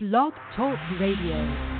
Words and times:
Blog 0.00 0.32
Talk 0.54 0.78
Radio. 1.00 1.77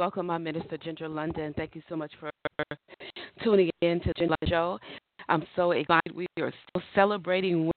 Welcome. 0.00 0.30
I'm 0.30 0.42
Minister 0.42 0.78
Ginger 0.78 1.10
London. 1.10 1.52
Thank 1.58 1.74
you 1.74 1.82
so 1.86 1.94
much 1.94 2.10
for 2.18 2.30
tuning 3.44 3.68
in 3.82 4.00
to 4.00 4.14
Ginger 4.14 4.34
Show. 4.46 4.78
I'm 5.28 5.44
so 5.54 5.72
excited. 5.72 6.14
We 6.14 6.26
are 6.38 6.50
still 6.70 6.82
celebrating 6.94 7.70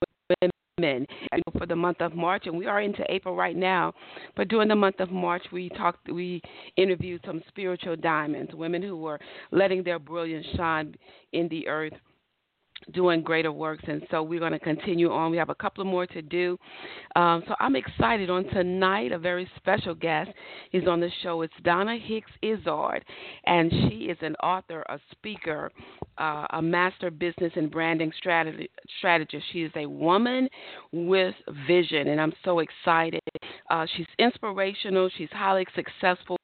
women 0.80 1.06
for 1.58 1.66
the 1.66 1.76
month 1.76 2.00
of 2.00 2.16
March, 2.16 2.44
and 2.46 2.58
we 2.58 2.66
are 2.66 2.80
into 2.80 3.04
April 3.10 3.36
right 3.36 3.58
now. 3.58 3.92
But 4.38 4.48
during 4.48 4.70
the 4.70 4.76
month 4.76 5.02
of 5.02 5.12
March, 5.12 5.44
we 5.52 5.68
talked, 5.68 6.10
we 6.10 6.42
interviewed 6.78 7.20
some 7.26 7.42
spiritual 7.50 7.98
diamonds, 7.98 8.54
women 8.54 8.82
who 8.82 8.96
were 8.96 9.20
letting 9.52 9.84
their 9.84 10.00
brilliance 10.00 10.48
shine 10.56 10.96
in 11.34 11.50
the 11.50 11.68
earth 11.68 11.92
doing 12.92 13.22
greater 13.22 13.52
works, 13.52 13.84
and 13.88 14.04
so 14.12 14.24
we're 14.24 14.40
going 14.40 14.52
to 14.52 14.60
continue 14.60 15.12
on. 15.12 15.32
We 15.32 15.38
have 15.38 15.50
a 15.50 15.56
couple 15.56 15.84
more 15.86 16.06
to 16.08 16.22
do. 16.22 16.58
Um, 17.16 17.44
so 17.48 17.56
I'm 17.60 17.76
excited. 17.76 18.30
On 18.30 18.44
tonight, 18.46 19.12
a 19.12 19.20
very 19.20 19.50
special 19.58 19.96
guest 19.96 20.32
is 20.72 20.88
on 20.88 21.00
the 21.00 21.10
show. 21.22 21.42
It's 21.42 21.54
Donna 21.64 21.98
Hicks 21.98 22.32
Izzard, 22.42 23.04
and 23.46 23.72
she 23.72 24.06
is 24.06 24.18
an 24.22 24.36
author, 24.36 24.84
a 24.90 25.00
speaker, 25.12 25.72
uh, 26.18 26.46
a 26.52 26.62
master 26.62 27.12
business 27.12 27.52
and 27.56 27.72
branding 27.72 28.12
strategy, 28.18 28.70
strategist. 28.98 29.46
She 29.52 29.64
is 29.64 29.72
a 29.76 29.86
woman 29.86 30.50
with 30.92 31.36
vision, 31.68 32.10
and 32.10 32.20
I'm 32.20 32.34
so 32.44 32.60
excited. 32.60 33.22
Uh, 33.70 33.86
she's 33.96 34.08
inspirational. 34.20 35.10
She's 35.18 35.30
highly 35.32 35.66
successful 35.76 36.38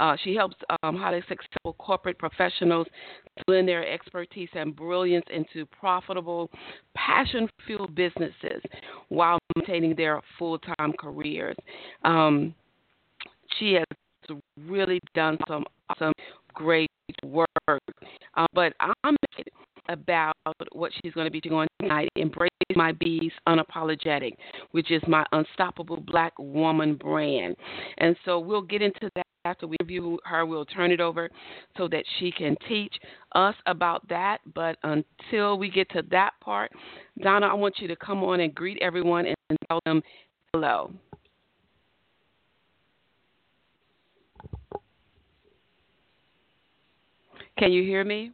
uh, 0.00 0.16
she 0.24 0.34
helps 0.34 0.56
um, 0.82 0.96
highly 0.96 1.22
successful 1.28 1.74
corporate 1.78 2.18
professionals 2.18 2.86
blend 3.46 3.68
their 3.68 3.86
expertise 3.86 4.48
and 4.54 4.74
brilliance 4.74 5.26
into 5.32 5.66
profitable, 5.66 6.50
passion 6.94 7.48
fueled 7.66 7.94
businesses 7.94 8.62
while 9.10 9.38
maintaining 9.54 9.94
their 9.94 10.20
full 10.38 10.58
time 10.58 10.94
careers. 10.98 11.56
Um, 12.04 12.54
she 13.58 13.74
has 13.74 14.38
really 14.66 15.00
done 15.14 15.36
some 15.46 15.64
awesome, 15.90 16.12
great 16.54 16.88
work. 17.22 17.48
Uh, 17.68 18.46
but 18.54 18.72
I'm 18.80 19.16
about 19.90 20.34
what 20.72 20.92
she's 21.02 21.12
going 21.12 21.26
to 21.26 21.30
be 21.30 21.40
doing 21.40 21.68
tonight. 21.80 22.08
Embrace 22.16 22.50
my 22.74 22.92
bees 22.92 23.32
unapologetic, 23.48 24.34
which 24.70 24.90
is 24.90 25.02
my 25.06 25.24
unstoppable 25.32 26.00
black 26.00 26.32
woman 26.38 26.94
brand. 26.94 27.56
And 27.98 28.16
so 28.24 28.38
we'll 28.38 28.62
get 28.62 28.80
into 28.80 29.10
that 29.16 29.26
after 29.44 29.66
we 29.66 29.76
review 29.80 30.18
her, 30.24 30.44
we'll 30.44 30.66
turn 30.66 30.90
it 30.92 31.00
over 31.00 31.30
so 31.78 31.88
that 31.88 32.04
she 32.18 32.30
can 32.30 32.56
teach 32.68 32.94
us 33.34 33.54
about 33.66 34.06
that. 34.08 34.38
But 34.54 34.76
until 34.82 35.58
we 35.58 35.70
get 35.70 35.88
to 35.90 36.02
that 36.10 36.32
part, 36.40 36.70
Donna, 37.22 37.46
I 37.46 37.54
want 37.54 37.76
you 37.78 37.88
to 37.88 37.96
come 37.96 38.22
on 38.22 38.40
and 38.40 38.54
greet 38.54 38.78
everyone 38.82 39.26
and 39.26 39.36
tell 39.68 39.80
them 39.86 40.02
hello. 40.52 40.92
Can 47.58 47.72
you 47.72 47.82
hear 47.82 48.04
me? 48.04 48.32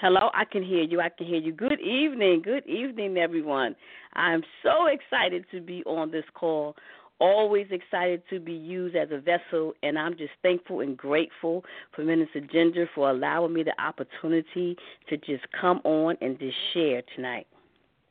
Hello, 0.00 0.30
I 0.34 0.44
can 0.44 0.62
hear 0.62 0.82
you. 0.82 1.00
I 1.00 1.08
can 1.08 1.26
hear 1.26 1.40
you. 1.40 1.52
Good 1.52 1.80
evening. 1.80 2.42
Good 2.44 2.66
evening, 2.66 3.16
everyone. 3.16 3.74
I'm 4.12 4.42
so 4.62 4.86
excited 4.86 5.46
to 5.52 5.60
be 5.60 5.82
on 5.84 6.10
this 6.10 6.24
call 6.34 6.76
always 7.18 7.66
excited 7.70 8.22
to 8.30 8.38
be 8.38 8.52
used 8.52 8.96
as 8.96 9.08
a 9.10 9.18
vessel, 9.18 9.72
and 9.82 9.98
I'm 9.98 10.16
just 10.16 10.32
thankful 10.42 10.80
and 10.80 10.96
grateful 10.96 11.64
for 11.94 12.04
Minister 12.04 12.40
Ginger 12.40 12.88
for 12.94 13.10
allowing 13.10 13.52
me 13.52 13.62
the 13.62 13.72
opportunity 13.82 14.76
to 15.08 15.16
just 15.16 15.44
come 15.58 15.80
on 15.84 16.16
and 16.20 16.38
just 16.38 16.56
share 16.74 17.02
tonight. 17.14 17.46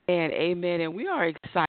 And 0.08 0.32
amen. 0.34 0.82
And 0.82 0.96
we 0.96 1.08
are 1.08 1.28
excited. 1.28 1.65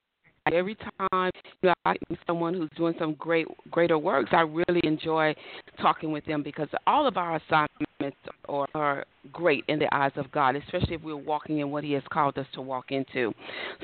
Every 0.52 0.76
time 0.76 1.30
you 1.62 1.68
know, 1.68 1.74
I 1.84 1.96
meet 2.08 2.18
someone 2.26 2.54
who's 2.54 2.70
doing 2.76 2.94
some 2.98 3.14
great, 3.14 3.46
greater 3.70 3.98
works, 3.98 4.30
I 4.32 4.42
really 4.42 4.80
enjoy 4.84 5.34
talking 5.80 6.12
with 6.12 6.24
them 6.26 6.42
because 6.42 6.68
all 6.86 7.06
of 7.06 7.16
our 7.16 7.36
assignments 7.36 8.16
are, 8.48 8.68
are 8.74 9.04
great 9.32 9.64
in 9.68 9.78
the 9.78 9.92
eyes 9.94 10.12
of 10.16 10.30
God, 10.30 10.56
especially 10.56 10.94
if 10.94 11.02
we're 11.02 11.16
walking 11.16 11.58
in 11.58 11.70
what 11.70 11.84
He 11.84 11.92
has 11.92 12.02
called 12.12 12.38
us 12.38 12.46
to 12.54 12.60
walk 12.60 12.86
into. 12.90 13.32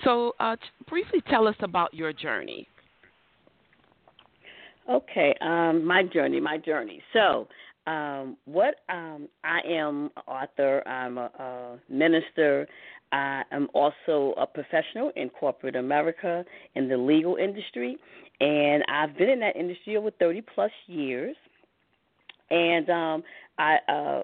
So, 0.05 0.35
uh, 0.39 0.57
briefly 0.89 1.23
tell 1.29 1.49
us 1.49 1.57
about 1.61 1.93
your 1.95 2.13
journey. 2.13 2.69
Okay, 4.91 5.35
um, 5.41 5.85
my 5.85 6.03
journey, 6.03 6.41
my 6.41 6.59
journey. 6.59 7.01
So, 7.13 7.49
um, 7.87 8.37
what 8.45 8.77
um, 8.89 9.29
I 9.45 9.61
am, 9.67 10.11
author. 10.27 10.87
I'm 10.87 11.19
a, 11.19 11.31
a 11.39 11.79
minister. 11.89 12.67
I 13.13 13.43
am 13.51 13.69
also 13.75 14.35
a 14.39 14.47
professional 14.47 15.13
in 15.17 15.29
corporate 15.29 15.77
America 15.77 16.45
in 16.75 16.89
the 16.89 16.97
legal 16.97 17.37
industry, 17.37 17.97
and 18.41 18.83
I've 18.89 19.17
been 19.17 19.29
in 19.29 19.41
that 19.41 19.57
industry 19.57 19.97
over 19.97 20.11
30 20.11 20.43
plus 20.55 20.71
years. 20.87 21.37
And 22.51 22.89
um, 22.91 23.23
I, 23.59 23.77
uh, 23.89 24.23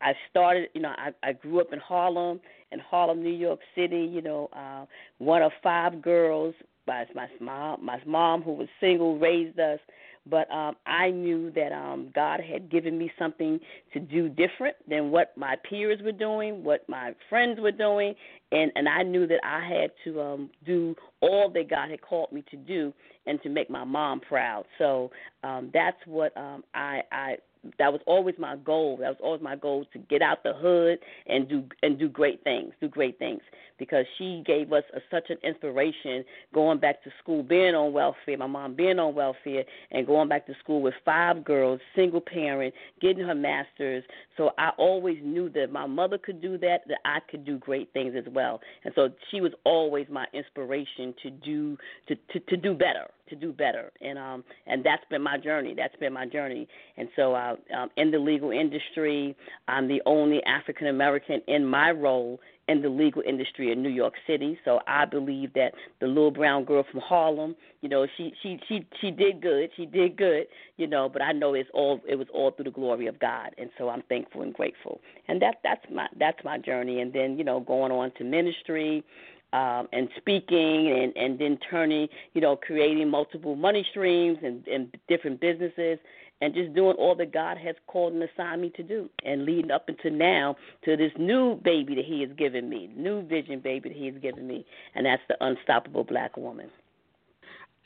I 0.00 0.12
started, 0.30 0.68
you 0.74 0.80
know, 0.80 0.92
I, 0.96 1.10
I 1.22 1.32
grew 1.32 1.60
up 1.60 1.72
in 1.72 1.78
Harlem, 1.78 2.40
in 2.72 2.78
Harlem, 2.78 3.22
New 3.22 3.34
York 3.34 3.60
City. 3.74 4.08
You 4.12 4.22
know, 4.22 4.48
uh, 4.52 4.86
one 5.18 5.42
of 5.42 5.52
five 5.62 6.00
girls 6.02 6.54
my 6.86 7.04
my 7.14 7.28
mom 7.40 7.84
my 7.84 8.00
mom 8.06 8.42
who 8.42 8.52
was 8.52 8.68
single 8.80 9.18
raised 9.18 9.58
us 9.58 9.80
but 10.28 10.50
um 10.50 10.76
I 10.86 11.10
knew 11.10 11.50
that 11.52 11.72
um 11.72 12.10
God 12.14 12.40
had 12.40 12.70
given 12.70 12.98
me 12.98 13.10
something 13.18 13.60
to 13.92 14.00
do 14.00 14.28
different 14.28 14.76
than 14.88 15.10
what 15.10 15.32
my 15.36 15.56
peers 15.68 16.00
were 16.02 16.12
doing, 16.12 16.64
what 16.64 16.88
my 16.88 17.14
friends 17.28 17.60
were 17.60 17.72
doing, 17.72 18.14
and 18.52 18.70
and 18.74 18.88
I 18.88 19.02
knew 19.02 19.26
that 19.26 19.40
I 19.44 19.66
had 19.66 19.90
to 20.04 20.20
um 20.20 20.50
do 20.64 20.94
all 21.20 21.50
that 21.54 21.70
God 21.70 21.90
had 21.90 22.00
called 22.00 22.32
me 22.32 22.44
to 22.50 22.56
do 22.56 22.92
and 23.26 23.42
to 23.42 23.48
make 23.48 23.70
my 23.70 23.84
mom 23.84 24.20
proud. 24.20 24.64
So 24.78 25.10
um 25.42 25.70
that's 25.72 25.98
what 26.06 26.36
um 26.36 26.64
I 26.74 27.00
I 27.12 27.36
that 27.78 27.92
was 27.92 28.00
always 28.06 28.34
my 28.38 28.56
goal. 28.56 28.96
That 28.98 29.08
was 29.10 29.18
always 29.22 29.42
my 29.42 29.56
goal 29.56 29.84
to 29.92 29.98
get 29.98 30.22
out 30.22 30.42
the 30.42 30.54
hood 30.54 30.98
and 31.26 31.48
do 31.48 31.64
and 31.82 31.98
do 31.98 32.08
great 32.08 32.42
things, 32.44 32.72
do 32.80 32.88
great 32.88 33.18
things. 33.18 33.40
Because 33.78 34.06
she 34.16 34.42
gave 34.46 34.72
us 34.72 34.84
a, 34.94 35.00
such 35.10 35.28
an 35.28 35.36
inspiration 35.44 36.24
going 36.54 36.78
back 36.78 37.04
to 37.04 37.10
school, 37.22 37.42
being 37.42 37.74
on 37.74 37.92
welfare, 37.92 38.38
my 38.38 38.46
mom 38.46 38.74
being 38.74 38.98
on 38.98 39.14
welfare, 39.14 39.64
and 39.90 40.06
going 40.06 40.28
back 40.28 40.46
to 40.46 40.54
school 40.62 40.80
with 40.80 40.94
five 41.04 41.44
girls, 41.44 41.78
single 41.94 42.22
parent, 42.22 42.72
getting 43.02 43.26
her 43.26 43.34
master's. 43.34 44.02
So 44.38 44.52
I 44.58 44.70
always 44.78 45.18
knew 45.22 45.50
that 45.50 45.70
my 45.70 45.86
mother 45.86 46.16
could 46.16 46.40
do 46.40 46.56
that, 46.58 46.80
that 46.88 46.98
I 47.04 47.18
could 47.30 47.44
do 47.44 47.58
great 47.58 47.92
things 47.92 48.14
as 48.16 48.24
well. 48.32 48.60
And 48.84 48.94
so 48.94 49.10
she 49.30 49.40
was 49.42 49.52
always 49.64 50.06
my 50.10 50.26
inspiration 50.32 51.14
to 51.22 51.30
do 51.30 51.76
to 52.08 52.16
to, 52.32 52.40
to 52.40 52.56
do 52.56 52.72
better 52.72 53.08
to 53.28 53.36
do 53.36 53.52
better, 53.52 53.92
and 54.00 54.18
um, 54.18 54.44
and 54.66 54.84
that's 54.84 55.04
been 55.10 55.22
my 55.22 55.38
journey. 55.38 55.74
That's 55.76 55.96
been 55.96 56.12
my 56.12 56.26
journey, 56.26 56.68
and 56.96 57.08
so 57.16 57.34
uh, 57.34 57.56
um, 57.76 57.90
in 57.96 58.10
the 58.10 58.18
legal 58.18 58.50
industry, 58.50 59.36
I'm 59.68 59.88
the 59.88 60.02
only 60.06 60.42
African 60.44 60.88
American 60.88 61.40
in 61.46 61.64
my 61.64 61.90
role 61.90 62.40
in 62.68 62.82
the 62.82 62.88
legal 62.88 63.22
industry 63.22 63.70
in 63.70 63.82
New 63.82 63.90
York 63.90 64.14
City. 64.26 64.58
So 64.64 64.80
I 64.86 65.04
believe 65.04 65.52
that 65.54 65.72
the 66.00 66.06
little 66.06 66.30
brown 66.30 66.64
girl 66.64 66.84
from 66.90 67.00
Harlem, 67.00 67.54
you 67.80 67.88
know, 67.88 68.06
she 68.16 68.32
she 68.42 68.58
she 68.68 68.86
she 69.00 69.10
did 69.10 69.40
good. 69.40 69.70
She 69.76 69.86
did 69.86 70.16
good, 70.16 70.46
you 70.76 70.86
know. 70.86 71.08
But 71.08 71.22
I 71.22 71.32
know 71.32 71.54
it's 71.54 71.70
all 71.72 72.00
it 72.08 72.16
was 72.16 72.26
all 72.32 72.50
through 72.50 72.64
the 72.64 72.70
glory 72.70 73.06
of 73.06 73.18
God, 73.20 73.50
and 73.58 73.70
so 73.78 73.88
I'm 73.88 74.02
thankful 74.08 74.42
and 74.42 74.52
grateful. 74.52 75.00
And 75.28 75.40
that 75.42 75.56
that's 75.62 75.84
my 75.92 76.08
that's 76.18 76.38
my 76.44 76.58
journey. 76.58 77.00
And 77.00 77.12
then 77.12 77.38
you 77.38 77.44
know 77.44 77.60
going 77.60 77.92
on 77.92 78.12
to 78.18 78.24
ministry. 78.24 79.04
Um, 79.52 79.88
and 79.92 80.08
speaking 80.16 80.92
and, 80.92 81.16
and 81.16 81.38
then 81.38 81.58
turning, 81.70 82.08
you 82.34 82.40
know, 82.40 82.56
creating 82.56 83.08
multiple 83.08 83.54
money 83.54 83.86
streams 83.90 84.38
and, 84.42 84.66
and 84.66 84.94
different 85.08 85.40
businesses 85.40 85.98
and 86.40 86.52
just 86.52 86.74
doing 86.74 86.96
all 86.98 87.14
that 87.16 87.32
God 87.32 87.56
has 87.58 87.74
called 87.86 88.12
and 88.12 88.22
assigned 88.22 88.60
me 88.60 88.70
to 88.76 88.82
do, 88.82 89.08
and 89.24 89.44
leading 89.44 89.70
up 89.70 89.88
into 89.88 90.10
now 90.10 90.56
to 90.84 90.96
this 90.96 91.12
new 91.18 91.54
baby 91.64 91.94
that 91.94 92.04
He 92.04 92.20
has 92.20 92.30
given 92.36 92.68
me, 92.68 92.90
new 92.94 93.22
vision 93.22 93.60
baby 93.60 93.88
that 93.88 93.96
He 93.96 94.06
has 94.06 94.16
given 94.20 94.46
me, 94.46 94.66
and 94.94 95.06
that's 95.06 95.22
the 95.28 95.36
unstoppable 95.40 96.04
black 96.04 96.36
woman. 96.36 96.68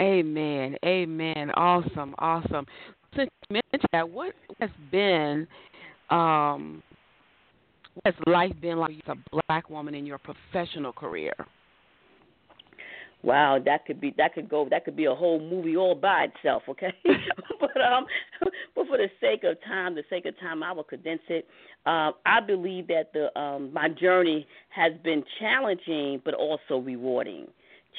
Amen. 0.01 0.77
Amen. 0.85 1.51
Awesome. 1.55 2.15
Awesome. 2.19 2.67
Since 3.15 3.31
you 3.49 3.61
mentioned 3.73 3.89
that, 3.93 4.09
what 4.09 4.35
has 4.61 4.71
been, 4.91 5.47
um, 6.09 6.83
has 8.05 8.14
life 8.26 8.52
been 8.61 8.79
like 8.79 8.93
as 8.93 9.17
a 9.17 9.41
black 9.47 9.70
woman 9.70 9.94
in 9.94 10.06
your 10.06 10.19
professional 10.19 10.93
career? 10.93 11.35
Wow, 13.23 13.58
that 13.67 13.85
could 13.85 14.00
be 14.00 14.14
that 14.17 14.32
could 14.32 14.49
go 14.49 14.67
that 14.70 14.85
could 14.87 14.97
be 14.97 15.05
a 15.05 15.14
whole 15.14 15.41
movie 15.41 15.76
all 15.76 15.94
by 15.94 16.29
itself, 16.35 16.62
okay? 16.69 16.93
but 17.61 17.81
um 17.81 18.06
but 18.75 18.87
for 18.87 18.97
the 18.97 19.08
sake 19.20 19.44
of 19.44 19.62
time, 19.64 19.94
the 19.94 20.05
sake 20.08 20.25
of 20.25 20.38
time 20.41 20.62
I 20.62 20.73
will 20.73 20.85
condense 20.85 21.20
it. 21.29 21.47
Um 21.85 22.14
I 22.25 22.41
believe 22.41 22.87
that 22.88 23.12
the 23.12 23.38
um 23.38 23.73
my 23.75 23.88
journey 23.88 24.47
has 24.70 24.93
been 25.05 25.23
challenging 25.38 26.23
but 26.25 26.35
also 26.35 26.79
rewarding. 26.79 27.47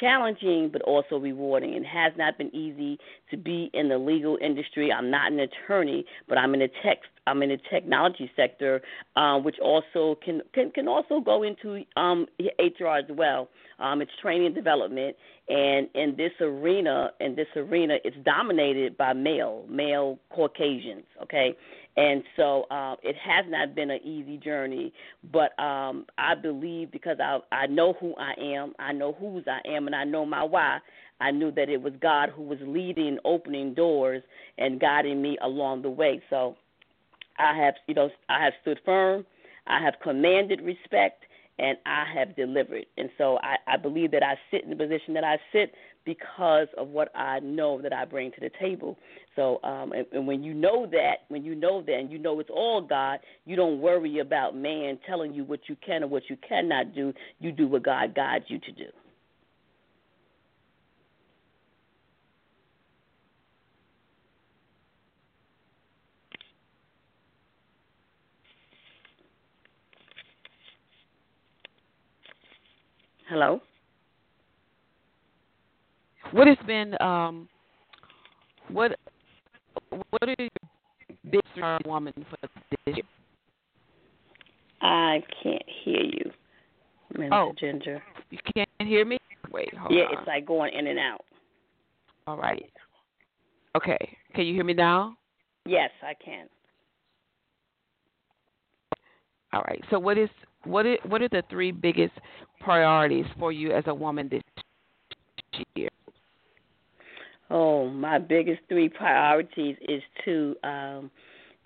Challenging 0.02 0.70
but 0.74 0.82
also 0.82 1.18
rewarding. 1.18 1.74
It 1.74 1.86
has 1.86 2.12
not 2.18 2.38
been 2.38 2.54
easy 2.54 2.98
to 3.30 3.38
be 3.38 3.70
in 3.74 3.88
the 3.88 3.98
legal 3.98 4.38
industry. 4.42 4.92
I'm 4.92 5.10
not 5.10 5.32
an 5.32 5.40
attorney, 5.40 6.06
but 6.28 6.38
I'm 6.38 6.54
in 6.54 6.60
the 6.60 6.70
tech 6.84 6.98
I'm 7.28 7.44
in 7.44 7.50
the 7.50 7.60
technology 7.70 8.32
sector, 8.36 8.82
uh, 9.16 9.38
which 9.38 9.58
also 9.60 10.18
can, 10.26 10.42
can 10.54 10.72
can 10.72 10.88
also 10.88 11.20
go 11.20 11.44
into 11.44 11.84
um, 11.96 12.26
HR 12.40 12.88
as 12.88 13.06
well. 13.10 13.50
Um, 13.80 14.02
it's 14.02 14.12
training 14.22 14.48
and 14.48 14.56
development, 14.56 15.16
and 15.48 15.88
in 15.94 16.16
this 16.18 16.32
arena, 16.40 17.12
in 17.20 17.36
this 17.36 17.48
arena, 17.56 17.98
it's 18.04 18.18
dominated 18.24 18.98
by 18.98 19.14
male, 19.14 19.66
male 19.70 20.20
Caucasians. 20.34 21.06
Okay, 21.24 21.56
and 21.98 22.24
so 22.38 22.64
uh, 22.72 22.96
it 23.04 23.16
has 23.18 23.46
not 23.50 23.76
been 23.76 23.92
an 23.92 24.00
easy 24.04 24.38
journey, 24.38 24.94
but 25.32 25.58
um, 25.62 26.06
I 26.18 26.36
believe 26.36 26.92
because 26.92 27.18
I 27.20 27.40
I 27.52 27.68
know 27.68 27.94
who 28.00 28.16
I 28.18 28.34
am, 28.42 28.74
I 28.80 28.94
know 28.94 29.14
whose 29.14 29.44
I 29.48 29.60
am, 29.68 29.88
and 29.88 29.96
I 29.96 30.04
know 30.04 30.26
my 30.26 30.44
why. 30.44 30.80
I 31.20 31.32
knew 31.32 31.52
that 31.52 31.70
it 31.70 31.82
was 31.82 31.94
God 32.02 32.30
who 32.30 32.42
was 32.42 32.58
leading, 32.62 33.20
opening 33.26 33.76
doors, 33.76 34.24
and 34.58 34.80
guiding 34.80 35.22
me 35.22 35.38
along 35.44 35.84
the 35.84 35.90
way. 35.90 36.22
So 36.30 36.56
I 37.38 37.56
have, 37.58 37.76
you 37.88 37.94
know, 37.94 38.10
I 38.28 38.44
have 38.44 38.54
stood 38.62 38.80
firm. 38.84 39.26
I 39.68 39.84
have 39.84 39.96
commanded 40.02 40.62
respect, 40.62 41.24
and 41.60 41.78
I 41.86 42.06
have 42.18 42.36
delivered. 42.36 42.86
And 42.98 43.10
so 43.18 43.38
I, 43.44 43.56
I 43.68 43.78
believe 43.78 44.12
that 44.12 44.24
I 44.24 44.36
sit 44.50 44.64
in 44.64 44.72
the 44.72 44.76
position 44.76 45.14
that 45.14 45.24
I 45.24 45.38
sit 45.52 45.74
because 46.06 46.68
of 46.78 46.88
what 46.88 47.16
I 47.16 47.40
know 47.40 47.82
that 47.82 47.94
I 47.94 48.06
bring 48.06 48.32
to 48.32 48.40
the 48.40 48.50
table. 48.60 48.98
So, 49.36 49.60
um, 49.64 49.92
and, 49.94 50.06
and 50.12 50.28
when 50.28 50.44
you 50.44 50.54
know 50.54 50.86
that, 50.92 51.20
when 51.30 51.44
you 51.44 51.56
know 51.56 51.82
that, 51.82 51.94
and 51.94 52.12
you 52.12 52.18
know 52.18 52.40
it's 52.40 52.50
all 52.50 52.82
God, 52.82 53.20
you 53.46 53.56
don't 53.56 53.80
worry 53.80 54.20
about 54.20 54.56
man 54.56 55.00
telling 55.08 55.34
you 55.34 55.44
what 55.44 55.62
you 55.68 55.76
can 55.86 56.04
or 56.04 56.08
what 56.08 56.24
you 56.30 56.38
cannot 56.48 56.94
do. 56.96 57.14
You 57.40 57.52
do 57.52 57.68
what 57.68 57.84
God 57.84 58.16
guides 58.16 58.46
you 58.48 58.60
to 58.60 58.72
do. 58.72 58.86
Hello. 73.30 73.62
What 76.32 76.48
has 76.48 76.58
been 76.66 76.96
um, 77.02 77.50
what 78.70 78.98
what 79.90 80.24
are 80.24 80.36
your 80.40 80.50
biggest 81.26 81.86
woman 81.86 82.14
for 82.30 82.38
this 82.42 82.96
year? 82.96 83.06
I 84.82 85.22
can't 85.44 85.64
hear 85.84 86.02
you, 86.02 86.32
Minister 87.14 87.36
oh, 87.36 87.54
Ginger. 87.60 88.02
You 88.30 88.40
can't 88.56 88.70
hear 88.80 89.06
me? 89.06 89.18
Wait, 89.52 89.74
hold 89.76 89.92
yeah, 89.92 90.04
on. 90.04 90.20
it's 90.20 90.28
like 90.28 90.46
going 90.46 90.74
in 90.74 90.88
and 90.88 90.98
out. 90.98 91.26
All 92.28 92.38
right. 92.38 92.72
Okay. 93.76 94.18
Can 94.34 94.46
you 94.46 94.54
hear 94.54 94.64
me 94.64 94.74
now? 94.74 95.16
Yes, 95.66 95.92
I 96.02 96.14
can. 96.24 96.48
All 99.54 99.64
right. 99.68 99.84
So 99.90 100.00
what 100.00 100.18
is 100.18 100.30
what 100.64 100.86
is, 100.86 100.98
what 101.06 101.22
are 101.22 101.30
the 101.30 101.44
three 101.50 101.72
biggest 101.72 102.14
priorities 102.62 103.26
for 103.38 103.52
you 103.52 103.72
as 103.72 103.84
a 103.88 103.94
woman 103.94 104.30
this 104.30 104.42
year? 105.76 105.90
Oh, 107.52 107.90
my 107.90 108.18
biggest 108.18 108.62
three 108.70 108.88
priorities 108.88 109.76
is 109.82 110.02
to 110.24 110.56
um, 110.64 111.12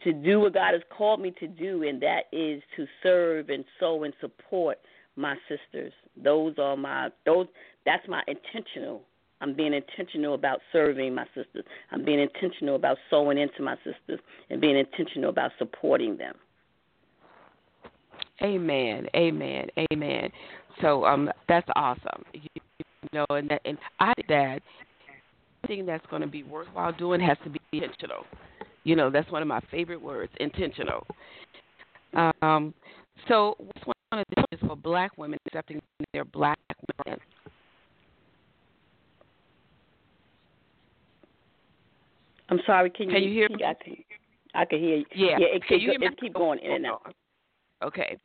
to 0.03 0.13
do 0.13 0.39
what 0.39 0.55
God 0.55 0.73
has 0.73 0.81
called 0.89 1.21
me 1.21 1.31
to 1.39 1.47
do, 1.47 1.83
and 1.83 2.01
that 2.01 2.23
is 2.31 2.63
to 2.75 2.87
serve 3.03 3.49
and 3.49 3.63
sow 3.79 4.03
and 4.03 4.13
support 4.19 4.79
my 5.15 5.35
sisters. 5.47 5.93
Those 6.21 6.55
are 6.57 6.75
my 6.75 7.09
those. 7.25 7.45
That's 7.85 8.07
my 8.07 8.23
intentional. 8.27 9.03
I'm 9.41 9.53
being 9.53 9.75
intentional 9.75 10.33
about 10.33 10.59
serving 10.71 11.13
my 11.13 11.25
sisters. 11.35 11.65
I'm 11.91 12.03
being 12.03 12.19
intentional 12.19 12.75
about 12.75 12.97
sowing 13.11 13.37
into 13.37 13.61
my 13.61 13.75
sisters, 13.77 14.19
and 14.49 14.59
being 14.59 14.77
intentional 14.77 15.29
about 15.29 15.51
supporting 15.59 16.17
them. 16.17 16.33
Amen. 18.41 19.05
Amen. 19.15 19.67
Amen. 19.93 20.31
So 20.81 21.05
um 21.05 21.29
that's 21.47 21.69
awesome. 21.75 22.23
You, 22.33 22.49
know, 23.13 23.25
and 23.29 23.49
that, 23.49 23.61
and 23.65 23.77
I 23.99 24.13
think 24.15 24.27
that 24.29 24.61
thing 25.67 25.85
that's 25.85 26.05
going 26.07 26.21
to 26.21 26.27
be 26.27 26.43
worthwhile 26.43 26.91
doing 26.93 27.21
has 27.21 27.37
to 27.43 27.49
be 27.49 27.59
intentional. 27.71 28.25
You 28.83 28.95
know, 28.95 29.09
that's 29.09 29.29
one 29.31 29.41
of 29.41 29.47
my 29.47 29.61
favorite 29.71 30.01
words, 30.01 30.31
intentional. 30.39 31.05
Um, 32.41 32.73
so 33.27 33.55
what's 33.57 33.85
one 33.85 33.95
of 34.19 34.25
the 34.29 34.35
challenges 34.35 34.67
for 34.67 34.75
black 34.75 35.17
women 35.17 35.39
accepting 35.47 35.81
their 36.13 36.25
black 36.25 36.59
men? 37.05 37.17
I'm 42.49 42.59
sorry, 42.65 42.91
can 42.91 43.09
you, 43.09 43.15
can 43.15 43.23
you 43.23 43.31
hear 43.31 43.49
me? 43.49 43.63
I 43.65 43.73
can, 43.83 43.95
I 44.53 44.65
can 44.65 44.79
hear 44.79 44.97
you. 44.97 45.05
Yeah, 45.15 45.37
yeah 45.39 45.47
it, 45.55 45.65
can 45.67 45.79
you 45.79 45.91
it, 45.91 46.01
it 46.01 46.19
keep 46.19 46.33
going 46.33 46.59
in 46.59 46.71
and 46.73 46.85
out. 46.85 47.13
Okay. 47.83 48.17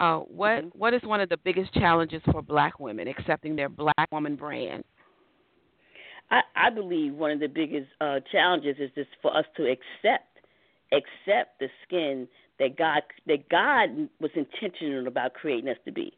Uh, 0.00 0.18
what 0.18 0.64
mm-hmm. 0.64 0.78
what 0.78 0.94
is 0.94 1.02
one 1.02 1.20
of 1.20 1.28
the 1.28 1.36
biggest 1.38 1.72
challenges 1.74 2.22
for 2.30 2.42
Black 2.42 2.78
women 2.78 3.08
accepting 3.08 3.56
their 3.56 3.68
Black 3.68 4.10
woman 4.12 4.36
brand? 4.36 4.84
I, 6.30 6.40
I 6.56 6.70
believe 6.70 7.14
one 7.14 7.30
of 7.30 7.40
the 7.40 7.48
biggest 7.48 7.88
uh, 8.00 8.20
challenges 8.30 8.76
is 8.78 8.90
just 8.94 9.10
for 9.22 9.36
us 9.36 9.44
to 9.56 9.64
accept 9.64 10.24
accept 10.92 11.58
the 11.60 11.68
skin 11.86 12.26
that 12.58 12.76
God 12.76 13.02
that 13.26 13.48
God 13.48 14.08
was 14.20 14.30
intentional 14.34 15.06
about 15.06 15.34
creating 15.34 15.68
us 15.68 15.76
to 15.84 15.92
be. 15.92 16.12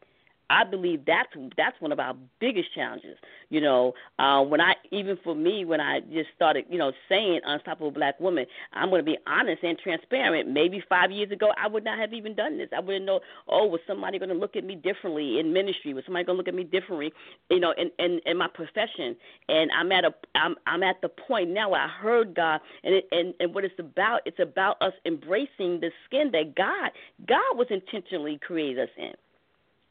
I 0.51 0.65
believe 0.65 1.05
that's 1.05 1.29
that's 1.55 1.79
one 1.79 1.93
of 1.93 1.99
our 1.99 2.13
biggest 2.41 2.75
challenges. 2.75 3.17
You 3.49 3.61
know, 3.61 3.93
uh, 4.19 4.41
when 4.41 4.59
I 4.59 4.73
even 4.91 5.17
for 5.23 5.33
me 5.33 5.63
when 5.63 5.79
I 5.79 6.01
just 6.01 6.27
started, 6.35 6.65
you 6.69 6.77
know, 6.77 6.91
saying 7.07 7.39
unstoppable 7.45 7.91
black 7.91 8.19
woman, 8.19 8.45
I'm 8.73 8.89
going 8.89 8.99
to 8.99 9.09
be 9.09 9.17
honest 9.25 9.63
and 9.63 9.79
transparent. 9.79 10.49
Maybe 10.49 10.83
five 10.89 11.09
years 11.09 11.31
ago, 11.31 11.51
I 11.57 11.69
would 11.69 11.85
not 11.85 11.97
have 11.99 12.11
even 12.11 12.35
done 12.35 12.57
this. 12.57 12.67
I 12.75 12.81
wouldn't 12.81 13.05
know. 13.05 13.21
Oh, 13.47 13.65
was 13.65 13.79
somebody 13.87 14.19
going 14.19 14.27
to 14.29 14.35
look 14.35 14.57
at 14.57 14.65
me 14.65 14.75
differently 14.75 15.39
in 15.39 15.53
ministry? 15.53 15.93
Was 15.93 16.03
somebody 16.05 16.25
going 16.25 16.35
to 16.35 16.39
look 16.39 16.49
at 16.49 16.53
me 16.55 16.65
differently? 16.65 17.13
You 17.49 17.61
know, 17.61 17.73
in, 17.77 17.89
in 17.97 18.19
in 18.25 18.37
my 18.37 18.49
profession. 18.53 19.15
And 19.47 19.71
I'm 19.71 19.89
at 19.93 20.03
a 20.03 20.13
I'm 20.35 20.55
I'm 20.67 20.83
at 20.83 20.97
the 21.01 21.09
point 21.09 21.49
now 21.49 21.69
where 21.69 21.81
I 21.81 21.87
heard 21.87 22.35
God, 22.35 22.59
and 22.83 22.93
it, 22.95 23.07
and 23.11 23.33
and 23.39 23.55
what 23.55 23.63
it's 23.63 23.79
about. 23.79 24.19
It's 24.25 24.39
about 24.39 24.81
us 24.81 24.93
embracing 25.05 25.79
the 25.79 25.91
skin 26.05 26.31
that 26.33 26.55
God 26.57 26.91
God 27.25 27.57
was 27.57 27.67
intentionally 27.69 28.37
created 28.45 28.79
us 28.79 28.89
in. 28.97 29.13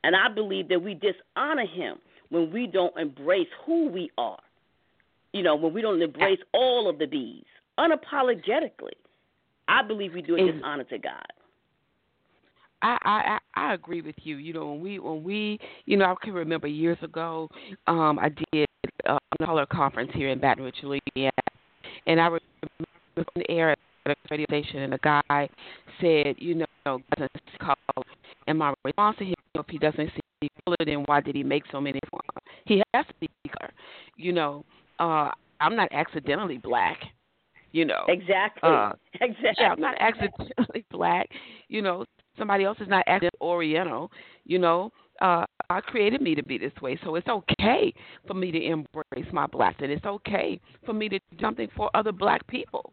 And 0.03 0.17
I 0.17 0.29
believe 0.29 0.69
that 0.69 0.83
we 0.83 0.95
dishonor 0.95 1.67
him 1.67 1.99
when 2.31 2.51
we 2.53 2.67
don't 2.67 2.97
embrace 2.99 3.49
who 3.67 3.89
we 3.89 4.11
are. 4.17 4.39
You 5.33 5.43
know, 5.43 5.55
when 5.55 5.73
we 5.73 5.83
don't 5.83 6.01
embrace 6.03 6.41
all 6.53 6.89
of 6.89 6.99
the 6.99 7.07
bees 7.07 7.45
unapologetically. 7.79 8.97
I 9.69 9.83
believe 9.83 10.13
we 10.15 10.23
do 10.23 10.35
a 10.35 10.53
dishonor 10.53 10.85
to 10.85 10.99
God. 10.99 11.27
I, 12.83 13.39
I 13.55 13.61
I 13.61 13.75
agree 13.75 14.01
with 14.01 14.15
you. 14.23 14.37
You 14.37 14.55
know, 14.55 14.73
when 14.73 14.81
we 14.81 14.99
when 14.99 15.23
we 15.23 15.59
you 15.85 15.97
know 15.97 16.07
I 16.07 16.15
can 16.23 16.33
remember 16.33 16.67
years 16.67 16.99
ago, 17.03 17.49
um, 17.87 18.19
I 18.19 18.31
did 18.53 18.67
uh, 19.07 19.19
a 19.33 19.47
color 19.47 19.67
conference 19.67 20.11
here 20.15 20.31
in 20.31 20.41
Baton 20.41 20.65
Rouge, 20.65 20.75
Louisiana, 20.83 21.33
and 22.07 22.21
I 22.21 22.25
remember 22.25 22.41
on 23.19 23.25
the 23.37 23.51
air 23.51 23.71
at 23.71 23.79
a 24.07 24.15
radio 24.31 24.47
station, 24.47 24.81
and 24.81 24.95
a 24.95 24.99
guy 24.99 25.49
said, 26.01 26.37
you 26.39 26.55
know, 26.55 27.01
doesn't 27.19 27.33
call 27.61 28.05
And 28.51 28.59
my 28.59 28.75
response 28.85 29.17
to 29.19 29.25
him, 29.25 29.35
if 29.55 29.67
he 29.69 29.79
doesn't 29.79 30.11
see 30.43 30.49
color, 30.65 30.77
then 30.85 31.05
why 31.07 31.21
did 31.21 31.37
he 31.37 31.45
make 31.45 31.63
so 31.71 31.81
many? 31.81 32.01
He 32.65 32.83
has 32.93 33.07
to 33.07 33.15
be 33.21 33.29
color. 33.47 33.73
You 34.17 34.33
know, 34.33 34.65
uh, 34.99 35.31
I'm 35.61 35.77
not 35.77 35.89
accidentally 35.93 36.59
black. 36.59 36.99
You 37.71 37.85
know, 37.85 38.05
exactly, 38.09 38.69
uh, 38.69 38.91
exactly. 39.21 39.55
Yeah, 39.61 39.71
I'm 39.71 39.81
not 39.81 39.95
accidentally 40.01 40.85
black. 40.91 41.29
You 41.69 41.81
know, 41.81 42.05
somebody 42.37 42.65
else 42.65 42.79
is 42.81 42.89
not 42.89 43.05
accidentally 43.07 43.39
Oriental. 43.41 44.11
You 44.45 44.59
know, 44.59 44.91
uh, 45.23 45.45
God 45.69 45.85
created 45.85 46.21
me 46.21 46.35
to 46.35 46.43
be 46.43 46.59
this 46.59 46.73
way, 46.83 46.99
so 47.05 47.15
it's 47.15 47.29
okay 47.29 47.95
for 48.27 48.35
me 48.35 48.51
to 48.51 48.61
embrace 48.61 49.33
my 49.33 49.47
blackness. 49.47 49.91
It's 49.93 50.05
okay 50.05 50.61
for 50.85 50.93
me 50.93 51.09
to 51.09 51.21
do 51.21 51.37
something 51.41 51.69
for 51.77 51.89
other 51.95 52.11
black 52.11 52.45
people. 52.49 52.93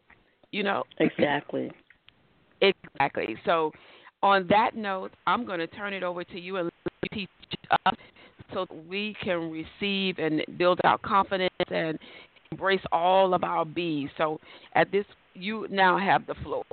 You 0.52 0.62
know, 0.62 0.84
exactly, 1.00 1.72
exactly. 2.62 3.36
So, 3.44 3.72
on 4.24 4.48
that 4.50 4.76
note, 4.76 5.12
I'm 5.26 5.46
going 5.46 5.60
to 5.60 5.68
turn 5.68 5.94
it 5.94 6.04
over 6.04 6.24
to 6.24 6.40
you 6.40 6.58
and 6.58 6.72
teach 7.14 7.30
us 7.86 7.96
so 8.54 8.66
we 8.90 9.16
can 9.24 9.52
receive 9.52 10.18
and 10.20 10.42
build 10.58 10.80
our 10.84 10.98
confidence 10.98 11.52
and 11.70 11.98
embrace 12.52 12.82
all 12.92 13.34
of 13.34 13.44
our 13.44 13.66
bees. 13.66 14.10
So, 14.18 14.40
at 14.74 14.92
this, 14.92 15.06
you 15.34 15.68
now 15.70 15.98
have 15.98 16.26
the 16.26 16.36
floor. 16.44 16.64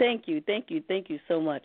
Thank 0.00 0.22
you, 0.26 0.42
thank 0.46 0.70
you, 0.70 0.82
thank 0.88 1.10
you 1.10 1.18
so 1.28 1.42
much. 1.42 1.62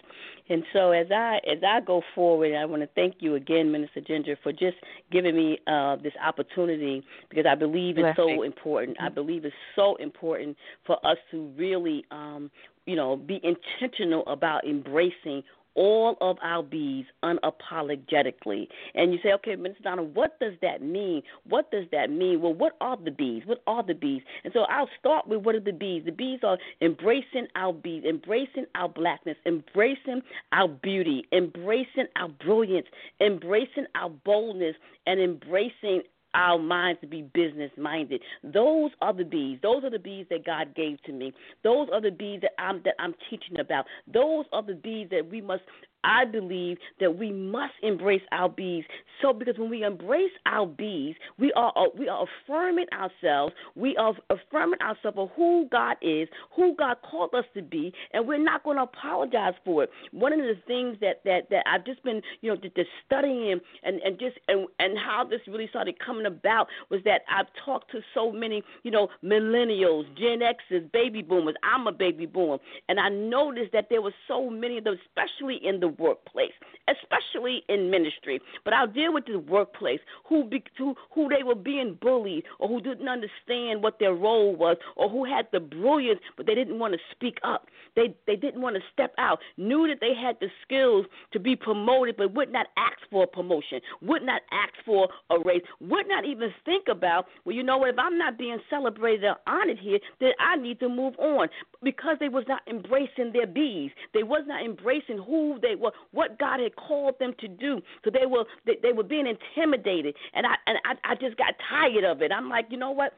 And 0.49 0.61
so 0.73 0.91
as 0.91 1.07
I 1.09 1.37
as 1.49 1.59
I 1.65 1.79
go 1.79 2.01
forward, 2.13 2.53
I 2.53 2.65
want 2.65 2.81
to 2.81 2.89
thank 2.93 3.15
you 3.19 3.35
again, 3.35 3.71
Minister 3.71 4.01
Ginger, 4.01 4.37
for 4.43 4.51
just 4.51 4.75
giving 5.09 5.37
me 5.37 5.57
uh, 5.67 5.95
this 5.95 6.11
opportunity 6.21 7.01
because 7.29 7.45
I 7.49 7.55
believe 7.55 7.97
it's 7.97 8.17
so 8.17 8.43
important. 8.43 8.97
I 9.01 9.07
believe 9.07 9.45
it's 9.45 9.55
so 9.77 9.95
important 9.95 10.57
for 10.85 10.97
us 11.05 11.17
to 11.31 11.49
really, 11.57 12.03
um, 12.11 12.51
you 12.85 12.95
know, 12.95 13.15
be 13.15 13.39
intentional 13.43 14.25
about 14.27 14.65
embracing 14.65 15.43
all 15.75 16.15
of 16.21 16.37
our 16.41 16.63
bees 16.63 17.05
unapologetically. 17.23 18.67
And 18.95 19.13
you 19.13 19.19
say, 19.21 19.33
okay, 19.33 19.55
Minister 19.55 19.83
Donna, 19.83 20.03
what 20.03 20.39
does 20.39 20.53
that 20.61 20.81
mean? 20.81 21.21
What 21.47 21.69
does 21.69 21.85
that 21.91 22.09
mean? 22.09 22.41
Well, 22.41 22.53
what 22.53 22.73
are 22.81 22.97
the 22.97 23.11
bees? 23.11 23.43
What 23.45 23.61
are 23.67 23.83
the 23.83 23.93
bees? 23.93 24.21
And 24.43 24.53
so 24.53 24.61
I'll 24.61 24.89
start 24.99 25.27
with 25.27 25.41
what 25.41 25.55
are 25.55 25.59
the 25.59 25.73
bees? 25.73 26.03
The 26.05 26.11
bees 26.11 26.39
are 26.43 26.57
embracing 26.81 27.47
our 27.55 27.73
bees, 27.73 28.03
embracing 28.07 28.65
our 28.75 28.89
blackness, 28.89 29.37
embracing 29.45 30.21
our 30.53 30.67
beauty, 30.67 31.25
embracing 31.33 32.07
our 32.15 32.29
brilliance, 32.29 32.87
embracing 33.19 33.85
our 33.95 34.09
boldness, 34.09 34.75
and 35.05 35.19
embracing 35.19 36.03
our 36.35 36.59
minds 36.59 37.01
to 37.01 37.07
be 37.07 37.23
business 37.33 37.71
minded. 37.77 38.21
Those 38.43 38.91
are 39.01 39.13
the 39.13 39.23
bees. 39.23 39.59
Those 39.63 39.83
are 39.83 39.89
the 39.89 39.99
bees 39.99 40.27
that 40.29 40.45
God 40.45 40.75
gave 40.75 41.01
to 41.03 41.13
me. 41.13 41.33
Those 41.63 41.87
are 41.91 42.01
the 42.01 42.11
bees 42.11 42.41
that 42.41 42.51
I'm 42.59 42.81
that 42.83 42.95
I'm 42.99 43.15
teaching 43.29 43.59
about. 43.59 43.85
Those 44.13 44.45
are 44.51 44.61
the 44.61 44.75
bees 44.75 45.07
that 45.11 45.27
we 45.27 45.41
must 45.41 45.63
I 46.05 46.23
believe 46.23 46.77
that 46.99 47.17
we 47.17 47.31
must 47.31 47.73
embrace 47.81 48.21
our 48.31 48.47
bees. 48.47 48.85
So 49.21 49.33
because 49.33 49.57
when 49.57 49.69
we 49.69 49.83
embrace 49.83 50.31
our 50.45 50.67
bees, 50.67 51.15
we 51.39 51.51
are 51.53 51.73
uh, 51.75 51.85
we 51.97 52.07
are 52.07 52.25
affirming 52.45 52.85
ourselves. 52.93 53.53
We 53.75 53.97
are 53.97 54.13
affirming 54.29 54.79
ourselves 54.81 55.17
of 55.17 55.29
who 55.35 55.67
God 55.71 55.97
is, 56.01 56.27
who 56.55 56.75
God 56.75 56.97
called 57.09 57.33
us 57.33 57.45
to 57.55 57.61
be, 57.63 57.91
and 58.13 58.27
we're 58.27 58.43
not 58.43 58.63
going 58.63 58.77
to 58.77 58.83
apologize 58.83 59.53
for 59.65 59.83
it. 59.83 59.89
One 60.11 60.31
of 60.31 60.39
the 60.39 60.55
things 60.67 60.97
that 61.01 61.23
that 61.25 61.49
that 61.49 61.63
I've 61.67 61.85
just 61.85 62.03
been 62.03 62.21
you 62.41 62.51
know 62.51 62.57
just, 62.57 62.75
studying 63.05 63.59
and 63.83 63.99
and 64.01 64.19
just 64.19 64.37
and 64.47 64.67
and 64.79 64.97
how 64.97 65.23
this 65.23 65.41
really 65.47 65.67
started 65.69 65.95
coming 66.05 66.27
about 66.27 66.67
was 66.89 67.01
that 67.05 67.21
I've 67.31 67.47
talked 67.65 67.91
to 67.91 68.01
so 68.13 68.31
many 68.31 68.63
you 68.83 68.91
know 68.91 69.07
millennials, 69.23 70.05
Gen 70.17 70.41
Xers, 70.41 70.91
baby 70.91 71.23
boomers. 71.23 71.55
I'm 71.63 71.87
a 71.87 71.91
baby 71.91 72.27
boomer, 72.27 72.59
and 72.89 72.99
I 72.99 73.09
noticed 73.09 73.71
that 73.73 73.87
there 73.89 74.03
were 74.03 74.13
so 74.27 74.49
many 74.51 74.77
of 74.77 74.83
them, 74.83 74.97
especially 75.07 75.59
in 75.65 75.79
the 75.79 75.94
workplace, 75.99 76.53
especially 76.87 77.63
in 77.69 77.89
ministry. 77.89 78.39
But 78.63 78.73
I'll 78.73 78.87
deal 78.87 79.13
with 79.13 79.25
the 79.25 79.39
workplace 79.39 79.99
who 80.27 80.43
be, 80.43 80.63
who 80.77 80.95
who 81.13 81.29
they 81.29 81.43
were 81.43 81.55
being 81.55 81.97
bullied 82.01 82.43
or 82.59 82.67
who 82.67 82.81
didn't 82.81 83.07
understand 83.07 83.83
what 83.83 83.99
their 83.99 84.13
role 84.13 84.55
was 84.55 84.77
or 84.95 85.09
who 85.09 85.25
had 85.25 85.47
the 85.51 85.59
brilliance 85.59 86.19
but 86.37 86.45
they 86.45 86.55
didn't 86.55 86.79
want 86.79 86.93
to 86.93 86.99
speak 87.11 87.37
up. 87.43 87.67
They 87.95 88.15
they 88.27 88.35
didn't 88.35 88.61
want 88.61 88.75
to 88.75 88.81
step 88.93 89.13
out. 89.17 89.39
Knew 89.57 89.87
that 89.87 89.99
they 90.01 90.13
had 90.19 90.37
the 90.39 90.47
skills 90.63 91.05
to 91.33 91.39
be 91.39 91.55
promoted 91.55 92.17
but 92.17 92.33
would 92.33 92.51
not 92.51 92.67
ask 92.77 92.97
for 93.09 93.23
a 93.23 93.27
promotion. 93.27 93.79
Would 94.01 94.23
not 94.23 94.41
ask 94.51 94.73
for 94.85 95.09
a 95.29 95.35
raise. 95.43 95.61
Would 95.81 96.07
not 96.07 96.25
even 96.25 96.49
think 96.63 96.85
about, 96.89 97.25
well, 97.45 97.55
you 97.55 97.63
know 97.63 97.77
what, 97.77 97.89
if 97.89 97.99
I'm 97.99 98.17
not 98.17 98.37
being 98.37 98.57
celebrated 98.69 99.25
or 99.25 99.35
honored 99.47 99.79
here, 99.79 99.99
then 100.19 100.31
I 100.39 100.55
need 100.55 100.79
to 100.79 100.89
move 100.89 101.15
on 101.17 101.47
because 101.83 102.17
they 102.19 102.29
was 102.29 102.45
not 102.47 102.61
embracing 102.67 103.31
their 103.33 103.47
bees. 103.47 103.91
They 104.13 104.23
was 104.23 104.43
not 104.47 104.63
embracing 104.63 105.17
who 105.17 105.59
they 105.61 105.75
were 105.85 105.91
what 106.11 106.39
God 106.39 106.59
had 106.59 106.75
called 106.75 107.15
them 107.19 107.33
to 107.39 107.47
do. 107.47 107.81
So 108.03 108.11
they 108.11 108.25
were 108.25 108.45
they, 108.65 108.77
they 108.81 108.93
were 108.93 109.03
being 109.03 109.27
intimidated, 109.27 110.15
and 110.33 110.45
I 110.45 110.55
and 110.67 110.77
I, 110.85 111.11
I 111.11 111.15
just 111.15 111.37
got 111.37 111.53
tired 111.69 112.03
of 112.03 112.21
it. 112.21 112.31
I'm 112.31 112.49
like, 112.49 112.65
you 112.69 112.77
know 112.77 112.91
what? 112.91 113.13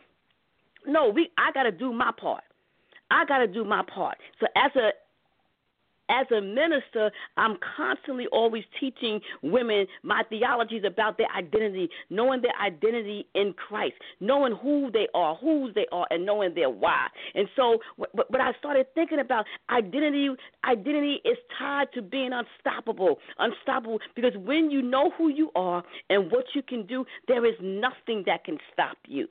No, 0.86 1.10
we 1.10 1.30
I 1.38 1.52
got 1.52 1.64
to 1.64 1.72
do 1.72 1.94
my 1.94 2.12
part. 2.20 2.44
I 3.10 3.26
got 3.26 3.40
to 3.40 3.48
do 3.48 3.64
my 3.64 3.84
part. 3.94 4.18
So 4.40 4.48
as 4.56 4.72
a 4.76 4.90
as 6.10 6.28
a 6.32 6.42
minister, 6.42 7.12
I'm 7.38 7.58
constantly 7.76 8.28
always 8.28 8.64
teaching 8.80 9.20
women 9.42 9.88
my 10.04 10.24
theologies 10.30 10.84
about 10.86 11.18
their 11.18 11.28
identity, 11.36 11.90
knowing 12.10 12.42
their 12.42 12.56
identity 12.64 13.28
in 13.36 13.54
Christ, 13.54 13.96
knowing 14.20 14.56
who 14.56 14.92
they 14.92 15.08
are, 15.14 15.36
whose 15.36 15.74
they 15.76 15.88
are, 15.92 16.08
and 16.10 16.26
knowing 16.26 16.54
their 16.54 16.70
why. 16.70 17.08
And 17.36 17.48
so, 17.56 17.80
but, 17.98 18.32
but 18.32 18.42
I 18.42 18.52
started 18.60 18.88
thinking 18.96 19.20
about 19.20 19.46
identity. 19.70 20.30
Identity 20.64 21.22
is 21.26 21.38
tied 21.58 21.88
to 21.94 22.02
being 22.02 22.32
unstoppable, 22.34 23.20
unstoppable, 23.40 24.00
because 24.16 24.34
when 24.38 24.72
you 24.72 24.82
know 24.82 25.12
who 25.18 25.30
you 25.30 25.52
are 25.56 25.84
and 26.10 26.32
what 26.32 26.46
you 26.54 26.62
can 26.62 26.86
do, 26.86 27.06
there 27.28 27.46
is 27.46 27.56
nothing 27.62 28.24
that 28.26 28.44
can 28.44 28.58
stop 28.74 28.98
you. 29.08 29.28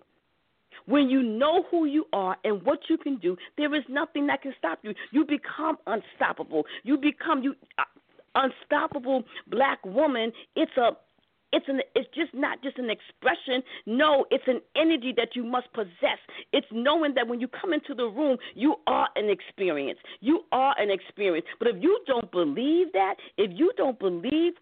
When 0.87 1.09
you 1.09 1.23
know 1.23 1.65
who 1.71 1.87
you 1.87 2.07
are 2.13 2.37
and 2.45 2.63
what 2.65 2.81
you 2.89 2.99
can 2.99 3.17
do, 3.17 3.37
there 3.57 3.75
is 3.75 3.83
nothing 3.89 4.27
that 4.29 4.43
can 4.43 4.55
stop 4.59 4.81
you. 4.83 4.95
You 5.11 5.25
become 5.25 5.79
unstoppable. 5.87 6.65
You 6.85 6.99
become 6.99 7.43
you 7.43 7.55
uh, 7.79 7.85
unstoppable 8.35 9.25
black 9.49 9.85
woman. 9.85 10.33
It's 10.55 10.77
a 10.77 10.91
it's 11.53 11.67
an 11.69 11.81
it's 11.95 12.09
just 12.15 12.35
not 12.35 12.63
just 12.63 12.79
an 12.79 12.91
expression. 12.91 13.63
No, 13.87 14.27
it's 14.31 14.45
an 14.47 14.61
energy 14.77 15.15
that 15.17 15.35
you 15.35 15.45
must 15.45 15.73
possess. 15.73 16.19
It's 16.53 16.67
knowing 16.73 17.15
that 17.15 17.27
when 17.27 17.41
you 17.41 17.49
come 17.49 17.73
into 17.73 17.95
the 17.95 18.05
room, 18.05 18.37
you 18.55 18.77
are 18.87 19.09
an 19.17 19.31
experience. 19.31 19.99
You 20.21 20.41
are 20.53 20.75
an 20.79 20.91
experience. 20.91 21.47
But 21.59 21.69
if 21.69 21.77
you 21.83 21.99
don't 22.07 22.31
believe 22.31 22.93
that, 22.93 23.15
if 23.39 23.51
you 23.55 23.73
don't 23.77 23.99
believe 23.99 24.55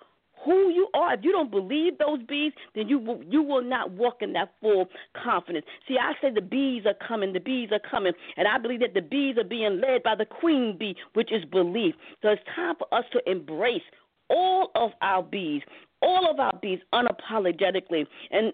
who 0.44 0.68
you 0.70 0.88
are. 0.94 1.14
If 1.14 1.20
you 1.22 1.32
don't 1.32 1.50
believe 1.50 1.98
those 1.98 2.22
bees, 2.28 2.52
then 2.74 2.88
you 2.88 2.98
will, 2.98 3.22
you 3.28 3.42
will 3.42 3.62
not 3.62 3.92
walk 3.92 4.18
in 4.20 4.32
that 4.34 4.54
full 4.60 4.88
confidence. 5.22 5.66
See, 5.88 5.96
I 6.00 6.12
say 6.20 6.30
the 6.32 6.40
bees 6.40 6.84
are 6.86 6.94
coming, 7.06 7.32
the 7.32 7.40
bees 7.40 7.70
are 7.72 7.80
coming, 7.90 8.12
and 8.36 8.46
I 8.46 8.58
believe 8.58 8.80
that 8.80 8.94
the 8.94 9.02
bees 9.02 9.36
are 9.38 9.44
being 9.44 9.80
led 9.80 10.02
by 10.02 10.14
the 10.14 10.26
queen 10.26 10.76
bee, 10.78 10.96
which 11.14 11.32
is 11.32 11.44
belief. 11.44 11.94
So 12.22 12.28
it's 12.28 12.42
time 12.54 12.74
for 12.78 12.92
us 12.92 13.04
to 13.12 13.30
embrace 13.30 13.82
all 14.30 14.70
of 14.74 14.92
our 15.02 15.22
bees, 15.22 15.62
all 16.02 16.30
of 16.30 16.38
our 16.38 16.58
bees 16.60 16.80
unapologetically. 16.92 18.06
And 18.30 18.52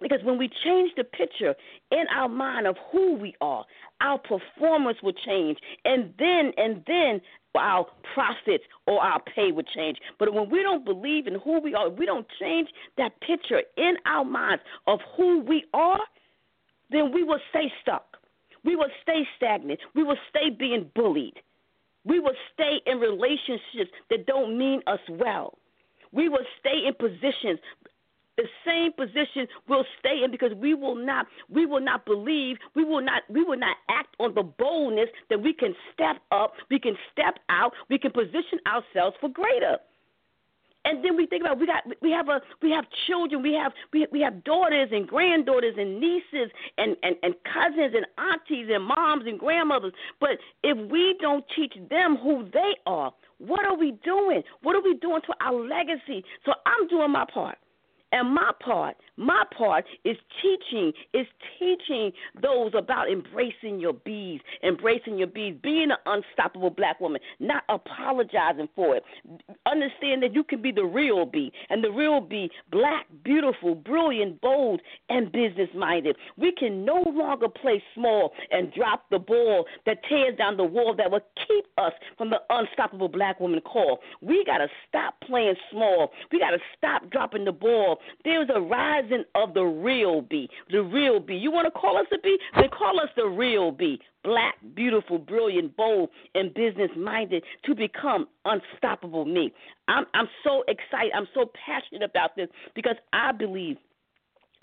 because 0.00 0.20
when 0.24 0.38
we 0.38 0.48
change 0.64 0.92
the 0.96 1.04
picture 1.04 1.54
in 1.90 2.04
our 2.14 2.28
mind 2.28 2.66
of 2.66 2.76
who 2.90 3.14
we 3.16 3.34
are, 3.40 3.64
our 4.00 4.18
performance 4.18 4.98
will 5.02 5.12
change. 5.12 5.58
And 5.84 6.14
then, 6.18 6.52
and 6.56 6.82
then 6.86 7.20
our 7.58 7.86
profits 8.14 8.64
or 8.86 9.00
our 9.00 9.20
pay 9.34 9.52
would 9.52 9.66
change. 9.74 9.98
But 10.18 10.32
when 10.32 10.50
we 10.50 10.62
don't 10.62 10.84
believe 10.84 11.26
in 11.26 11.34
who 11.40 11.60
we 11.60 11.74
are, 11.74 11.88
we 11.90 12.06
don't 12.06 12.26
change 12.40 12.68
that 12.96 13.20
picture 13.20 13.62
in 13.76 13.94
our 14.06 14.24
minds 14.24 14.62
of 14.86 15.00
who 15.16 15.40
we 15.40 15.64
are, 15.74 16.00
then 16.90 17.12
we 17.12 17.22
will 17.22 17.40
stay 17.50 17.72
stuck. 17.82 18.16
We 18.64 18.76
will 18.76 18.90
stay 19.02 19.26
stagnant. 19.36 19.80
We 19.94 20.02
will 20.02 20.18
stay 20.28 20.50
being 20.50 20.90
bullied. 20.94 21.40
We 22.04 22.20
will 22.20 22.34
stay 22.54 22.80
in 22.86 22.98
relationships 22.98 23.90
that 24.10 24.26
don't 24.26 24.56
mean 24.56 24.82
us 24.86 25.00
well. 25.08 25.58
We 26.12 26.28
will 26.28 26.44
stay 26.58 26.86
in 26.86 26.94
positions 26.94 27.60
the 28.40 28.48
same 28.64 28.92
position 28.92 29.46
we'll 29.68 29.84
stay 29.98 30.22
in 30.24 30.30
because 30.30 30.52
we 30.56 30.74
will 30.74 30.94
not 30.94 31.26
we 31.48 31.66
will 31.66 31.80
not 31.80 32.04
believe 32.06 32.56
we 32.74 32.84
will 32.84 33.02
not 33.02 33.22
we 33.28 33.42
will 33.42 33.58
not 33.58 33.76
act 33.90 34.14
on 34.18 34.34
the 34.34 34.42
boldness 34.42 35.08
that 35.28 35.40
we 35.42 35.52
can 35.52 35.74
step 35.92 36.16
up 36.30 36.52
we 36.70 36.78
can 36.78 36.94
step 37.12 37.38
out 37.48 37.72
we 37.88 37.98
can 37.98 38.10
position 38.10 38.58
ourselves 38.66 39.16
for 39.20 39.28
greater. 39.28 39.78
And 40.82 41.04
then 41.04 41.14
we 41.14 41.26
think 41.26 41.42
about 41.42 41.58
we 41.58 41.66
got 41.66 41.84
we 42.00 42.10
have 42.10 42.28
a 42.30 42.40
we 42.62 42.70
have 42.70 42.86
children 43.06 43.42
we 43.42 43.52
have 43.52 43.72
we 43.92 44.06
we 44.10 44.20
have 44.22 44.42
daughters 44.44 44.88
and 44.92 45.06
granddaughters 45.06 45.74
and 45.76 46.00
nieces 46.00 46.50
and 46.78 46.96
and 47.02 47.16
and 47.22 47.34
cousins 47.44 47.94
and 47.94 48.06
aunties 48.16 48.68
and 48.72 48.84
moms 48.84 49.24
and 49.26 49.38
grandmothers. 49.38 49.92
But 50.20 50.38
if 50.62 50.90
we 50.90 51.16
don't 51.20 51.44
teach 51.54 51.74
them 51.90 52.16
who 52.16 52.48
they 52.54 52.72
are 52.86 53.12
what 53.36 53.64
are 53.64 53.76
we 53.76 53.92
doing? 54.04 54.42
What 54.62 54.76
are 54.76 54.82
we 54.82 54.94
doing 54.96 55.20
to 55.26 55.34
our 55.40 55.60
legacy? 55.66 56.24
So 56.44 56.52
i'm 56.64 56.88
doing 56.88 57.10
my 57.10 57.26
part 57.32 57.58
And 58.12 58.34
my 58.34 58.50
part, 58.60 58.96
my 59.16 59.44
part 59.56 59.84
is 60.04 60.16
teaching, 60.42 60.92
is 61.14 61.26
teaching 61.58 62.12
those 62.42 62.72
about 62.74 63.10
embracing 63.10 63.78
your 63.78 63.92
bees, 63.92 64.40
embracing 64.64 65.16
your 65.16 65.28
bees, 65.28 65.54
being 65.62 65.90
an 65.90 65.96
unstoppable 66.06 66.70
black 66.70 67.00
woman, 67.00 67.20
not 67.38 67.62
apologizing 67.68 68.68
for 68.74 68.96
it. 68.96 69.04
Understand 69.66 70.22
that 70.24 70.34
you 70.34 70.42
can 70.42 70.60
be 70.60 70.72
the 70.72 70.84
real 70.84 71.24
bee, 71.24 71.52
and 71.68 71.84
the 71.84 71.90
real 71.90 72.20
bee, 72.20 72.50
black, 72.72 73.06
beautiful, 73.22 73.76
brilliant, 73.76 74.40
bold, 74.40 74.80
and 75.08 75.30
business 75.30 75.68
minded. 75.76 76.16
We 76.36 76.52
can 76.52 76.84
no 76.84 77.02
longer 77.06 77.48
play 77.48 77.82
small 77.94 78.32
and 78.50 78.72
drop 78.72 79.04
the 79.10 79.18
ball 79.20 79.66
that 79.86 79.98
tears 80.08 80.36
down 80.36 80.56
the 80.56 80.64
wall 80.64 80.94
that 80.96 81.10
will 81.10 81.24
keep 81.46 81.66
us 81.78 81.92
from 82.18 82.30
the 82.30 82.40
unstoppable 82.50 83.08
black 83.08 83.38
woman 83.38 83.60
call. 83.60 84.00
We 84.20 84.44
got 84.44 84.58
to 84.58 84.68
stop 84.88 85.14
playing 85.24 85.54
small. 85.70 86.10
We 86.32 86.40
got 86.40 86.50
to 86.50 86.58
stop 86.76 87.08
dropping 87.10 87.44
the 87.44 87.52
ball 87.52 87.99
there's 88.24 88.48
a 88.54 88.60
rising 88.60 89.24
of 89.34 89.54
the 89.54 89.62
real 89.62 90.22
B, 90.22 90.48
The 90.70 90.82
real 90.82 91.20
B. 91.20 91.34
You 91.34 91.50
want 91.50 91.66
to 91.66 91.70
call 91.70 91.96
us 91.96 92.06
a 92.12 92.18
bee? 92.22 92.38
Then 92.54 92.68
call 92.68 93.00
us 93.00 93.08
the 93.16 93.26
real 93.26 93.70
B. 93.72 94.00
Black, 94.22 94.56
beautiful, 94.74 95.18
brilliant, 95.18 95.76
bold, 95.76 96.10
and 96.34 96.52
business 96.52 96.90
minded 96.96 97.42
to 97.64 97.74
become 97.74 98.28
unstoppable 98.44 99.24
me. 99.24 99.52
I'm 99.88 100.04
I'm 100.14 100.28
so 100.44 100.62
excited. 100.68 101.12
I'm 101.14 101.28
so 101.34 101.50
passionate 101.66 102.02
about 102.02 102.36
this 102.36 102.48
because 102.74 102.96
I 103.12 103.32
believe 103.32 103.78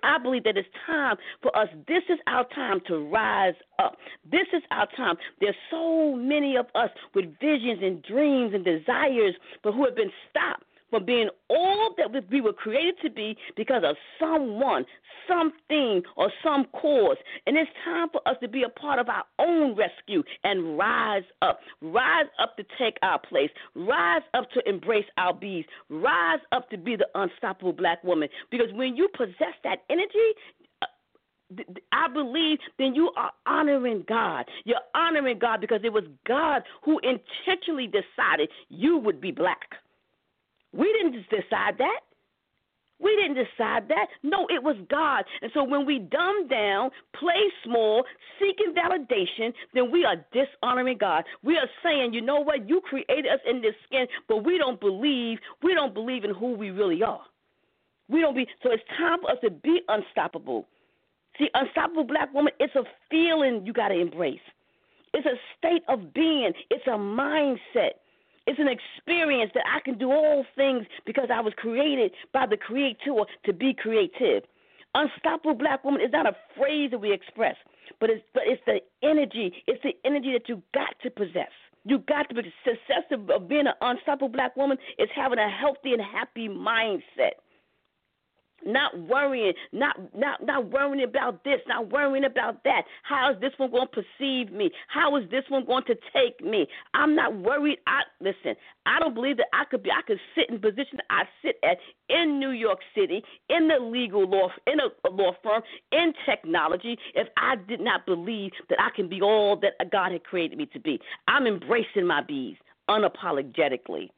I 0.04 0.20
believe 0.20 0.44
that 0.44 0.58
it's 0.58 0.68
time 0.86 1.16
for 1.42 1.56
us. 1.58 1.68
This 1.88 2.04
is 2.10 2.20
our 2.28 2.46
time 2.50 2.82
to 2.88 3.10
rise 3.10 3.56
up. 3.80 3.98
This 4.30 4.46
is 4.54 4.62
our 4.72 4.88
time. 4.96 5.16
There's 5.42 5.56
so 5.72 6.16
many 6.16 6.56
of 6.56 6.68
us 6.76 6.90
with 7.16 7.26
visions 7.40 7.80
and 7.82 8.04
dreams 8.04 8.54
and 8.54 8.64
desires, 8.64 9.34
but 9.64 9.74
who 9.74 9.86
have 9.86 9.96
been 9.96 10.12
stopped 10.30 10.64
from 10.90 11.06
being 11.06 11.30
all 11.50 11.94
that 11.98 12.12
we 12.30 12.42
were 12.42 12.54
created 12.54 12.96
to 13.04 13.10
be 13.10 13.38
because 13.56 13.84
of 13.86 13.96
someone, 14.20 14.86
something, 15.28 16.02
or 16.16 16.32
some 16.44 16.66
cause. 16.74 17.18
And 17.46 17.58
it's 17.58 17.70
time 17.84 18.10
for 18.12 18.26
us 18.28 18.38
to 18.42 18.48
be 18.48 18.64
a 18.64 18.70
part 18.70 19.00
of 19.00 19.10
our 19.10 19.24
own 19.40 19.76
rescue 19.76 20.24
and 20.44 20.78
rise 20.78 21.24
up. 21.42 21.60
Rise 21.82 22.28
up 22.40 22.56
to 22.58 22.64
take 22.78 22.98
our 23.02 23.20
place. 23.20 23.50
Rise 23.76 24.22
up 24.34 24.50
to 24.52 24.68
embrace 24.68 25.06
our 25.18 25.34
bees. 25.34 25.66
Rise 25.90 26.40
up 26.52 26.70
to 26.70 26.78
be 26.78 26.96
the 26.96 27.08
unstoppable 27.16 27.74
black 27.74 28.04
woman. 28.04 28.30
Because 28.52 28.72
when 28.74 28.96
you 28.96 29.10
possess 29.16 29.56
that 29.64 29.84
energy, 29.90 30.08
uh, 30.82 30.86
I 31.92 32.08
believe 32.12 32.60
then 32.78 32.94
you 32.96 33.12
are 33.18 33.32
honoring 33.46 34.04
God. 34.08 34.46
You're 34.66 34.78
honoring 34.96 35.40
God 35.40 35.62
because 35.62 35.82
it 35.84 35.92
was 35.94 36.04
God 36.28 36.64
who 36.84 37.00
intentionally 37.00 37.88
decided 37.88 38.50
you 38.70 38.98
would 38.98 39.22
be 39.22 39.32
black. 39.32 39.76
We 40.74 40.92
didn't 40.94 41.24
decide 41.30 41.78
that. 41.78 42.02
We 43.00 43.16
didn't 43.16 43.36
decide 43.36 43.88
that. 43.90 44.08
No, 44.24 44.48
it 44.50 44.64
was 44.64 44.76
God. 44.90 45.24
And 45.42 45.52
so 45.54 45.64
when 45.64 45.86
we 45.86 46.00
dumb 46.00 46.48
down, 46.48 46.90
play 47.14 47.52
small, 47.64 48.04
seeking 48.40 48.74
validation, 48.74 49.54
then 49.74 49.92
we 49.92 50.04
are 50.04 50.16
dishonoring 50.34 50.98
God. 50.98 51.24
We 51.44 51.58
are 51.58 51.70
saying, 51.84 52.14
you 52.14 52.22
know 52.22 52.40
what, 52.40 52.68
you 52.68 52.82
created 52.82 53.28
us 53.28 53.40
in 53.48 53.62
this 53.62 53.76
skin, 53.86 54.08
but 54.28 54.44
we 54.44 54.58
don't 54.58 54.80
believe, 54.80 55.38
we 55.62 55.76
don't 55.76 55.94
believe 55.94 56.24
in 56.24 56.34
who 56.34 56.54
we 56.54 56.72
really 56.72 57.04
are. 57.04 57.22
We 58.10 58.22
don't 58.22 58.36
be 58.36 58.48
so 58.64 58.72
it's 58.72 58.84
time 58.98 59.22
for 59.22 59.32
us 59.32 59.38
to 59.44 59.52
be 59.52 59.82
unstoppable. 59.90 60.66
See, 61.38 61.50
unstoppable 61.54 62.06
black 62.06 62.34
woman, 62.34 62.54
it's 62.60 62.74
a 62.76 62.84
feeling 63.12 63.64
you 63.66 63.74
gotta 63.74 64.00
embrace. 64.00 64.40
It's 65.14 65.26
a 65.26 65.38
state 65.58 65.84
of 65.88 66.14
being, 66.14 66.52
it's 66.72 66.88
a 66.88 66.92
mindset. 66.92 68.00
It's 68.48 68.60
an 68.60 68.70
experience 68.70 69.52
that 69.54 69.66
I 69.68 69.82
can 69.82 69.98
do 69.98 70.10
all 70.10 70.46
things 70.56 70.86
because 71.06 71.28
I 71.32 71.42
was 71.42 71.54
created 71.58 72.12
by 72.34 72.46
the 72.48 72.56
Creator 72.56 73.14
to 73.46 73.54
be 73.54 73.74
creative. 73.74 74.44
Unstoppable 74.96 75.54
black 75.54 75.84
woman 75.84 76.02
is 76.02 76.12
not 76.12 76.26
a 76.26 76.36
phrase 76.58 76.92
that 76.92 77.00
we 77.00 77.12
express, 77.12 77.56
but 78.00 78.10
it's 78.10 78.24
but 78.34 78.44
it's 78.46 78.62
the 78.66 78.80
energy. 79.04 79.54
It's 79.68 79.84
the 79.84 79.94
energy 80.06 80.32
that 80.32 80.48
you 80.48 80.64
got 80.74 80.96
to 81.04 81.12
possess. 81.12 81.52
You 81.84 82.00
got 82.00 82.30
to 82.30 82.36
be 82.36 82.54
success 82.64 83.04
of 83.12 83.48
being 83.48 83.68
an 83.68 83.74
unstoppable 83.82 84.30
black 84.30 84.56
woman 84.56 84.78
is 84.98 85.10
having 85.14 85.40
a 85.40 85.50
healthy 85.50 85.94
and 85.94 86.02
happy 86.02 86.48
mindset 86.48 87.44
not 88.66 88.98
worrying, 89.08 89.54
not 89.72 89.98
not 90.16 90.46
not 90.46 90.70
worrying 90.70 91.04
about 91.04 91.44
this, 91.44 91.60
not 91.68 91.92
worrying 91.92 92.26
about 92.26 92.64
that. 92.64 92.84
How 93.04 93.32
is 93.32 93.40
this 93.40 93.52
one 93.58 93.72
going 93.72 93.88
to 93.88 94.04
perceive 94.04 94.52
me? 94.52 94.72
How 94.88 95.16
is 95.18 95.30
this 95.30 95.44
one 95.50 95.66
going 95.66 95.84
to 95.86 95.96
take 96.14 96.44
me? 96.44 96.68
I'm 96.94 97.16
not 97.16 97.36
worried. 97.36 97.80
I 97.88 98.02
listen. 98.20 98.56
I 98.86 99.00
don't 99.00 99.14
believe 99.14 99.38
that 99.38 99.48
I 99.54 99.66
could 99.66 99.84
be. 99.84 99.92
I 99.92 100.02
could 100.02 100.20
sit 100.36 100.50
in 100.50 100.60
position 100.60 101.00
I 101.10 101.24
sit 101.44 101.58
at 101.64 101.78
in 102.10 102.40
New 102.40 102.52
York 102.52 102.80
City, 102.96 103.24
in 103.50 103.68
the 103.68 103.80
legal 103.80 104.28
law, 104.28 104.50
in 104.66 104.80
a, 104.80 105.08
a 105.08 105.12
law 105.12 105.34
firm, 105.44 105.62
in 105.92 106.14
technology, 106.26 106.98
if 107.16 107.28
I 107.38 107.56
did 107.68 107.82
not 107.82 108.06
believe 108.06 108.52
that 108.70 108.80
I 108.80 108.90
can 108.96 109.10
be 109.10 109.22
all 109.22 109.58
that 109.58 109.74
God 109.92 110.12
had 110.12 110.24
created 110.24 110.58
me 110.58 110.68
to 110.74 110.80
be. 110.80 111.00
I'm 111.28 111.46
embracing 111.46 112.06
my 112.06 112.22
bees 112.22 112.56
unapologetically, 112.90 114.10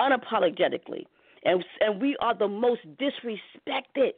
unapologetically 0.00 1.04
and 1.44 1.64
and 1.80 2.00
we 2.00 2.16
are 2.20 2.36
the 2.36 2.48
most 2.48 2.80
disrespected. 2.98 4.12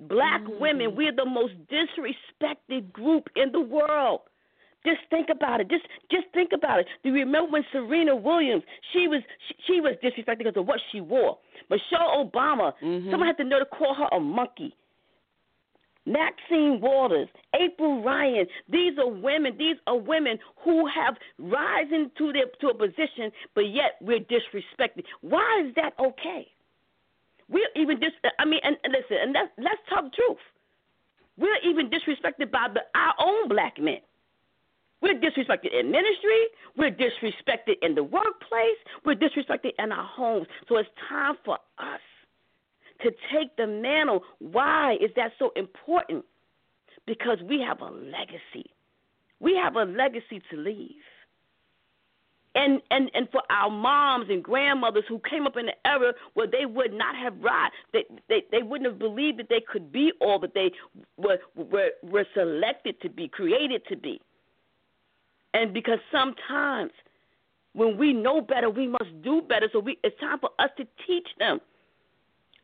Black 0.00 0.42
mm-hmm. 0.42 0.60
women, 0.60 0.96
we're 0.96 1.14
the 1.14 1.24
most 1.24 1.52
disrespected 1.70 2.92
group 2.92 3.28
in 3.36 3.52
the 3.52 3.60
world. 3.60 4.20
Just 4.84 4.98
think 5.10 5.28
about 5.30 5.60
it. 5.60 5.68
Just 5.68 5.84
just 6.10 6.24
think 6.34 6.50
about 6.52 6.80
it. 6.80 6.86
Do 7.02 7.10
you 7.10 7.14
remember 7.16 7.52
when 7.52 7.64
Serena 7.70 8.16
Williams 8.16 8.64
she 8.92 9.06
was 9.06 9.22
she, 9.48 9.54
she 9.66 9.80
was 9.80 9.94
disrespected 10.02 10.38
because 10.38 10.56
of 10.56 10.66
what 10.66 10.80
she 10.90 11.00
wore? 11.00 11.38
Michelle 11.70 12.24
Obama, 12.24 12.72
mm-hmm. 12.82 13.10
someone 13.10 13.28
had 13.28 13.36
to 13.36 13.44
know 13.44 13.60
to 13.60 13.66
call 13.66 13.94
her 13.94 14.08
a 14.16 14.20
monkey. 14.20 14.74
Maxine 16.06 16.80
Waters, 16.80 17.28
April 17.54 18.02
Ryan. 18.02 18.46
These 18.68 18.98
are 18.98 19.08
women. 19.08 19.56
These 19.56 19.76
are 19.86 19.96
women 19.96 20.38
who 20.64 20.86
have 20.86 21.16
risen 21.38 22.10
to 22.18 22.32
their 22.32 22.46
to 22.60 22.68
a 22.68 22.74
position, 22.74 23.30
but 23.54 23.68
yet 23.70 23.96
we're 24.00 24.20
disrespected. 24.20 25.04
Why 25.20 25.64
is 25.66 25.74
that 25.76 25.92
okay? 26.00 26.48
We're 27.48 27.68
even 27.76 28.00
dis. 28.00 28.10
I 28.38 28.44
mean, 28.44 28.60
and, 28.64 28.76
listen, 28.88 29.18
and 29.22 29.32
let's 29.32 29.52
let's 29.58 29.82
talk 29.88 30.12
truth. 30.12 30.38
We're 31.38 31.58
even 31.64 31.88
disrespected 31.88 32.50
by 32.50 32.68
the, 32.72 32.80
our 32.94 33.14
own 33.18 33.48
black 33.48 33.78
men. 33.78 34.00
We're 35.00 35.14
disrespected 35.14 35.78
in 35.78 35.90
ministry. 35.90 36.46
We're 36.76 36.90
disrespected 36.90 37.74
in 37.82 37.94
the 37.94 38.04
workplace. 38.04 38.78
We're 39.04 39.16
disrespected 39.16 39.72
in 39.78 39.90
our 39.92 40.06
homes. 40.06 40.46
So 40.68 40.76
it's 40.76 40.88
time 41.08 41.34
for 41.44 41.58
us 41.78 42.00
to 43.02 43.10
take 43.32 43.56
the 43.56 43.66
mantle. 43.66 44.22
Why 44.38 44.94
is 44.94 45.10
that 45.16 45.32
so 45.38 45.52
important? 45.56 46.24
Because 47.06 47.38
we 47.42 47.60
have 47.60 47.80
a 47.80 47.90
legacy. 47.90 48.70
We 49.40 49.56
have 49.56 49.76
a 49.76 49.84
legacy 49.84 50.40
to 50.50 50.56
leave. 50.56 50.90
And, 52.54 52.82
and 52.90 53.10
and 53.14 53.28
for 53.32 53.40
our 53.48 53.70
moms 53.70 54.26
and 54.28 54.44
grandmothers 54.44 55.04
who 55.08 55.18
came 55.28 55.46
up 55.46 55.56
in 55.56 55.68
an 55.68 55.74
era 55.86 56.12
where 56.34 56.46
they 56.46 56.66
would 56.66 56.92
not 56.92 57.16
have 57.16 57.34
right, 57.40 57.70
they, 57.94 58.04
they 58.28 58.42
they 58.52 58.62
wouldn't 58.62 58.90
have 58.90 58.98
believed 58.98 59.38
that 59.38 59.48
they 59.48 59.62
could 59.66 59.90
be 59.90 60.12
all 60.20 60.38
that 60.40 60.52
they 60.52 60.70
were 61.16 61.38
were 61.56 61.92
were 62.02 62.26
selected 62.34 63.00
to 63.00 63.08
be, 63.08 63.26
created 63.26 63.80
to 63.88 63.96
be. 63.96 64.20
And 65.54 65.72
because 65.72 65.98
sometimes 66.10 66.92
when 67.72 67.96
we 67.96 68.12
know 68.12 68.42
better, 68.42 68.68
we 68.68 68.86
must 68.86 69.22
do 69.22 69.40
better. 69.40 69.68
So 69.72 69.78
we, 69.78 69.98
it's 70.04 70.18
time 70.20 70.38
for 70.38 70.50
us 70.58 70.70
to 70.76 70.86
teach 71.06 71.28
them 71.38 71.58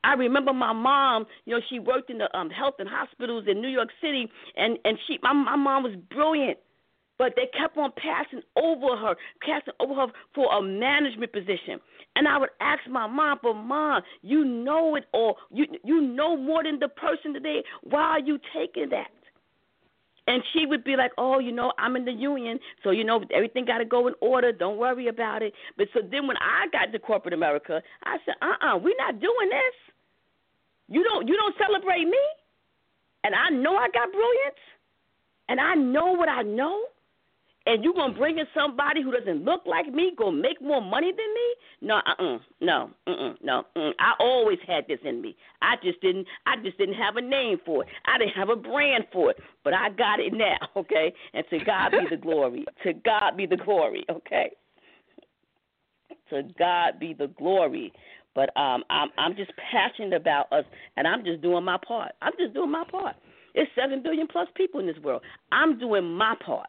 I 0.05 0.15
remember 0.15 0.53
my 0.53 0.73
mom, 0.73 1.27
you 1.45 1.55
know, 1.55 1.61
she 1.69 1.79
worked 1.79 2.11
in 2.11 2.19
the 2.19 2.37
um, 2.37 2.51
health 2.51 2.75
and 2.79 2.89
hospitals 2.89 3.45
in 3.49 3.61
New 3.61 3.69
York 3.69 3.89
City, 4.01 4.29
and 4.57 4.79
and 4.85 4.99
she, 5.07 5.19
my 5.23 5.33
my 5.33 5.57
mom 5.57 5.83
was 5.83 5.95
brilliant, 6.11 6.59
but 7.19 7.35
they 7.37 7.49
kept 7.59 7.77
on 7.77 7.93
passing 7.97 8.43
over 8.57 8.97
her, 8.97 9.17
passing 9.45 9.75
over 9.81 9.95
her 9.95 10.07
for 10.35 10.53
a 10.57 10.63
management 10.63 11.33
position. 11.33 11.81
And 12.17 12.29
I 12.29 12.39
would 12.39 12.51
ask 12.61 12.81
my 12.89 13.07
mom, 13.07 13.39
but 13.43 13.55
mom, 13.55 14.03
you 14.23 14.45
know 14.45 14.95
it 14.97 15.05
all. 15.13 15.37
You 15.51 15.67
you 15.85 16.01
know 16.01 16.37
more 16.37 16.63
than 16.63 16.79
the 16.79 16.89
person 16.89 17.35
today. 17.35 17.63
Why 17.83 18.03
are 18.03 18.21
you 18.21 18.39
taking 18.55 18.91
that? 18.91 19.09
And 20.29 20.43
she 20.53 20.67
would 20.67 20.85
be 20.85 20.95
like, 20.95 21.13
"Oh, 21.17 21.39
you 21.39 21.53
know, 21.53 21.73
I'm 21.79 21.97
in 21.97 22.05
the 22.05 22.13
union, 22.13 22.61
so 22.85 22.91
you 22.91 23.03
know 23.03 23.25
everything 23.35 23.65
got 23.65 23.79
to 23.79 23.87
go 23.87 24.07
in 24.09 24.15
order. 24.21 24.53
Don't 24.53 24.77
worry 24.77 25.09
about 25.09 25.43
it." 25.43 25.55
But 25.79 25.89
so 25.95 26.01
then 26.03 26.27
when 26.27 26.37
I 26.37 26.67
got 26.71 26.93
to 26.93 26.99
corporate 26.99 27.33
America, 27.33 27.83
I 28.05 28.19
said, 28.27 28.35
"Uh-uh, 28.43 28.77
we're 28.77 28.99
not 28.99 29.21
doing 29.21 29.49
this." 29.49 29.77
You 30.89 31.03
don't 31.03 31.27
you 31.27 31.35
don't 31.35 31.57
celebrate 31.57 32.05
me? 32.05 32.21
And 33.25 33.35
I 33.35 33.49
know 33.49 33.75
I 33.75 33.89
got 33.89 34.13
brilliance 34.13 34.63
and 35.49 35.61
I 35.61 35.75
know 35.75 36.13
what 36.13 36.29
I 36.29 36.43
know 36.43 36.85
and 37.69 37.85
you 37.85 37.93
gonna 37.93 38.15
bring 38.15 38.39
in 38.39 38.47
somebody 38.55 39.03
who 39.03 39.13
doesn't 39.13 39.45
look 39.45 39.61
like 39.67 39.87
me, 39.93 40.13
gonna 40.17 40.37
make 40.37 40.61
more 40.63 40.81
money 40.81 41.13
than 41.13 41.35
me? 41.35 41.55
No, 41.83 41.97
uh, 41.97 42.23
uh 42.23 42.39
no, 42.61 42.91
uh, 43.07 43.35
no. 43.43 43.65
Uh, 43.77 43.91
I 44.01 44.15
always 44.19 44.59
had 44.67 44.87
this 44.89 44.99
in 45.05 45.21
me. 45.21 45.37
I 45.61 45.75
just 45.83 46.01
didn't. 46.01 46.27
I 46.47 46.57
just 46.65 46.79
didn't 46.79 46.95
have 46.95 47.17
a 47.17 47.21
name 47.21 47.59
for 47.67 47.83
it. 47.83 47.91
I 48.07 48.17
didn't 48.17 48.35
have 48.35 48.49
a 48.49 48.57
brand 48.57 49.05
for 49.13 49.31
it, 49.31 49.37
but 49.65 49.75
I 49.75 49.91
got 49.91 50.19
it 50.19 50.33
now. 50.33 50.57
Okay, 50.79 51.13
and 51.35 51.45
to 51.51 51.59
God 51.65 51.91
be 51.91 52.07
the 52.09 52.17
glory. 52.23 52.65
to 52.85 52.93
God 52.93 53.37
be 53.37 53.47
the 53.47 53.57
glory. 53.57 54.05
Okay. 54.09 54.53
To 56.31 56.43
God 56.59 57.01
be 57.01 57.15
the 57.15 57.27
glory. 57.27 57.93
But 58.35 58.57
um, 58.57 58.85
I'm 58.89 59.09
I'm 59.19 59.35
just 59.37 59.51
passionate 59.71 60.15
about 60.15 60.53
us, 60.53 60.65
and 60.97 61.07
I'm 61.07 61.25
just 61.25 61.43
doing 61.43 61.65
my 61.65 61.79
part. 61.87 62.13
I'm 62.23 62.33
just 62.39 62.55
doing 62.55 62.71
my 62.71 62.85
part. 62.91 63.17
It's 63.55 63.71
seven 63.75 64.03
billion 64.03 64.29
plus 64.29 64.47
people 64.55 64.79
in 64.81 64.87
this 64.87 64.99
world. 65.03 65.23
I'm 65.51 65.79
doing 65.79 66.05
my 66.05 66.35
part. 66.45 66.69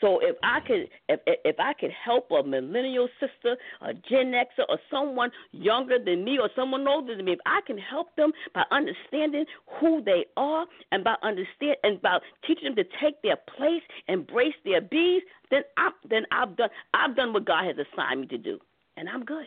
So 0.00 0.20
if 0.20 0.36
I 0.44 0.60
could, 0.60 0.88
if 1.08 1.20
if 1.26 1.56
I 1.58 1.72
could 1.72 1.90
help 1.90 2.30
a 2.30 2.42
millennial 2.42 3.08
sister, 3.18 3.56
a 3.82 3.92
Gen 3.94 4.32
Xer, 4.32 4.64
or 4.68 4.78
someone 4.90 5.30
younger 5.50 5.98
than 5.98 6.24
me, 6.24 6.38
or 6.40 6.48
someone 6.54 6.86
older 6.86 7.16
than 7.16 7.24
me, 7.24 7.32
if 7.32 7.40
I 7.46 7.60
can 7.66 7.78
help 7.78 8.14
them 8.14 8.30
by 8.54 8.62
understanding 8.70 9.44
who 9.80 10.02
they 10.04 10.26
are 10.36 10.66
and 10.92 11.02
by 11.02 11.16
understand 11.22 11.76
and 11.82 11.98
about 11.98 12.22
teaching 12.46 12.74
them 12.74 12.76
to 12.76 12.84
take 13.02 13.20
their 13.22 13.36
place, 13.56 13.82
embrace 14.06 14.54
their 14.64 14.80
bees, 14.80 15.22
then 15.50 15.62
I 15.76 15.90
then 16.08 16.26
I've 16.30 16.56
done 16.56 16.70
I've 16.94 17.16
done 17.16 17.32
what 17.32 17.44
God 17.44 17.64
has 17.64 17.76
assigned 17.76 18.20
me 18.20 18.26
to 18.28 18.38
do, 18.38 18.60
and 18.96 19.08
I'm 19.08 19.24
good. 19.24 19.46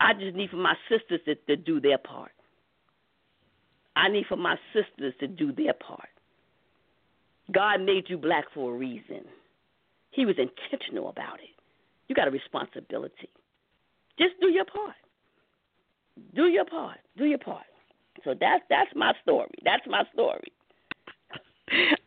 I 0.00 0.12
just 0.14 0.36
need 0.36 0.50
for 0.50 0.56
my 0.56 0.74
sisters 0.90 1.20
to, 1.26 1.34
to 1.34 1.56
do 1.56 1.80
their 1.80 1.98
part. 1.98 2.32
I 3.96 4.08
need 4.08 4.26
for 4.28 4.36
my 4.36 4.56
sisters 4.74 5.14
to 5.20 5.28
do 5.28 5.52
their 5.52 5.74
part. 5.74 6.11
God 7.50 7.80
made 7.80 8.04
you 8.08 8.16
black 8.16 8.44
for 8.54 8.72
a 8.72 8.76
reason. 8.76 9.24
He 10.10 10.26
was 10.26 10.36
intentional 10.38 11.08
about 11.08 11.40
it. 11.40 11.50
You 12.08 12.14
got 12.14 12.28
a 12.28 12.30
responsibility. 12.30 13.28
Just 14.18 14.34
do 14.40 14.48
your 14.48 14.64
part. 14.64 14.94
Do 16.34 16.46
your 16.46 16.64
part. 16.64 16.98
Do 17.16 17.24
your 17.24 17.38
part. 17.38 17.64
So 18.24 18.34
that's 18.38 18.62
that's 18.68 18.90
my 18.94 19.12
story. 19.22 19.54
That's 19.64 19.86
my 19.86 20.04
story. 20.12 20.52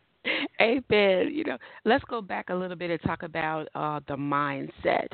Amen. 0.60 1.30
You 1.34 1.44
know, 1.44 1.58
let's 1.84 2.04
go 2.04 2.22
back 2.22 2.48
a 2.48 2.54
little 2.54 2.76
bit 2.76 2.90
and 2.90 3.00
talk 3.02 3.22
about 3.22 3.68
uh, 3.74 4.00
the 4.08 4.16
mindset. 4.16 5.08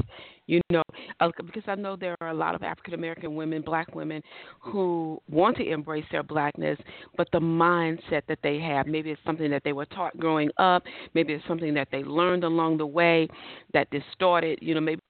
You 0.47 0.61
know, 0.71 0.83
uh, 1.21 1.31
because 1.45 1.63
I 1.67 1.75
know 1.75 1.97
there 1.97 2.17
are 2.21 2.29
a 2.29 2.35
lot 2.35 2.55
of 2.55 2.63
African 2.63 2.95
American 2.95 3.35
women, 3.35 3.63
black 3.63 3.95
women, 3.95 4.23
who 4.61 5.21
want 5.31 5.57
to 5.57 5.69
embrace 5.69 6.05
their 6.11 6.23
blackness, 6.23 6.79
but 7.17 7.29
the 7.33 7.41
mindset 7.41 8.23
that 8.29 8.39
they 8.43 8.59
have, 8.61 8.87
maybe 8.87 9.11
it's 9.11 9.21
something 9.25 9.51
that 9.51 9.63
they 9.65 9.73
were 9.73 9.87
taught 9.87 10.17
growing 10.19 10.51
up, 10.59 10.83
maybe 11.15 11.33
it's 11.33 11.47
something 11.49 11.75
that 11.75 11.89
they 11.91 12.03
learned 12.05 12.45
along 12.45 12.79
the 12.79 12.87
way 12.87 13.29
that 13.73 13.89
distorted, 13.91 14.59
you 14.61 14.75
know, 14.75 14.81
maybe 14.81 15.01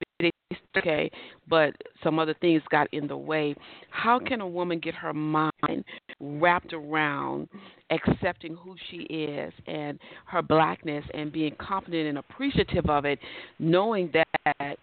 okay, 0.77 1.11
but 1.49 1.75
some 2.03 2.19
other 2.19 2.35
things 2.41 2.63
got 2.71 2.93
in 2.93 3.07
the 3.07 3.17
way. 3.17 3.55
How 3.91 4.19
can 4.19 4.41
a 4.41 4.47
woman 4.47 4.79
get 4.79 4.95
her 4.95 5.13
mind 5.13 5.85
wrapped 6.21 6.73
around 6.73 7.49
accepting 7.91 8.55
who 8.55 8.75
she 8.91 8.99
is 9.03 9.53
and 9.67 9.99
her 10.27 10.43
blackness 10.43 11.05
and 11.15 11.33
being 11.33 11.55
confident 11.61 12.09
and 12.09 12.19
appreciative 12.19 12.89
of 12.89 13.05
it, 13.05 13.19
knowing 13.59 14.13
that 14.13 14.77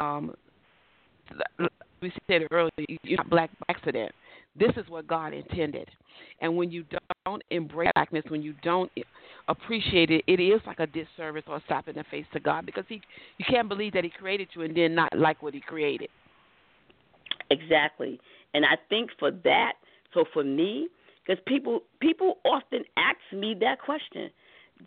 um, 0.00 0.34
we 2.00 2.12
said 2.26 2.42
earlier, 2.50 2.70
you're 3.02 3.16
not 3.18 3.30
black 3.30 3.50
by 3.60 3.74
accident. 3.74 4.12
This 4.58 4.70
is 4.76 4.88
what 4.88 5.06
God 5.06 5.32
intended. 5.32 5.88
And 6.40 6.56
when 6.56 6.70
you 6.70 6.84
don't 7.24 7.42
embrace 7.50 7.90
blackness, 7.94 8.24
when 8.28 8.42
you 8.42 8.54
don't 8.62 8.90
appreciate 9.48 10.10
it, 10.10 10.24
it 10.26 10.40
is 10.40 10.60
like 10.66 10.78
a 10.78 10.86
disservice 10.86 11.42
or 11.46 11.56
a 11.56 11.62
slap 11.66 11.88
in 11.88 11.96
the 11.96 12.04
face 12.10 12.26
to 12.32 12.40
God 12.40 12.64
because 12.66 12.84
he 12.88 13.00
you 13.38 13.44
can't 13.48 13.68
believe 13.68 13.92
that 13.94 14.04
he 14.04 14.10
created 14.10 14.48
you 14.54 14.62
and 14.62 14.76
then 14.76 14.94
not 14.94 15.16
like 15.16 15.42
what 15.42 15.54
he 15.54 15.60
created. 15.60 16.08
Exactly. 17.50 18.20
And 18.54 18.64
I 18.64 18.76
think 18.88 19.10
for 19.18 19.30
that, 19.30 19.72
so 20.12 20.24
for 20.32 20.44
me, 20.44 20.88
because 21.26 21.42
people 21.46 21.80
people 22.00 22.38
often 22.44 22.84
ask 22.96 23.18
me 23.32 23.56
that 23.60 23.80
question. 23.80 24.30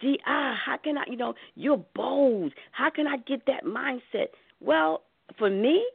Gee, 0.01 0.19
ah, 0.27 0.53
how 0.65 0.77
can 0.77 0.97
I, 0.97 1.03
you 1.10 1.15
know, 1.15 1.34
you're 1.56 1.84
bold. 1.95 2.53
How 2.71 2.89
can 2.89 3.08
I 3.08 3.17
get 3.17 3.45
that 3.47 3.63
mindset? 3.63 4.27
Well, 4.60 5.03
for 5.38 5.49
me, 5.49 5.86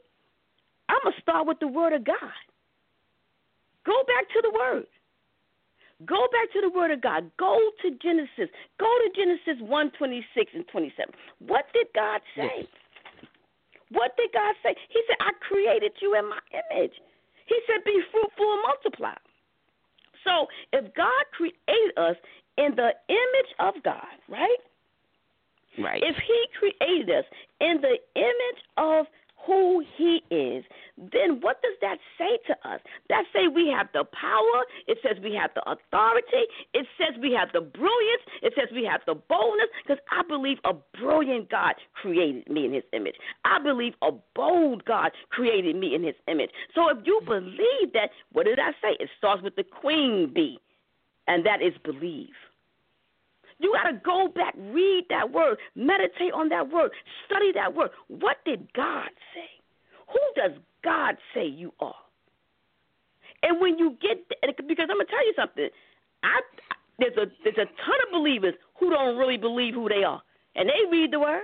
I'm 0.89 0.97
going 1.03 1.13
to 1.15 1.21
start 1.21 1.47
with 1.47 1.59
the 1.59 1.67
Word 1.67 1.93
of 1.93 2.03
God. 2.03 2.15
Go 3.85 4.03
back 4.07 4.29
to 4.33 4.41
the 4.41 4.51
Word. 4.51 4.87
Go 6.05 6.27
back 6.31 6.51
to 6.53 6.61
the 6.61 6.69
Word 6.69 6.91
of 6.91 7.01
God. 7.01 7.31
Go 7.37 7.59
to 7.81 7.91
Genesis. 8.01 8.49
Go 8.79 8.87
to 8.87 9.07
Genesis 9.15 9.61
1 9.61 9.91
26 9.97 10.51
and 10.55 10.67
27. 10.67 11.13
What 11.39 11.65
did 11.73 11.87
God 11.95 12.21
say? 12.35 12.67
What 13.91 14.17
did 14.17 14.31
God 14.33 14.55
say? 14.63 14.75
He 14.89 14.99
said, 15.07 15.17
I 15.21 15.31
created 15.47 15.93
you 16.01 16.17
in 16.17 16.27
my 16.27 16.39
image. 16.51 16.93
He 17.45 17.57
said, 17.67 17.83
Be 17.85 18.01
fruitful 18.11 18.51
and 18.53 18.61
multiply. 18.63 19.15
So 20.23 20.47
if 20.71 20.93
God 20.95 21.23
created 21.35 21.93
us 21.97 22.15
in 22.57 22.75
the 22.75 22.91
image 23.09 23.51
of 23.59 23.75
God, 23.83 24.17
right? 24.29 24.61
Right. 25.77 26.01
If 26.03 26.15
He 26.15 26.39
created 26.57 27.09
us 27.09 27.25
in 27.61 27.81
the 27.81 27.97
image 28.15 28.61
of 28.77 29.05
who 29.45 29.83
he 29.97 30.21
is, 30.29 30.63
then 30.97 31.41
what 31.41 31.61
does 31.61 31.73
that 31.81 31.97
say 32.17 32.37
to 32.47 32.53
us? 32.69 32.79
That 33.09 33.23
say 33.33 33.47
we 33.47 33.67
have 33.75 33.87
the 33.93 34.05
power, 34.05 34.63
it 34.87 34.97
says 35.03 35.21
we 35.23 35.33
have 35.35 35.51
the 35.55 35.61
authority, 35.69 36.45
it 36.73 36.85
says 36.97 37.19
we 37.21 37.33
have 37.33 37.49
the 37.53 37.61
brilliance, 37.61 38.23
it 38.41 38.53
says 38.55 38.69
we 38.73 38.83
have 38.85 39.01
the 39.05 39.15
boldness, 39.15 39.69
because 39.83 40.01
I 40.11 40.23
believe 40.27 40.57
a 40.63 40.73
brilliant 40.97 41.49
God 41.49 41.75
created 41.93 42.49
me 42.49 42.65
in 42.65 42.73
his 42.73 42.83
image. 42.93 43.15
I 43.45 43.61
believe 43.61 43.93
a 44.01 44.11
bold 44.35 44.85
God 44.85 45.11
created 45.29 45.75
me 45.75 45.95
in 45.95 46.03
his 46.03 46.15
image. 46.27 46.51
So 46.75 46.89
if 46.89 46.97
you 47.05 47.21
believe 47.25 47.93
that, 47.93 48.09
what 48.31 48.45
did 48.45 48.59
I 48.59 48.71
say? 48.81 48.95
It 48.99 49.09
starts 49.17 49.43
with 49.43 49.55
the 49.55 49.63
queen 49.63 50.31
bee, 50.33 50.59
and 51.27 51.45
that 51.45 51.61
is 51.61 51.73
believe. 51.83 52.29
You 53.59 53.73
got 53.73 53.89
to 53.89 53.97
go 54.03 54.27
back, 54.27 54.55
read 54.57 55.05
that 55.09 55.31
word, 55.31 55.57
meditate 55.75 56.33
on 56.33 56.49
that 56.49 56.69
word, 56.71 56.91
study 57.25 57.51
that 57.53 57.73
word. 57.73 57.91
What 58.07 58.37
did 58.45 58.71
God 58.73 59.09
say? 59.33 59.49
Who 60.07 60.41
does 60.41 60.57
God 60.83 61.15
say 61.33 61.45
you 61.45 61.73
are? 61.79 61.95
And 63.43 63.59
when 63.59 63.77
you 63.77 63.97
get, 64.01 64.27
because 64.67 64.87
I'm 64.89 64.97
gonna 64.97 65.05
tell 65.05 65.25
you 65.25 65.33
something, 65.35 65.69
I 66.23 66.41
there's 66.99 67.17
a 67.17 67.25
there's 67.43 67.57
a 67.57 67.65
ton 67.65 67.99
of 68.07 68.11
believers 68.13 68.53
who 68.79 68.89
don't 68.89 69.17
really 69.17 69.37
believe 69.37 69.73
who 69.73 69.89
they 69.89 70.03
are, 70.03 70.21
and 70.55 70.69
they 70.69 70.89
read 70.89 71.11
the 71.11 71.19
word. 71.19 71.43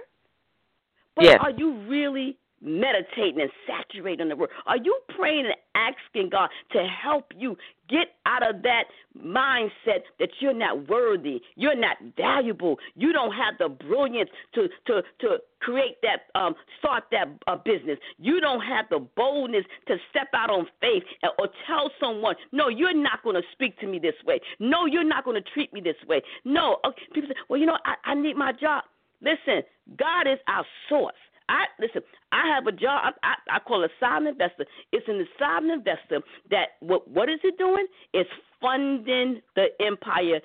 But 1.16 1.26
yes. 1.26 1.40
are 1.42 1.52
you 1.52 1.74
really 1.88 2.38
meditating 2.62 3.42
and 3.42 3.52
saturating 3.68 4.30
the 4.30 4.36
word? 4.36 4.50
Are 4.66 4.78
you 4.78 4.98
praying 5.16 5.46
and 5.46 5.56
asking 5.76 6.30
God 6.30 6.50
to 6.72 6.86
help 6.88 7.32
you 7.38 7.58
get 7.90 8.08
out 8.26 8.48
of 8.48 8.62
that 8.62 8.84
mindset 9.18 10.04
that 10.20 10.30
you're 10.40 10.54
not 10.54 10.88
worthy, 10.88 11.42
you're 11.56 11.76
not 11.76 11.98
valuable, 12.16 12.78
you 12.96 13.12
don't 13.12 13.34
have 13.34 13.56
the 13.58 13.70
brilliance 13.70 14.30
to 14.54 14.68
to 14.86 15.02
to 15.20 15.38
create 15.60 15.98
that 16.02 16.40
um 16.40 16.56
start 16.78 17.04
that 17.12 17.28
uh, 17.48 17.56
business. 17.58 17.98
You 18.18 18.40
don't 18.40 18.62
have 18.62 18.86
the 18.90 19.00
boldness 19.16 19.66
to 19.88 19.98
step 20.10 20.28
out 20.34 20.50
on 20.50 20.68
faith 20.82 21.04
or 21.38 21.50
tell 21.68 21.92
someone, 22.00 22.36
"No, 22.52 22.70
you're 22.70 22.94
not 22.94 23.24
going 23.24 23.36
to 23.36 23.44
speak 23.52 23.80
to 23.80 23.88
me 23.88 24.00
this 24.00 24.16
way. 24.26 24.40
No, 24.60 24.86
you're 24.86 25.04
not 25.04 25.26
going 25.26 25.42
to 25.42 25.50
treat 25.52 25.74
me 25.74 25.82
this 25.82 25.98
way." 26.08 26.22
No, 26.46 26.78
okay. 26.86 27.02
people 27.14 27.30
say, 27.30 27.36
"Well, 27.50 27.60
you 27.60 27.66
know, 27.66 27.78
I, 27.86 27.96
I 28.12 28.16
need 28.16 28.36
my 28.36 28.52
job." 28.52 28.84
Listen, 29.22 29.64
God 29.98 30.28
is 30.28 30.40
our 30.48 30.66
source. 30.88 31.14
I 31.50 31.66
listen. 31.80 32.02
I 32.32 32.48
have 32.54 32.68
a 32.68 32.72
job. 32.72 33.16
I, 33.24 33.34
I, 33.50 33.60
call 33.60 33.84
it 33.84 33.90
a 33.90 33.94
silent 34.00 34.40
investor. 34.40 34.66
It's 34.92 35.08
an 35.08 35.26
silent 35.40 35.72
investor 35.72 36.22
that 36.52 36.78
what 36.80 37.10
what 37.10 37.28
is 37.28 37.40
it 37.44 37.58
doing? 37.58 37.88
It's 38.14 38.30
funding 38.62 39.42
the 39.56 39.68
empire. 39.82 40.40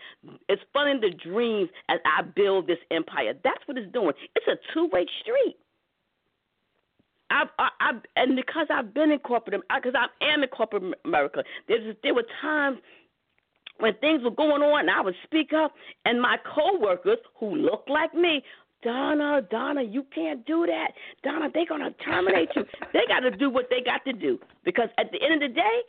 It's 0.48 0.62
funding 0.72 1.00
the 1.00 1.14
dreams 1.14 1.68
as 1.90 2.00
I 2.06 2.22
build 2.22 2.66
this 2.66 2.78
empire. 2.90 3.34
That's 3.44 3.60
what 3.66 3.76
it's 3.76 3.92
doing. 3.92 4.14
It's 4.34 4.46
a 4.48 4.56
two 4.72 4.88
way 4.92 5.06
street. 5.20 5.56
I've, 7.30 7.48
I, 7.58 7.68
I've, 7.80 8.02
and 8.16 8.36
because 8.36 8.68
I've 8.70 8.94
been 8.94 9.10
in 9.10 9.18
corporate, 9.18 9.60
because 9.74 9.94
I 9.96 10.06
am 10.24 10.42
in 10.42 10.48
corporate 10.50 10.94
America, 11.04 11.42
there's, 11.66 11.96
there 12.02 12.14
were 12.14 12.26
times 12.40 12.78
when 13.78 13.94
things 13.94 14.22
were 14.22 14.30
going 14.30 14.62
on, 14.62 14.80
and 14.80 14.90
I 14.90 15.00
would 15.00 15.16
speak 15.24 15.52
up, 15.52 15.72
and 16.04 16.20
my 16.20 16.36
coworkers 16.54 17.18
who 17.40 17.56
look 17.56 17.84
like 17.88 18.14
me 18.14 18.42
Donna, 18.84 19.40
Donna, 19.50 19.82
you 19.82 20.06
can't 20.14 20.44
do 20.46 20.66
that. 20.66 20.92
Donna, 21.22 21.48
they're 21.52 21.66
going 21.66 21.80
to 21.80 21.90
terminate 22.04 22.50
you. 22.54 22.64
they 22.92 23.00
got 23.08 23.20
to 23.20 23.30
do 23.30 23.50
what 23.50 23.66
they 23.70 23.80
got 23.84 24.04
to 24.04 24.12
do 24.12 24.38
because 24.64 24.88
at 24.98 25.10
the 25.10 25.18
end 25.22 25.42
of 25.42 25.48
the 25.48 25.54
day, 25.54 25.80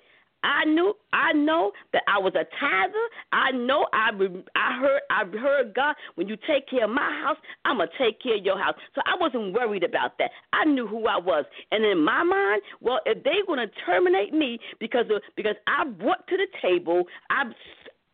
I 0.45 0.63
knew, 0.65 0.93
I 1.11 1.33
know 1.33 1.71
that 1.91 2.03
I 2.07 2.19
was 2.19 2.33
a 2.35 2.45
tither. 2.59 3.05
I 3.31 3.51
know 3.51 3.87
I, 3.93 4.11
I 4.55 4.79
heard, 4.79 5.01
I 5.09 5.25
heard 5.37 5.73
God. 5.73 5.95
When 6.15 6.27
you 6.27 6.37
take 6.47 6.69
care 6.69 6.83
of 6.83 6.91
my 6.91 7.09
house, 7.23 7.37
I'm 7.65 7.77
gonna 7.77 7.89
take 7.97 8.21
care 8.21 8.37
of 8.37 8.45
your 8.45 8.59
house. 8.59 8.75
So 8.93 9.01
I 9.05 9.17
wasn't 9.19 9.53
worried 9.53 9.83
about 9.83 10.19
that. 10.19 10.29
I 10.53 10.65
knew 10.65 10.85
who 10.85 11.07
I 11.07 11.17
was, 11.17 11.45
and 11.71 11.83
in 11.83 12.03
my 12.03 12.21
mind, 12.21 12.61
well, 12.79 12.99
if 13.07 13.23
they're 13.23 13.45
gonna 13.47 13.65
terminate 13.87 14.33
me 14.33 14.59
because 14.79 15.05
of 15.09 15.23
because 15.35 15.55
I 15.65 15.85
brought 15.85 16.27
to 16.27 16.37
the 16.37 16.47
table, 16.61 17.05
I've 17.31 17.51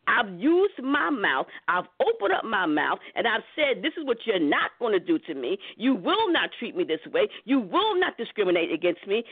I've 0.06 0.30
used 0.38 0.82
my 0.82 1.10
mouth. 1.10 1.46
I've 1.68 1.86
opened 2.00 2.32
up 2.32 2.44
my 2.44 2.66
mouth 2.66 2.98
and 3.14 3.26
I've 3.26 3.42
said, 3.56 3.82
This 3.82 3.92
is 3.96 4.06
what 4.06 4.18
you're 4.26 4.40
not 4.40 4.72
going 4.78 4.92
to 4.92 5.00
do 5.00 5.18
to 5.20 5.34
me. 5.34 5.58
You 5.76 5.94
will 5.94 6.32
not 6.32 6.50
treat 6.58 6.76
me 6.76 6.84
this 6.84 7.00
way. 7.12 7.28
You 7.44 7.60
will 7.60 7.98
not 7.98 8.16
discriminate 8.16 8.72
against 8.72 9.06
me. 9.06 9.24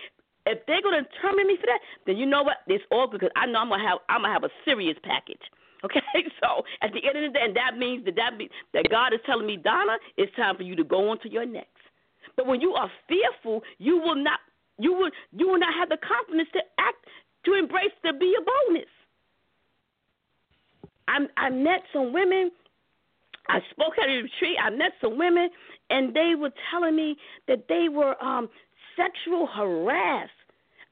If 0.46 0.64
they're 0.66 0.82
going 0.82 1.02
to 1.02 1.08
terminate 1.20 1.46
me 1.46 1.56
for 1.60 1.66
that, 1.66 1.80
then 2.06 2.16
you 2.16 2.26
know 2.26 2.42
what? 2.42 2.58
It's 2.66 2.84
all 2.90 3.06
good 3.06 3.20
because 3.20 3.32
I 3.36 3.46
know 3.46 3.60
I'm 3.60 3.68
going 3.68 3.80
to 3.80 3.86
have 3.86 3.98
I'm 4.08 4.22
going 4.22 4.30
to 4.30 4.34
have 4.34 4.44
a 4.44 4.54
serious 4.64 4.96
package. 5.02 5.42
Okay, 5.82 6.02
so 6.42 6.62
at 6.82 6.92
the 6.92 7.00
end 7.08 7.16
of 7.16 7.32
the 7.32 7.38
day, 7.38 7.44
and 7.44 7.56
that 7.56 7.78
means 7.78 8.04
that 8.04 8.14
that, 8.16 8.36
be, 8.36 8.50
that 8.74 8.90
God 8.90 9.14
is 9.14 9.20
telling 9.24 9.46
me, 9.46 9.56
Donna, 9.56 9.96
it's 10.18 10.30
time 10.36 10.54
for 10.54 10.62
you 10.62 10.76
to 10.76 10.84
go 10.84 11.08
on 11.08 11.18
to 11.20 11.30
your 11.30 11.46
next. 11.46 11.80
But 12.36 12.46
when 12.46 12.60
you 12.60 12.74
are 12.74 12.90
fearful, 13.08 13.62
you 13.78 13.96
will 13.96 14.14
not 14.14 14.40
you 14.78 14.92
will 14.92 15.10
you 15.32 15.48
will 15.48 15.58
not 15.58 15.72
have 15.72 15.88
the 15.88 15.96
confidence 15.96 16.50
to 16.52 16.60
act 16.78 17.04
to 17.46 17.54
embrace 17.54 17.92
to 18.04 18.12
be 18.12 18.36
a 18.36 18.42
bonus. 18.44 18.88
I 21.08 21.18
I 21.36 21.50
met 21.50 21.82
some 21.92 22.12
women. 22.12 22.50
I 23.48 23.60
spoke 23.70 23.94
at 24.00 24.08
a 24.08 24.22
retreat. 24.22 24.56
I 24.62 24.70
met 24.70 24.92
some 25.00 25.18
women, 25.18 25.50
and 25.90 26.14
they 26.14 26.34
were 26.38 26.52
telling 26.70 26.96
me 26.96 27.16
that 27.48 27.66
they 27.68 27.88
were 27.88 28.22
um 28.22 28.48
sexual 28.96 29.46
harassed. 29.46 30.30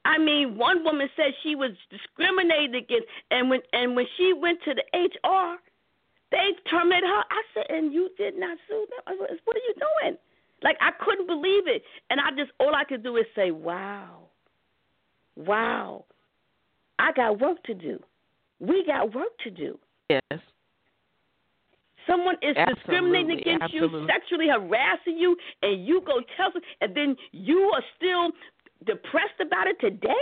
I 0.05 0.19
mean, 0.19 0.57
one 0.57 0.85
woman 0.85 1.09
said 1.17 1.33
she 1.43 1.55
was 1.55 1.73
discriminated 1.91 2.75
against, 2.75 3.07
and 3.31 3.51
when 3.51 3.61
and 3.73 3.95
when 3.95 4.07
she 4.17 4.33
went 4.33 4.61
to 4.65 4.75
the 4.75 4.85
HR, 4.99 5.57
they 6.31 6.51
terminated 6.71 7.07
her. 7.07 7.23
I 7.31 7.43
said, 7.55 7.67
and 7.69 7.93
you 7.93 8.11
did 8.17 8.39
not 8.39 8.59
sue 8.69 8.87
them. 8.91 9.01
I 9.07 9.27
said, 9.29 9.39
What 9.45 9.57
are 9.57 9.61
you 9.61 9.75
doing? 9.75 10.19
Like 10.63 10.77
I 10.81 10.91
couldn't 11.05 11.27
believe 11.27 11.69
it, 11.69 11.83
and 12.11 12.21
I 12.21 12.31
just 12.31 12.51
all 12.59 12.75
I 12.75 12.85
could 12.85 13.03
do 13.03 13.17
is 13.17 13.27
say, 13.37 13.51
"Wow, 13.53 14.29
wow, 15.37 16.05
I 16.99 17.13
got 17.13 17.41
work 17.41 17.63
to 17.65 17.75
do. 17.75 18.03
We 18.59 18.85
got 18.85 19.15
work 19.15 19.39
to 19.45 19.51
do." 19.51 19.79
Yes. 20.09 20.23
Someone 22.07 22.37
is 22.41 22.57
Absolutely. 22.57 22.75
discriminating 22.75 23.39
against 23.41 23.65
Absolutely. 23.65 24.01
you, 24.01 24.07
sexually 24.09 24.49
harassing 24.49 25.19
you, 25.19 25.37
and 25.63 25.87
you 25.87 26.01
go 26.07 26.21
tell 26.37 26.51
them, 26.53 26.63
and 26.81 26.97
then 26.97 27.17
you 27.33 27.71
are 27.75 27.83
still 27.97 28.31
depressed 28.87 29.41
about 29.41 29.67
it 29.67 29.79
today? 29.81 30.15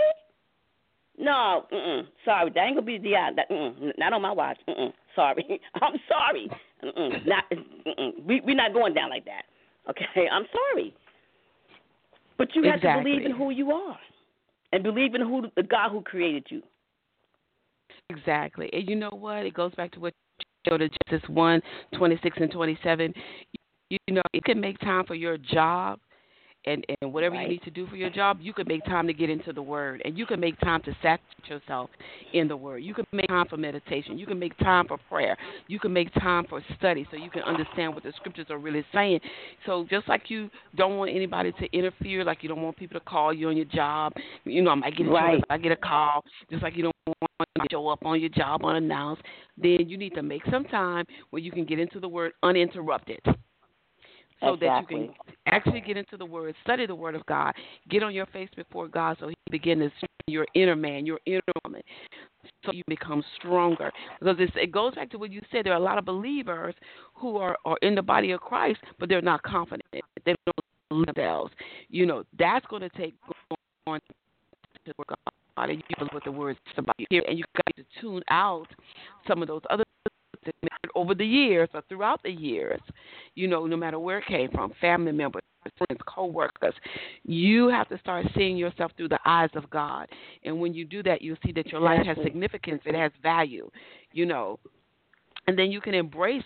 No, 1.17 1.65
mm-mm, 1.73 2.05
sorry, 2.25 2.51
that 2.53 2.59
ain't 2.59 2.75
gonna 2.75 2.85
be 2.85 2.97
the 2.99 3.15
uh, 3.15 3.31
that, 3.35 3.49
mm-mm, 3.49 3.91
not 3.97 4.13
on 4.13 4.21
my 4.21 4.31
watch. 4.31 4.57
Mm-mm, 4.67 4.93
sorry, 5.15 5.61
I'm 5.81 5.95
sorry. 6.07 6.49
Mm-mm, 6.83 7.25
not, 7.25 7.45
mm-mm, 7.51 8.23
we 8.23 8.41
we're 8.41 8.55
not 8.55 8.73
going 8.73 8.93
down 8.93 9.09
like 9.09 9.25
that. 9.25 9.43
Okay, 9.89 10.27
I'm 10.31 10.45
sorry. 10.51 10.93
But 12.37 12.49
you 12.53 12.63
have 12.69 12.81
to 12.81 13.01
believe 13.01 13.25
in 13.25 13.31
who 13.31 13.49
you 13.49 13.71
are, 13.71 13.97
and 14.73 14.83
believe 14.83 15.15
in 15.15 15.21
who 15.21 15.47
the 15.55 15.63
God 15.63 15.91
who 15.91 16.01
created 16.01 16.45
you. 16.49 16.61
Exactly. 18.09 18.69
And 18.73 18.87
you 18.87 18.95
know 18.95 19.09
what? 19.11 19.45
It 19.45 19.53
goes 19.53 19.73
back 19.75 19.91
to 19.93 19.99
what 19.99 20.13
you 20.65 20.71
go 20.71 20.77
to 20.77 20.89
Genesis 21.07 21.29
1, 21.29 21.61
26 21.97 22.37
and 22.39 22.51
27. 22.51 23.13
You, 23.89 23.97
you 24.07 24.15
know, 24.15 24.21
you 24.33 24.41
can 24.43 24.59
make 24.59 24.79
time 24.79 25.05
for 25.05 25.15
your 25.15 25.37
job 25.37 25.99
and, 26.65 26.85
and 27.01 27.13
whatever 27.13 27.35
Right. 27.35 27.43
you 27.43 27.49
need 27.49 27.63
to 27.63 27.71
do 27.71 27.87
for 27.87 27.95
your 27.95 28.09
job, 28.09 28.39
you 28.41 28.53
can 28.53 28.67
make 28.67 28.83
time 28.85 29.07
to 29.07 29.13
get 29.13 29.29
into 29.29 29.53
the 29.53 29.61
Word. 29.61 30.01
And 30.03 30.17
you 30.17 30.25
can 30.25 30.39
make 30.39 30.59
time 30.59 30.81
to 30.83 30.91
saturate 31.01 31.21
yourself 31.47 31.89
in 32.33 32.47
the 32.47 32.57
Word. 32.57 32.79
You 32.79 32.93
can 32.93 33.05
make 33.13 33.27
time 33.27 33.45
for 33.47 33.55
meditation. 33.57 34.17
You 34.17 34.25
can 34.25 34.37
make 34.37 34.57
time 34.57 34.85
for 34.87 34.97
prayer. 35.09 35.37
You 35.67 35.79
can 35.79 35.93
make 35.93 36.13
time 36.15 36.45
for 36.49 36.61
study 36.77 37.07
so 37.09 37.15
you 37.17 37.29
can 37.29 37.43
understand 37.43 37.93
what 37.93 38.03
the 38.03 38.11
Scriptures 38.17 38.47
are 38.49 38.57
really 38.57 38.85
saying. 38.93 39.21
So 39.65 39.85
just 39.89 40.09
like 40.09 40.29
you 40.29 40.49
don't 40.75 40.97
want 40.97 41.11
anybody 41.11 41.53
to 41.53 41.77
interfere, 41.77 42.25
like 42.25 42.43
you 42.43 42.49
don't 42.49 42.61
want 42.61 42.75
people 42.77 42.99
to 42.99 43.05
call 43.05 43.33
you 43.33 43.47
on 43.47 43.55
your 43.55 43.65
job, 43.65 44.13
you 44.43 44.61
know, 44.61 44.71
I 44.71 44.75
might 44.75 44.97
get 44.97 45.07
Right. 45.07 45.41
I 45.49 45.57
get 45.57 45.71
a 45.71 45.77
call, 45.77 46.23
just 46.49 46.63
like 46.63 46.75
you 46.75 46.83
don't 46.83 46.95
want 47.39 47.46
show 47.71 47.87
up 47.87 48.05
on 48.05 48.19
your 48.19 48.29
job 48.29 48.63
unannounced, 48.63 49.21
then 49.57 49.87
you 49.87 49.97
need 49.97 50.13
to 50.15 50.23
make 50.23 50.43
some 50.51 50.63
time 50.65 51.05
where 51.29 51.41
you 51.41 51.51
can 51.51 51.65
get 51.65 51.79
into 51.79 51.99
the 51.99 52.07
word 52.07 52.33
uninterrupted. 52.43 53.19
So 54.39 54.55
that 54.61 54.81
you 54.81 54.87
can 54.87 55.09
actually 55.47 55.81
get 55.81 55.97
into 55.97 56.15
the 56.15 56.25
word, 56.25 56.53
study 56.63 56.85
the 56.85 56.93
word 56.93 57.15
of 57.15 57.25
God, 57.25 57.53
get 57.89 58.03
on 58.03 58.13
your 58.13 58.27
face 58.27 58.49
before 58.55 58.87
God 58.87 59.17
so 59.19 59.29
he 59.29 59.33
can 59.33 59.51
begin 59.51 59.79
to 59.79 59.89
strengthen 59.97 60.27
your 60.27 60.45
inner 60.53 60.75
man, 60.75 61.07
your 61.07 61.19
inner 61.25 61.41
woman, 61.65 61.81
so 62.63 62.71
you 62.71 62.83
become 62.87 63.23
stronger. 63.35 63.91
Because 64.19 64.35
it's, 64.39 64.53
it 64.55 64.71
goes 64.71 64.93
back 64.93 65.09
to 65.09 65.17
what 65.17 65.31
you 65.31 65.41
said. 65.51 65.65
There 65.65 65.73
are 65.73 65.77
a 65.77 65.83
lot 65.83 65.97
of 65.97 66.05
believers 66.05 66.75
who 67.15 67.37
are, 67.37 67.57
are 67.65 67.77
in 67.81 67.95
the 67.95 68.03
body 68.03 68.29
of 68.29 68.39
Christ, 68.41 68.79
but 68.99 69.09
they're 69.09 69.21
not 69.23 69.41
confident. 69.41 69.89
They 69.91 70.35
don't 70.45 71.05
themselves. 71.05 71.51
You 71.89 72.05
know, 72.05 72.23
that's 72.37 72.65
going 72.67 72.81
to 72.81 72.89
take 72.89 73.15
going 73.85 74.01
to 74.85 74.93
word 74.97 75.17
God 75.57 75.69
and 75.71 75.79
you 75.79 75.95
believe 75.97 76.13
what 76.13 76.23
the 76.23 76.31
words 76.31 76.59
about 76.77 76.95
you 76.99 77.07
here, 77.09 77.23
and 77.27 77.37
you 77.37 77.43
got 77.55 77.75
to 77.75 77.83
tune 77.99 78.23
out 78.29 78.67
some 79.27 79.41
of 79.41 79.47
those 79.47 79.61
other 79.69 79.83
things 80.45 80.53
over 80.95 81.13
the 81.13 81.25
years 81.25 81.67
or 81.73 81.81
throughout 81.89 82.21
the 82.23 82.31
years. 82.31 82.79
You 83.35 83.47
know, 83.47 83.65
no 83.65 83.75
matter 83.75 83.99
where 83.99 84.19
it 84.19 84.27
came 84.27 84.49
from, 84.51 84.73
family 84.79 85.11
members, 85.11 85.41
friends, 85.77 85.99
co-workers, 86.07 86.73
you 87.23 87.67
have 87.67 87.89
to 87.89 87.99
start 87.99 88.25
seeing 88.35 88.55
yourself 88.55 88.91
through 88.95 89.09
the 89.09 89.19
eyes 89.25 89.49
of 89.55 89.69
God. 89.69 90.07
And 90.43 90.59
when 90.59 90.73
you 90.73 90.85
do 90.85 91.03
that, 91.03 91.21
you'll 91.21 91.37
see 91.45 91.51
that 91.53 91.67
your 91.67 91.81
life 91.81 92.05
has 92.05 92.17
significance. 92.23 92.81
It 92.85 92.95
has 92.95 93.11
value. 93.21 93.69
You 94.13 94.25
know, 94.25 94.59
and 95.47 95.57
then 95.57 95.71
you 95.71 95.81
can 95.81 95.93
embrace. 95.93 96.43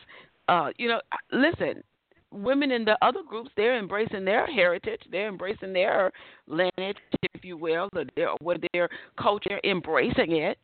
Uh, 0.47 0.69
you 0.77 0.87
know, 0.87 1.01
listen. 1.31 1.83
Women 2.31 2.71
in 2.71 2.85
the 2.85 2.97
other 3.01 3.21
groups, 3.27 3.49
they're 3.57 3.77
embracing 3.77 4.23
their 4.25 4.47
heritage. 4.47 5.01
They're 5.11 5.27
embracing 5.27 5.73
their 5.73 6.11
lineage, 6.47 6.97
if 7.33 7.43
you 7.43 7.57
will, 7.57 7.89
or 7.93 8.05
their, 8.15 8.29
what 8.39 8.61
their 8.73 8.89
culture, 9.19 9.59
embracing 9.63 10.37
it. 10.37 10.57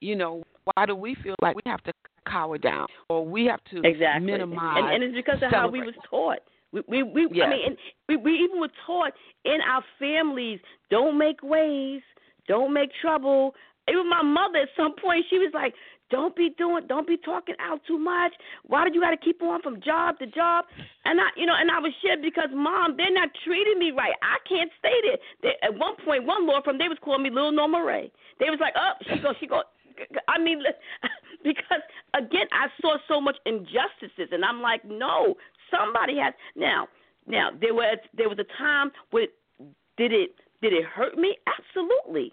You 0.00 0.16
know, 0.16 0.42
why 0.64 0.86
do 0.86 0.94
we 0.94 1.14
feel 1.22 1.34
like 1.40 1.56
we 1.56 1.62
have 1.66 1.82
to 1.84 1.92
cower 2.26 2.58
down 2.58 2.86
or 3.08 3.24
we 3.26 3.46
have 3.46 3.60
to 3.70 3.80
Exactly. 3.82 4.26
minimize? 4.26 4.82
And, 4.84 5.02
and 5.02 5.04
it's 5.04 5.14
because 5.14 5.42
of 5.42 5.50
how 5.50 5.68
we 5.68 5.80
celebrate? 5.80 5.96
was 5.96 6.04
taught. 6.10 6.38
We 6.72 6.82
we, 6.88 7.02
we 7.02 7.28
Yes. 7.32 7.46
I 7.46 7.50
mean 7.50 7.66
and 7.68 7.76
we, 8.08 8.16
we 8.16 8.32
even 8.32 8.60
were 8.60 8.72
taught 8.86 9.12
in 9.44 9.58
our 9.66 9.84
families, 9.98 10.60
don't 10.90 11.16
make 11.16 11.42
waves, 11.42 12.02
don't 12.48 12.72
make 12.72 12.90
trouble. 13.00 13.54
Even 13.88 14.08
my 14.08 14.22
mother 14.22 14.58
at 14.58 14.68
some 14.76 14.94
point 15.00 15.24
she 15.30 15.38
was 15.38 15.52
like, 15.54 15.74
Don't 16.14 16.36
be 16.36 16.54
doing 16.56 16.86
don't 16.86 17.08
be 17.08 17.16
talking 17.16 17.56
out 17.58 17.80
too 17.88 17.98
much. 17.98 18.30
Why 18.62 18.86
do 18.86 18.94
you 18.94 19.00
gotta 19.00 19.16
keep 19.16 19.42
on 19.42 19.60
from 19.62 19.82
job 19.82 20.16
to 20.20 20.26
job? 20.26 20.64
And 21.04 21.20
I 21.20 21.26
you 21.36 21.44
know, 21.44 21.58
and 21.58 21.68
I 21.72 21.80
was 21.80 21.90
shit 22.02 22.22
because 22.22 22.50
mom, 22.54 22.94
they're 22.96 23.12
not 23.12 23.30
treating 23.42 23.80
me 23.80 23.90
right. 23.90 24.14
I 24.22 24.38
can't 24.48 24.70
stay 24.78 24.94
there. 25.02 25.18
They, 25.42 25.66
at 25.66 25.74
one 25.76 25.96
point 26.06 26.22
one 26.24 26.46
law 26.46 26.62
firm 26.64 26.78
they 26.78 26.86
was 26.86 26.98
calling 27.02 27.24
me 27.24 27.30
Little 27.30 27.50
Norma 27.50 27.82
Rae. 27.82 28.12
They 28.38 28.46
was 28.46 28.60
like, 28.60 28.74
Oh, 28.78 28.92
she 29.02 29.18
go 29.18 29.34
she 29.40 29.48
go 29.48 29.62
I 30.28 30.38
mean, 30.38 30.62
because 31.42 31.82
again, 32.14 32.46
I 32.52 32.68
saw 32.80 32.96
so 33.08 33.20
much 33.20 33.36
injustices, 33.44 34.30
and 34.30 34.44
I'm 34.44 34.62
like, 34.62 34.84
no, 34.84 35.34
somebody 35.66 36.18
has. 36.18 36.34
Now, 36.54 36.86
now 37.26 37.50
there 37.60 37.74
was 37.74 37.98
there 38.16 38.28
was 38.28 38.38
a 38.38 38.46
time 38.56 38.92
where 39.10 39.26
did 39.96 40.12
it 40.12 40.30
did 40.62 40.72
it 40.72 40.84
hurt 40.84 41.18
me? 41.18 41.36
Absolutely, 41.58 42.32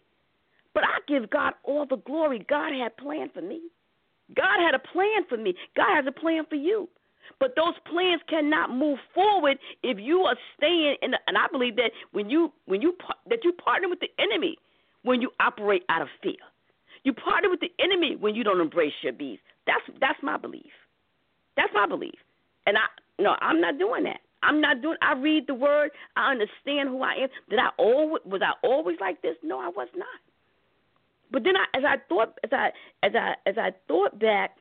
but 0.82 0.90
I 0.90 0.98
give 1.08 1.30
God 1.30 1.54
all 1.64 1.86
the 1.86 1.98
glory. 1.98 2.44
God 2.50 2.74
had 2.74 2.98
planned 2.98 3.32
for 3.34 3.42
me. 3.42 3.62
God 4.36 4.58
had 4.66 4.74
a 4.74 4.80
plan 4.80 5.24
for 5.30 5.38
me. 5.38 5.54
God 5.76 5.96
has 5.96 6.06
a 6.08 6.12
plan 6.12 6.44
for 6.50 6.56
you. 6.56 6.90
But 7.40 7.54
those 7.56 7.76
plans 7.86 8.22
cannot 8.28 8.72
move 8.76 8.98
forward 9.14 9.58
if 9.84 10.00
you 10.00 10.22
are 10.22 10.36
staying 10.58 10.96
in. 11.04 11.12
The, 11.12 11.20
and 11.28 11.38
I 11.38 11.46
believe 11.52 11.76
that 11.76 11.92
when 12.14 12.32
you 12.32 12.52
when 12.66 12.82
you 12.82 12.96
that 13.30 13.44
you 13.44 13.54
partner 13.54 13.90
with 13.90 14.00
the 14.00 14.10
enemy 14.18 14.58
when 15.04 15.22
you 15.22 15.30
operate 15.40 15.84
out 15.90 16.02
of 16.02 16.08
fear. 16.24 16.42
You 17.04 17.14
partner 17.14 17.50
with 17.50 17.60
the 17.60 17.72
enemy 17.80 18.16
when 18.20 18.34
you 18.34 18.44
don't 18.44 18.60
embrace 18.60 18.94
your 19.04 19.14
beast. 19.14 19.42
That's 19.68 19.84
that's 20.00 20.20
my 20.24 20.38
belief. 20.38 20.72
That's 21.58 21.72
my 21.76 21.86
belief. 21.86 22.18
And 22.66 22.76
I 22.76 23.22
no, 23.22 23.36
I'm 23.40 23.62
not 23.62 23.78
doing 23.78 24.04
that. 24.06 24.20
I'm 24.42 24.60
not 24.60 24.82
doing. 24.82 24.98
I 25.04 25.14
read 25.14 25.46
the 25.48 25.54
word. 25.54 25.92
I 26.16 26.32
understand 26.32 26.90
who 26.90 27.04
I 27.04 27.14
am. 27.24 27.30
Did 27.50 27.60
I 27.60 27.70
always 27.78 28.24
was 28.26 28.42
I 28.44 28.54
always 28.66 28.98
like 29.00 29.22
this? 29.22 29.36
No, 29.44 29.60
I 29.60 29.70
was 29.70 29.88
not. 29.96 30.08
But 31.32 31.44
then 31.44 31.56
I, 31.56 31.66
as 31.78 31.84
I 31.86 31.98
thought, 32.10 32.38
as 32.44 32.52
I 32.54 32.72
as 33.04 33.14
I 33.16 33.36
as 33.46 33.58
I 33.58 33.72
thought 33.88 34.20
back, 34.20 34.58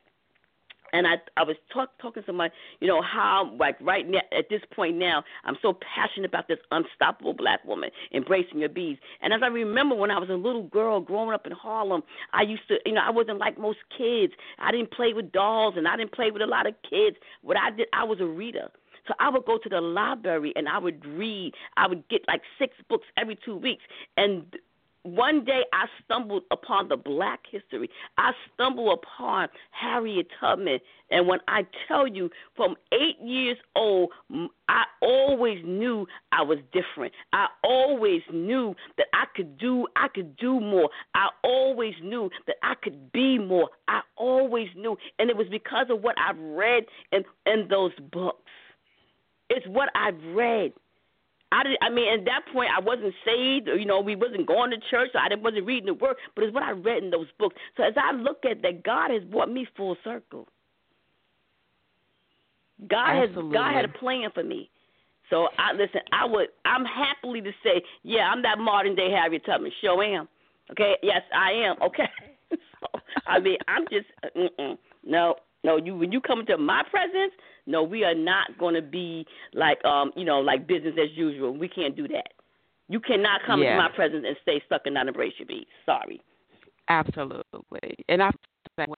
and 0.93 1.07
I 1.07 1.15
I 1.37 1.43
was 1.43 1.55
talk, 1.71 1.89
talking 2.01 2.23
to 2.23 2.25
somebody, 2.25 2.53
you 2.79 2.87
know 2.87 3.01
how 3.01 3.51
like 3.59 3.77
right 3.81 4.07
now 4.07 4.21
at 4.37 4.49
this 4.49 4.61
point 4.73 4.97
now 4.97 5.23
I'm 5.43 5.57
so 5.61 5.73
passionate 5.73 6.27
about 6.27 6.47
this 6.47 6.59
unstoppable 6.71 7.33
black 7.33 7.63
woman 7.65 7.89
embracing 8.13 8.59
your 8.59 8.69
bees. 8.69 8.97
And 9.21 9.33
as 9.33 9.41
I 9.43 9.47
remember 9.47 9.95
when 9.95 10.11
I 10.11 10.19
was 10.19 10.29
a 10.29 10.33
little 10.33 10.63
girl 10.63 10.99
growing 10.99 11.33
up 11.33 11.45
in 11.45 11.51
Harlem, 11.51 12.03
I 12.33 12.43
used 12.43 12.67
to 12.69 12.77
you 12.85 12.93
know 12.93 13.01
I 13.01 13.11
wasn't 13.11 13.39
like 13.39 13.57
most 13.57 13.79
kids. 13.95 14.33
I 14.59 14.71
didn't 14.71 14.91
play 14.91 15.13
with 15.13 15.31
dolls 15.31 15.75
and 15.77 15.87
I 15.87 15.97
didn't 15.97 16.13
play 16.13 16.31
with 16.31 16.41
a 16.41 16.47
lot 16.47 16.67
of 16.67 16.75
kids. 16.89 17.17
What 17.41 17.57
I 17.57 17.71
did 17.71 17.87
I 17.93 18.03
was 18.03 18.19
a 18.19 18.25
reader. 18.25 18.69
So 19.07 19.15
I 19.19 19.29
would 19.29 19.45
go 19.45 19.57
to 19.57 19.69
the 19.69 19.81
library 19.81 20.53
and 20.55 20.69
I 20.69 20.77
would 20.77 21.03
read. 21.05 21.53
I 21.75 21.87
would 21.87 22.07
get 22.07 22.21
like 22.27 22.41
six 22.59 22.75
books 22.87 23.07
every 23.17 23.35
two 23.43 23.57
weeks. 23.57 23.83
And 24.15 24.55
one 25.03 25.43
day 25.43 25.61
I 25.73 25.85
stumbled 26.03 26.43
upon 26.51 26.87
the 26.87 26.97
black 26.97 27.41
history. 27.49 27.89
I 28.17 28.31
stumbled 28.53 28.99
upon 28.99 29.49
Harriet 29.71 30.27
Tubman. 30.39 30.79
And 31.09 31.27
when 31.27 31.39
I 31.47 31.65
tell 31.87 32.07
you, 32.07 32.29
from 32.55 32.75
eight 32.93 33.19
years 33.19 33.57
old, 33.75 34.11
I 34.69 34.83
always 35.01 35.63
knew 35.65 36.07
I 36.31 36.43
was 36.43 36.59
different. 36.71 37.13
I 37.33 37.47
always 37.63 38.21
knew 38.31 38.75
that 38.97 39.07
I 39.13 39.25
could 39.35 39.57
do 39.57 39.87
I 39.95 40.07
could 40.07 40.37
do 40.37 40.59
more. 40.59 40.89
I 41.15 41.29
always 41.43 41.95
knew 42.03 42.29
that 42.47 42.57
I 42.63 42.75
could 42.75 43.11
be 43.11 43.39
more. 43.39 43.69
I 43.87 44.01
always 44.15 44.67
knew. 44.75 44.97
And 45.19 45.29
it 45.29 45.35
was 45.35 45.47
because 45.49 45.87
of 45.89 46.01
what 46.01 46.15
I've 46.19 46.39
read 46.39 46.83
in, 47.11 47.23
in 47.45 47.67
those 47.69 47.91
books. 48.11 48.51
It's 49.49 49.67
what 49.67 49.89
I've 49.95 50.21
read. 50.33 50.73
I 51.51 51.63
did. 51.63 51.77
I 51.81 51.89
mean, 51.89 52.07
at 52.19 52.25
that 52.25 52.43
point, 52.53 52.69
I 52.75 52.79
wasn't 52.79 53.13
saved. 53.25 53.67
Or, 53.67 53.75
you 53.75 53.85
know, 53.85 53.99
we 53.99 54.15
wasn't 54.15 54.47
going 54.47 54.71
to 54.71 54.77
church, 54.89 55.09
so 55.13 55.19
I 55.19 55.29
didn't, 55.29 55.43
wasn't 55.43 55.65
reading 55.65 55.87
the 55.87 55.93
word. 55.93 56.15
But 56.35 56.45
it's 56.45 56.53
what 56.53 56.63
I 56.63 56.71
read 56.71 57.03
in 57.03 57.09
those 57.09 57.27
books. 57.37 57.55
So 57.75 57.83
as 57.83 57.93
I 57.97 58.13
look 58.13 58.45
at 58.49 58.61
that, 58.61 58.83
God 58.83 59.11
has 59.11 59.23
brought 59.23 59.51
me 59.51 59.67
full 59.75 59.97
circle. 60.03 60.47
God 62.87 63.15
has 63.15 63.29
God 63.35 63.73
had 63.73 63.85
a 63.85 63.89
plan 63.89 64.29
for 64.33 64.43
me. 64.43 64.69
So 65.29 65.47
I 65.57 65.73
listen. 65.73 66.01
I 66.11 66.25
would. 66.25 66.47
I'm 66.65 66.85
happily 66.85 67.41
to 67.41 67.51
say, 67.63 67.83
yeah, 68.03 68.29
I'm 68.31 68.41
that 68.43 68.57
modern 68.57 68.95
day 68.95 69.09
Harriet 69.11 69.45
Tubman. 69.45 69.71
Sure 69.81 70.03
am. 70.03 70.27
Okay. 70.71 70.95
Yes, 71.03 71.21
I 71.35 71.51
am. 71.51 71.75
Okay. 71.81 72.09
so 72.51 73.01
I 73.27 73.39
mean, 73.39 73.57
I'm 73.67 73.83
just 73.91 74.07
uh, 74.23 74.27
mm-mm. 74.37 74.77
no, 75.05 75.35
no. 75.63 75.77
You 75.77 75.95
when 75.95 76.11
you 76.11 76.21
come 76.21 76.39
into 76.41 76.57
my 76.57 76.83
presence, 76.89 77.33
no, 77.71 77.83
we 77.83 78.03
are 78.03 78.15
not 78.15 78.57
going 78.59 78.75
to 78.75 78.81
be 78.81 79.25
like 79.53 79.83
um, 79.85 80.11
you 80.15 80.25
know, 80.25 80.39
like 80.39 80.67
business 80.67 80.93
as 81.01 81.15
usual. 81.15 81.55
We 81.55 81.67
can't 81.67 81.95
do 81.95 82.07
that. 82.09 82.33
You 82.87 82.99
cannot 82.99 83.41
come 83.47 83.61
yeah. 83.61 83.71
into 83.71 83.83
my 83.83 83.95
presence 83.95 84.25
and 84.27 84.35
stay 84.41 84.61
stuck 84.65 84.81
and 84.85 84.93
not 84.93 85.07
embrace 85.07 85.33
your 85.37 85.47
beats. 85.47 85.69
Sorry. 85.85 86.21
Absolutely. 86.89 87.95
And 88.09 88.21
I 88.21 88.31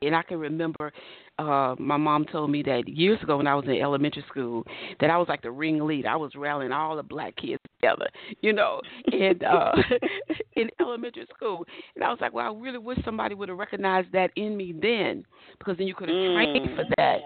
and 0.01 0.15
I 0.15 0.23
can 0.23 0.39
remember 0.39 0.91
uh 1.39 1.75
my 1.77 1.97
mom 1.97 2.25
told 2.25 2.49
me 2.49 2.63
that 2.63 2.87
years 2.87 3.21
ago 3.21 3.37
when 3.37 3.47
I 3.47 3.55
was 3.55 3.65
in 3.65 3.81
elementary 3.81 4.23
school 4.29 4.63
that 4.99 5.09
I 5.09 5.17
was 5.17 5.27
like 5.27 5.41
the 5.41 5.51
ringleader. 5.51 6.07
I 6.07 6.15
was 6.15 6.31
rallying 6.35 6.71
all 6.71 6.95
the 6.95 7.03
black 7.03 7.35
kids 7.35 7.61
together, 7.75 8.07
you 8.41 8.53
know, 8.53 8.81
and 9.11 9.43
uh 9.43 9.71
in 10.55 10.69
elementary 10.79 11.27
school. 11.35 11.65
And 11.95 12.03
I 12.03 12.09
was 12.09 12.19
like, 12.21 12.33
Well, 12.33 12.45
I 12.45 12.59
really 12.59 12.77
wish 12.79 12.97
somebody 13.05 13.35
would 13.35 13.49
have 13.49 13.57
recognized 13.57 14.11
that 14.13 14.31
in 14.35 14.57
me 14.57 14.73
then 14.79 15.25
because 15.59 15.77
then 15.77 15.87
you 15.87 15.95
could 15.95 16.09
have 16.09 16.17
mm. 16.17 16.33
trained 16.33 16.75
for 16.75 16.85
that 16.97 17.17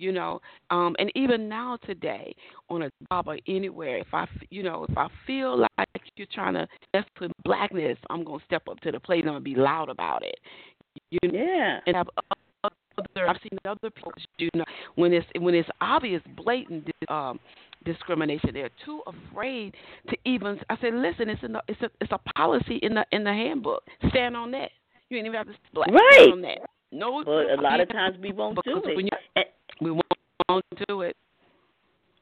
you 0.00 0.10
know 0.10 0.40
um 0.70 0.96
and 0.98 1.12
even 1.14 1.48
now 1.48 1.78
today 1.86 2.34
on 2.68 2.82
a 2.82 2.90
job 3.10 3.28
or 3.28 3.38
anywhere 3.46 3.98
if 3.98 4.06
i 4.12 4.26
you 4.48 4.62
know 4.62 4.84
if 4.88 4.96
i 4.96 5.06
feel 5.26 5.58
like 5.58 6.02
you're 6.16 6.26
trying 6.32 6.54
to 6.54 6.66
mess 6.94 7.04
with 7.20 7.30
blackness 7.44 7.98
i'm 8.08 8.24
going 8.24 8.38
to 8.38 8.44
step 8.46 8.62
up 8.68 8.80
to 8.80 8.90
the 8.90 8.98
plate 8.98 9.20
and 9.20 9.28
i'm 9.28 9.34
going 9.34 9.44
to 9.44 9.50
be 9.50 9.60
loud 9.60 9.88
about 9.88 10.24
it 10.24 10.36
you 11.10 11.18
know? 11.24 11.38
yeah 11.38 11.78
and 11.86 11.96
i've 11.96 12.08
other 12.98 13.28
i've 13.28 13.36
seen 13.42 13.58
other 13.64 13.90
people 13.90 14.12
you 14.38 14.48
know 14.54 14.64
when 14.96 15.12
it's 15.12 15.26
when 15.38 15.54
it's 15.54 15.68
obvious 15.80 16.22
blatant 16.36 16.88
um 17.08 17.38
discrimination 17.84 18.50
they're 18.52 18.70
too 18.84 19.00
afraid 19.06 19.74
to 20.08 20.16
even 20.24 20.58
i 20.68 20.76
said 20.80 20.92
listen 20.94 21.30
it's 21.30 21.40
the, 21.40 21.62
it's 21.68 21.80
a 21.80 21.90
it's 22.00 22.12
a 22.12 22.18
policy 22.34 22.78
in 22.82 22.94
the 22.94 23.04
in 23.12 23.24
the 23.24 23.30
handbook 23.30 23.82
stand 24.10 24.36
on 24.36 24.50
that 24.50 24.70
you 25.08 25.16
ain't 25.16 25.26
even 25.26 25.36
have 25.36 25.46
to 25.46 25.80
right. 25.80 26.12
stand 26.12 26.32
on 26.32 26.42
that 26.42 26.58
no, 26.92 27.22
but 27.24 27.56
a 27.56 27.60
lot 27.60 27.80
of 27.80 27.88
times 27.88 28.16
we 28.20 28.32
won't 28.32 28.58
do 28.64 28.82
it. 28.84 28.98
You, 28.98 29.08
and, 29.36 29.44
we 29.80 29.90
won't 29.90 30.64
do 30.88 31.02
it. 31.02 31.16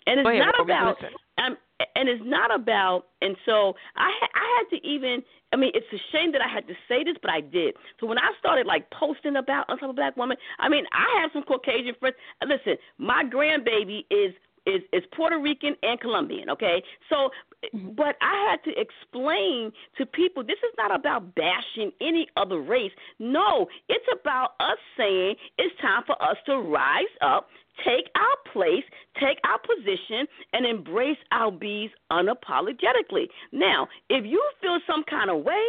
And 0.06 0.20
it's 0.20 0.28
ahead, 0.28 0.40
not 0.40 0.60
about 0.60 0.96
um, 1.36 1.56
and 1.94 2.08
it's 2.08 2.22
not 2.24 2.54
about 2.54 3.06
and 3.20 3.36
so 3.44 3.74
I 3.96 4.10
I 4.34 4.58
had 4.58 4.76
to 4.76 4.86
even 4.86 5.22
I 5.52 5.56
mean 5.56 5.70
it's 5.74 5.86
a 5.92 6.00
shame 6.12 6.32
that 6.32 6.40
I 6.40 6.48
had 6.48 6.66
to 6.68 6.74
say 6.88 7.04
this 7.04 7.16
but 7.20 7.30
I 7.30 7.40
did. 7.40 7.74
So 8.00 8.06
when 8.06 8.18
I 8.18 8.32
started 8.38 8.66
like 8.66 8.88
posting 8.90 9.36
about 9.36 9.66
Unstoppable 9.68 9.94
Black 9.94 10.16
Woman, 10.16 10.36
I 10.58 10.68
mean 10.68 10.84
I 10.92 11.20
have 11.20 11.30
some 11.32 11.42
Caucasian 11.42 11.94
friends. 12.00 12.16
Listen, 12.42 12.76
my 12.96 13.22
grandbaby 13.22 14.06
is 14.10 14.32
is 14.66 14.82
is 14.92 15.02
Puerto 15.14 15.38
Rican 15.38 15.76
and 15.82 16.00
Colombian, 16.00 16.50
okay? 16.50 16.82
So. 17.08 17.30
Mm-hmm. 17.74 17.90
but 17.96 18.14
I 18.22 18.50
had 18.50 18.62
to 18.70 18.80
explain 18.80 19.72
to 19.98 20.06
people 20.06 20.44
this 20.44 20.62
is 20.62 20.74
not 20.78 20.94
about 20.94 21.34
bashing 21.34 21.90
any 22.00 22.28
other 22.36 22.60
race. 22.60 22.92
No, 23.18 23.66
it's 23.88 24.06
about 24.20 24.50
us 24.60 24.78
saying 24.96 25.34
it's 25.58 25.74
time 25.80 26.04
for 26.06 26.14
us 26.22 26.36
to 26.46 26.58
rise 26.58 27.10
up, 27.20 27.48
take 27.84 28.06
our 28.14 28.52
place, 28.52 28.84
take 29.18 29.38
our 29.44 29.58
position, 29.58 30.26
and 30.52 30.66
embrace 30.66 31.18
our 31.32 31.50
Bs 31.50 31.90
unapologetically. 32.12 33.26
Now, 33.50 33.88
if 34.08 34.24
you 34.24 34.40
feel 34.60 34.78
some 34.86 35.02
kind 35.10 35.28
of 35.28 35.44
way, 35.44 35.64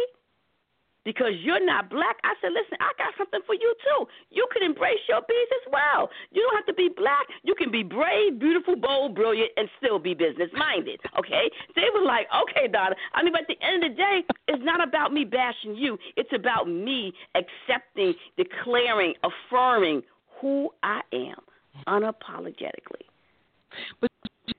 because 1.04 1.32
you're 1.40 1.64
not 1.64 1.90
black. 1.90 2.16
I 2.24 2.34
said, 2.40 2.52
listen, 2.52 2.76
I 2.80 2.92
got 2.98 3.14
something 3.16 3.40
for 3.46 3.54
you 3.54 3.74
too. 3.84 4.06
You 4.30 4.46
can 4.52 4.62
embrace 4.62 5.00
your 5.08 5.20
Bs 5.20 5.50
as 5.64 5.72
well. 5.72 6.10
You 6.30 6.42
don't 6.42 6.56
have 6.56 6.66
to 6.66 6.74
be 6.74 6.90
black. 6.94 7.26
You 7.42 7.54
can 7.54 7.70
be 7.70 7.82
brave, 7.82 8.38
beautiful, 8.38 8.76
bold, 8.76 9.14
brilliant, 9.14 9.50
and 9.56 9.68
still 9.78 9.98
be 9.98 10.14
business 10.14 10.50
minded. 10.54 11.00
Okay? 11.18 11.50
They 11.74 11.88
were 11.94 12.04
like, 12.04 12.26
okay, 12.42 12.68
Donna. 12.68 12.94
I 13.14 13.22
mean, 13.22 13.32
but 13.32 13.42
at 13.42 13.48
the 13.48 13.58
end 13.64 13.84
of 13.84 13.90
the 13.92 13.96
day, 13.96 14.20
it's 14.48 14.64
not 14.64 14.86
about 14.86 15.12
me 15.12 15.24
bashing 15.24 15.74
you. 15.74 15.98
It's 16.16 16.30
about 16.34 16.68
me 16.68 17.12
accepting, 17.34 18.14
declaring, 18.36 19.14
affirming 19.24 20.02
who 20.40 20.70
I 20.82 21.00
am 21.12 21.36
unapologetically. 21.86 23.06
But 24.00 24.10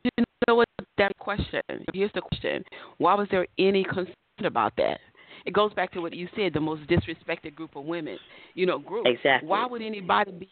you 0.03 0.23
know 0.47 0.55
what? 0.55 0.67
That 0.97 1.17
question. 1.17 1.61
Here's 1.93 2.11
the 2.13 2.21
question: 2.21 2.63
Why 2.97 3.15
was 3.15 3.27
there 3.31 3.47
any 3.57 3.83
concern 3.83 4.13
about 4.45 4.73
that? 4.77 4.99
It 5.45 5.53
goes 5.53 5.73
back 5.73 5.91
to 5.93 6.01
what 6.01 6.13
you 6.13 6.27
said, 6.35 6.53
the 6.53 6.59
most 6.59 6.87
disrespected 6.87 7.55
group 7.55 7.75
of 7.75 7.85
women, 7.85 8.17
you 8.53 8.65
know, 8.65 8.79
group. 8.79 9.05
Exactly. 9.07 9.47
Why 9.47 9.65
would 9.65 9.81
anybody 9.81 10.31
be 10.31 10.49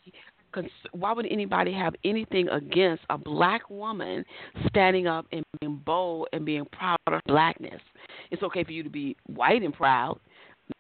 why 0.93 1.13
would 1.13 1.27
anybody 1.29 1.71
have 1.73 1.93
anything 2.03 2.49
against 2.49 3.03
a 3.09 3.17
black 3.17 3.69
woman 3.69 4.25
standing 4.67 5.07
up 5.07 5.27
and 5.31 5.43
being 5.59 5.79
bold 5.85 6.27
and 6.33 6.45
being 6.45 6.65
proud 6.71 6.97
of 7.07 7.21
blackness? 7.27 7.81
It's 8.31 8.43
okay 8.43 8.63
for 8.63 8.71
you 8.71 8.83
to 8.83 8.89
be 8.89 9.15
white 9.27 9.61
and 9.61 9.73
proud, 9.73 10.19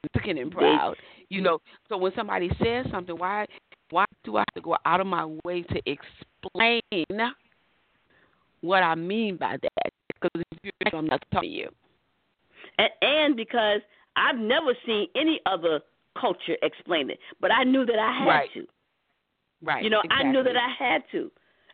Mexican 0.03 0.37
and 0.37 0.51
proud. 0.51 0.95
You 1.29 1.41
know, 1.41 1.59
so 1.87 1.97
when 1.97 2.11
somebody 2.15 2.49
says 2.63 2.87
something, 2.91 3.17
why 3.17 3.45
why 3.91 4.05
do 4.23 4.37
I 4.37 4.39
have 4.39 4.53
to 4.55 4.61
go 4.61 4.75
out 4.85 4.99
of 4.99 5.07
my 5.07 5.25
way 5.43 5.63
to 5.63 5.81
explain 5.85 6.81
what 8.61 8.83
I 8.83 8.95
mean 8.95 9.37
by 9.37 9.57
that? 9.61 9.93
Because 10.13 10.43
if 10.51 10.59
you're 10.63 10.99
I'm 10.99 11.05
not 11.05 11.23
telling 11.31 11.51
you. 11.51 11.69
And, 12.77 12.89
and 13.01 13.35
because 13.35 13.81
I've 14.15 14.37
never 14.37 14.73
seen 14.85 15.07
any 15.15 15.39
other 15.45 15.81
culture 16.19 16.57
explain 16.61 17.09
it, 17.09 17.19
but 17.39 17.51
I 17.51 17.63
knew 17.63 17.85
that 17.85 17.99
I 17.99 18.19
had 18.19 18.27
right. 18.27 18.49
to. 18.53 18.65
Right. 19.61 19.83
You 19.83 19.89
know, 19.89 20.01
exactly. 20.03 20.27
I 20.27 20.31
knew 20.31 20.43
that 20.43 20.55
I 20.55 20.69
had 20.77 21.01
to. 21.11 21.31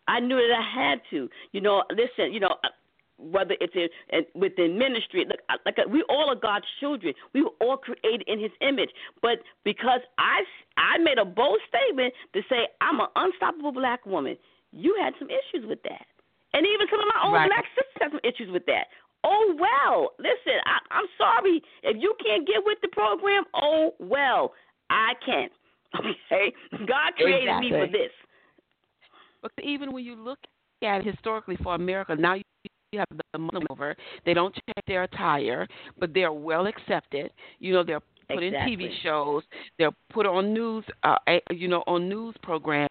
I 0.07 0.19
knew 0.19 0.35
that 0.35 0.53
I 0.53 0.89
had 0.89 1.01
to. 1.11 1.29
You 1.51 1.61
know, 1.61 1.83
listen. 1.91 2.33
You 2.33 2.39
know, 2.39 2.55
uh, 2.63 2.69
whether 3.17 3.55
it's 3.61 3.73
in, 3.75 3.87
in 4.09 4.25
within 4.39 4.77
ministry, 4.77 5.25
like, 5.25 5.59
like 5.65 5.87
we 5.87 6.03
all 6.09 6.29
are 6.29 6.35
God's 6.35 6.65
children. 6.79 7.13
We 7.33 7.43
were 7.43 7.55
all 7.61 7.77
created 7.77 8.23
in 8.27 8.39
His 8.39 8.51
image. 8.61 8.89
But 9.21 9.39
because 9.63 10.01
I 10.17 10.43
I 10.77 10.97
made 10.99 11.17
a 11.17 11.25
bold 11.25 11.59
statement 11.69 12.13
to 12.33 12.41
say 12.49 12.67
I'm 12.81 12.99
an 12.99 13.07
unstoppable 13.15 13.71
black 13.71 14.05
woman, 14.05 14.37
you 14.71 14.95
had 15.01 15.13
some 15.19 15.29
issues 15.29 15.67
with 15.67 15.81
that, 15.83 16.05
and 16.53 16.65
even 16.65 16.87
some 16.89 16.99
of 16.99 17.07
my 17.13 17.21
own 17.23 17.33
right. 17.33 17.49
black 17.49 17.65
sisters 17.75 18.01
had 18.01 18.11
some 18.11 18.23
issues 18.23 18.51
with 18.51 18.65
that. 18.65 18.87
Oh 19.25 19.55
well. 19.59 20.11
Listen, 20.19 20.59
I, 20.65 20.95
I'm 20.95 21.05
sorry 21.17 21.61
if 21.83 21.97
you 21.99 22.13
can't 22.23 22.47
get 22.47 22.57
with 22.63 22.77
the 22.81 22.89
program. 22.89 23.43
Oh 23.55 23.91
well, 23.99 24.53
I 24.89 25.13
can. 25.25 25.49
Okay, 25.95 26.51
God 26.71 27.13
created 27.15 27.43
exactly. 27.43 27.71
me 27.71 27.77
for 27.77 27.87
this. 27.87 28.11
But 29.41 29.51
even 29.63 29.93
when 29.93 30.03
you 30.03 30.15
look 30.15 30.39
at 30.83 30.99
it 30.99 31.05
historically 31.05 31.55
for 31.63 31.73
America, 31.73 32.15
now 32.17 32.33
you 32.33 32.43
have 32.99 33.07
the 33.31 33.39
Muslim 33.39 33.63
over. 33.69 33.95
They 34.25 34.33
don't 34.33 34.53
check 34.53 34.85
their 34.87 35.03
attire, 35.03 35.69
but 35.97 36.13
they're 36.13 36.33
well 36.33 36.67
accepted. 36.67 37.31
You 37.59 37.71
know, 37.71 37.83
they're 37.85 38.01
put 38.29 38.43
exactly. 38.43 38.73
in 38.73 38.79
TV 38.79 38.89
shows. 39.03 39.43
They're 39.79 39.91
put 40.11 40.25
on 40.25 40.53
news. 40.53 40.83
Uh, 41.03 41.15
you 41.49 41.69
know, 41.69 41.83
on 41.87 42.09
news 42.09 42.35
programs 42.43 42.89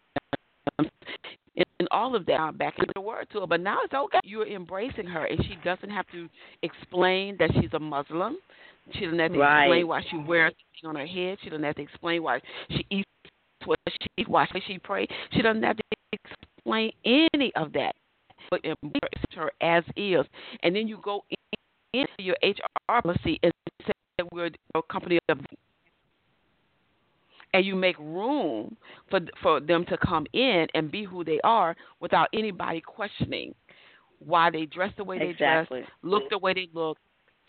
and 1.79 1.87
all 1.91 2.15
of 2.15 2.25
that 2.25 2.39
um, 2.39 2.57
back 2.57 2.75
in 2.79 2.85
the 2.93 3.01
word 3.01 3.27
to 3.31 3.41
her. 3.41 3.47
But 3.47 3.61
now 3.61 3.79
it's 3.83 3.93
okay. 3.93 4.19
You're 4.23 4.47
embracing 4.47 5.05
her, 5.05 5.25
and 5.25 5.43
she 5.45 5.57
doesn't 5.63 5.89
have 5.89 6.05
to 6.11 6.29
explain 6.63 7.35
that 7.39 7.51
she's 7.59 7.71
a 7.73 7.79
Muslim. 7.79 8.37
She 8.93 9.01
doesn't 9.01 9.19
have 9.19 9.33
to 9.33 9.39
right. 9.39 9.65
explain 9.65 9.87
why 9.87 10.01
she 10.09 10.17
wears 10.17 10.53
something 10.81 10.89
on 10.89 11.07
her 11.07 11.07
head. 11.07 11.37
She 11.43 11.49
doesn't 11.49 11.63
have 11.63 11.75
to 11.75 11.81
explain 11.81 12.23
why 12.23 12.39
she 12.69 12.85
eats 12.89 13.09
what 13.65 13.79
she 13.89 14.07
eats, 14.17 14.29
why 14.29 14.47
she 14.67 14.77
prays. 14.77 15.07
She 15.33 15.41
doesn't 15.41 15.63
have 15.63 15.77
to 15.77 15.83
explain 16.11 16.91
any 17.03 17.51
of 17.55 17.73
that. 17.73 17.95
But 18.51 18.63
embrace 18.63 19.01
her 19.35 19.51
as 19.61 19.83
is, 19.95 20.23
and 20.61 20.75
then 20.75 20.87
you 20.87 20.99
go 21.03 21.23
into 21.93 22.07
your 22.19 22.35
HR 22.43 22.61
policy 22.87 23.39
and 23.41 23.51
say 23.81 23.93
that 24.19 24.31
we're 24.31 24.51
a 24.75 24.81
company 24.83 25.19
of 25.29 25.39
and 27.55 27.65
you 27.65 27.73
make 27.73 27.97
room 27.97 28.75
for 29.09 29.21
for 29.41 29.59
them 29.61 29.85
to 29.85 29.97
come 29.97 30.25
in 30.33 30.67
and 30.75 30.91
be 30.91 31.05
who 31.05 31.23
they 31.23 31.39
are 31.43 31.73
without 32.01 32.27
anybody 32.33 32.81
questioning 32.81 33.55
why 34.19 34.49
they 34.49 34.65
dress 34.65 34.91
the 34.97 35.03
way 35.03 35.17
they 35.17 35.29
exactly. 35.29 35.79
dress, 35.79 35.91
look 36.03 36.23
the 36.29 36.37
way 36.37 36.53
they 36.53 36.67
look, 36.73 36.97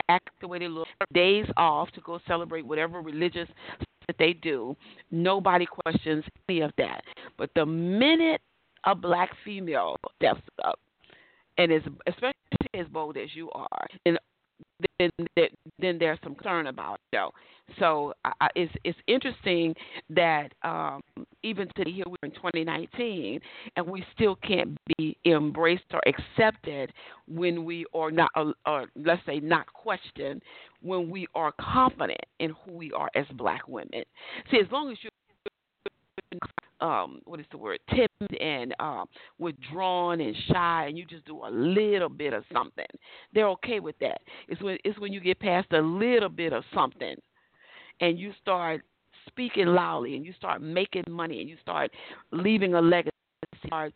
act 0.09 0.29
the 0.39 0.47
way 0.47 0.59
they 0.59 0.67
look, 0.67 0.87
days 1.13 1.45
off 1.57 1.89
to 1.91 2.01
go 2.01 2.19
celebrate 2.25 2.65
whatever 2.65 3.01
religious 3.01 3.49
that 4.07 4.15
they 4.17 4.31
do. 4.31 4.75
Nobody 5.11 5.65
questions 5.65 6.23
any 6.47 6.61
of 6.61 6.71
that. 6.77 7.01
But 7.37 7.49
the 7.55 7.65
minute 7.65 8.41
a 8.85 8.95
black 8.95 9.29
female 9.43 9.97
steps 10.15 10.41
up 10.63 10.79
and 11.57 11.71
is 11.71 11.81
especially 12.07 12.33
as 12.75 12.87
bold 12.87 13.17
as 13.17 13.29
you 13.33 13.49
are, 13.51 13.87
and 14.05 14.17
then 14.99 15.09
then 15.79 15.97
there's 15.99 16.19
some 16.23 16.35
concern 16.35 16.67
about 16.67 16.95
it. 17.11 17.17
So, 17.17 17.31
so 17.79 18.13
it's 18.55 18.73
it's 18.83 18.97
interesting 19.07 19.75
that 20.09 20.53
um, 20.63 21.01
even 21.43 21.67
today 21.75 21.91
here 21.91 22.05
we're 22.07 22.15
in 22.27 22.31
2019 22.31 23.39
and 23.75 23.87
we 23.87 24.03
still 24.13 24.35
can't 24.37 24.77
be 24.97 25.17
embraced 25.25 25.83
or 25.93 26.01
accepted 26.07 26.91
when 27.27 27.65
we 27.65 27.85
are 27.93 28.11
not, 28.11 28.29
or, 28.35 28.53
or 28.65 28.85
let's 28.95 29.21
say 29.25 29.39
not 29.39 29.71
questioned 29.73 30.41
when 30.81 31.09
we 31.09 31.27
are 31.35 31.53
confident 31.59 32.19
in 32.39 32.55
who 32.65 32.73
we 32.73 32.91
are 32.93 33.09
as 33.15 33.25
black 33.33 33.67
women. 33.67 34.03
See, 34.51 34.59
as 34.59 34.71
long 34.71 34.91
as 34.91 34.97
you 35.03 35.09
um 36.79 37.19
what 37.25 37.39
is 37.39 37.45
the 37.51 37.57
word 37.57 37.79
timid 37.89 38.41
and 38.41 38.75
um 38.79 39.05
withdrawn 39.39 40.21
and 40.21 40.35
shy 40.51 40.85
and 40.87 40.97
you 40.97 41.05
just 41.05 41.25
do 41.25 41.43
a 41.45 41.49
little 41.49 42.09
bit 42.09 42.33
of 42.33 42.43
something 42.53 42.85
they're 43.33 43.47
okay 43.47 43.79
with 43.79 43.97
that 43.99 44.19
it's 44.47 44.61
when 44.61 44.77
it's 44.83 44.99
when 44.99 45.11
you 45.13 45.19
get 45.19 45.39
past 45.39 45.71
a 45.71 45.79
little 45.79 46.29
bit 46.29 46.53
of 46.53 46.63
something 46.73 47.15
and 48.01 48.19
you 48.19 48.31
start 48.41 48.81
speaking 49.27 49.67
loudly 49.67 50.15
and 50.15 50.25
you 50.25 50.33
start 50.33 50.61
making 50.61 51.03
money 51.09 51.41
and 51.41 51.49
you 51.49 51.57
start 51.61 51.91
leaving 52.31 52.73
a 52.75 52.81
legacy 52.81 53.11
start 53.65 53.93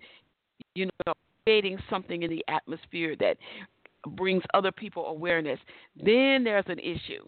you 0.75 0.85
know 0.85 1.13
creating 1.45 1.77
something 1.89 2.23
in 2.23 2.29
the 2.29 2.43
atmosphere 2.47 3.15
that 3.19 3.37
brings 4.15 4.43
other 4.53 4.71
people 4.71 5.05
awareness 5.07 5.59
then 5.95 6.43
there's 6.43 6.65
an 6.67 6.79
issue 6.79 7.23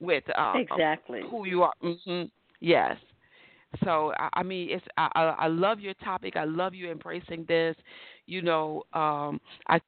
with 0.00 0.24
uh, 0.36 0.52
exactly 0.56 1.22
who 1.30 1.46
you 1.46 1.62
are 1.62 1.72
mm-hmm. 1.82 2.24
yes 2.60 2.96
so 3.84 4.12
I, 4.18 4.28
I 4.34 4.42
mean, 4.42 4.70
it's 4.70 4.84
I, 4.96 5.10
I 5.14 5.22
I 5.40 5.46
love 5.48 5.80
your 5.80 5.94
topic. 5.94 6.36
I 6.36 6.44
love 6.44 6.74
you 6.74 6.90
embracing 6.90 7.44
this. 7.48 7.76
You 8.26 8.42
know, 8.42 8.82
um, 8.94 9.40
I 9.68 9.80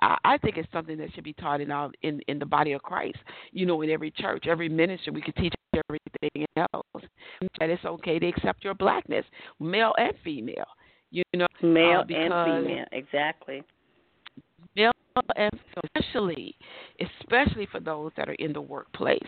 I 0.00 0.38
think 0.38 0.56
it's 0.56 0.70
something 0.72 0.96
that 0.98 1.12
should 1.14 1.24
be 1.24 1.32
taught 1.34 1.60
in 1.60 1.70
our 1.70 1.90
in 2.02 2.20
in 2.28 2.38
the 2.38 2.46
body 2.46 2.72
of 2.72 2.82
Christ. 2.82 3.18
You 3.52 3.66
know, 3.66 3.82
in 3.82 3.90
every 3.90 4.10
church, 4.10 4.46
every 4.46 4.68
ministry, 4.68 5.12
we 5.12 5.22
could 5.22 5.36
teach 5.36 5.54
everything 5.74 6.46
else. 6.56 7.04
That 7.60 7.70
it's 7.70 7.84
okay 7.84 8.18
to 8.18 8.26
accept 8.26 8.64
your 8.64 8.74
blackness, 8.74 9.24
male 9.60 9.94
and 9.98 10.12
female. 10.24 10.66
You 11.10 11.22
know, 11.34 11.46
male 11.62 12.00
uh, 12.00 12.14
and 12.14 12.66
female, 12.66 12.84
exactly. 12.92 13.62
Male 14.76 14.92
and 15.36 15.50
especially, 15.84 16.54
especially 17.20 17.66
for 17.70 17.80
those 17.80 18.12
that 18.16 18.28
are 18.28 18.34
in 18.34 18.52
the 18.52 18.60
workplace, 18.60 19.18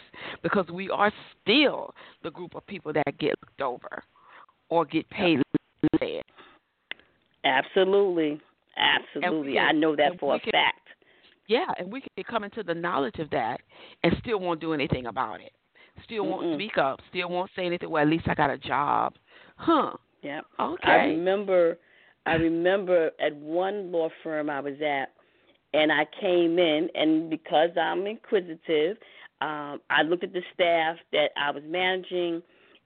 because 0.42 0.66
we 0.72 0.88
are 0.90 1.12
still 1.42 1.94
the 2.22 2.30
group 2.30 2.54
of 2.54 2.66
people 2.66 2.92
that 2.92 3.18
get 3.18 3.34
looked 3.42 3.60
over 3.60 4.02
or 4.68 4.84
get 4.84 5.08
paid 5.10 5.40
less. 6.00 6.22
Absolutely, 7.44 8.40
absolutely. 8.76 9.58
I 9.58 9.72
know 9.72 9.96
that 9.96 10.18
for 10.18 10.36
a 10.36 10.38
fact. 10.38 10.80
Yeah, 11.46 11.66
and 11.78 11.92
we 11.92 12.00
can 12.00 12.24
come 12.24 12.44
into 12.44 12.62
the 12.62 12.74
knowledge 12.74 13.18
of 13.18 13.28
that 13.30 13.60
and 14.04 14.14
still 14.20 14.38
won't 14.38 14.60
do 14.60 14.72
anything 14.72 15.06
about 15.06 15.40
it. 15.40 15.52
Still 16.04 16.24
won't 16.26 16.46
Mm-mm. 16.46 16.56
speak 16.56 16.78
up. 16.78 17.00
Still 17.10 17.28
won't 17.28 17.50
say 17.56 17.66
anything. 17.66 17.90
Well, 17.90 18.02
at 18.02 18.08
least 18.08 18.28
I 18.28 18.34
got 18.34 18.50
a 18.50 18.58
job, 18.58 19.14
huh? 19.56 19.92
Yeah. 20.22 20.40
Okay. 20.58 20.88
I 20.88 20.94
remember. 21.06 21.78
I 22.26 22.34
remember 22.34 23.10
at 23.18 23.34
one 23.34 23.90
law 23.90 24.10
firm 24.22 24.50
I 24.50 24.60
was 24.60 24.74
at, 24.80 25.08
and 25.72 25.90
I 25.90 26.06
came 26.20 26.58
in, 26.58 26.88
and 26.94 27.30
because 27.30 27.70
I'm 27.80 28.06
inquisitive, 28.06 28.98
um, 29.40 29.80
I 29.88 30.02
looked 30.06 30.24
at 30.24 30.34
the 30.34 30.42
staff 30.52 30.96
that 31.12 31.30
I 31.36 31.50
was 31.50 31.62
managing, 31.66 32.42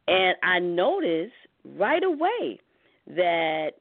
and 0.06 0.36
I 0.42 0.60
noticed 0.60 1.32
right 1.76 2.02
away 2.02 2.60
that 3.08 3.72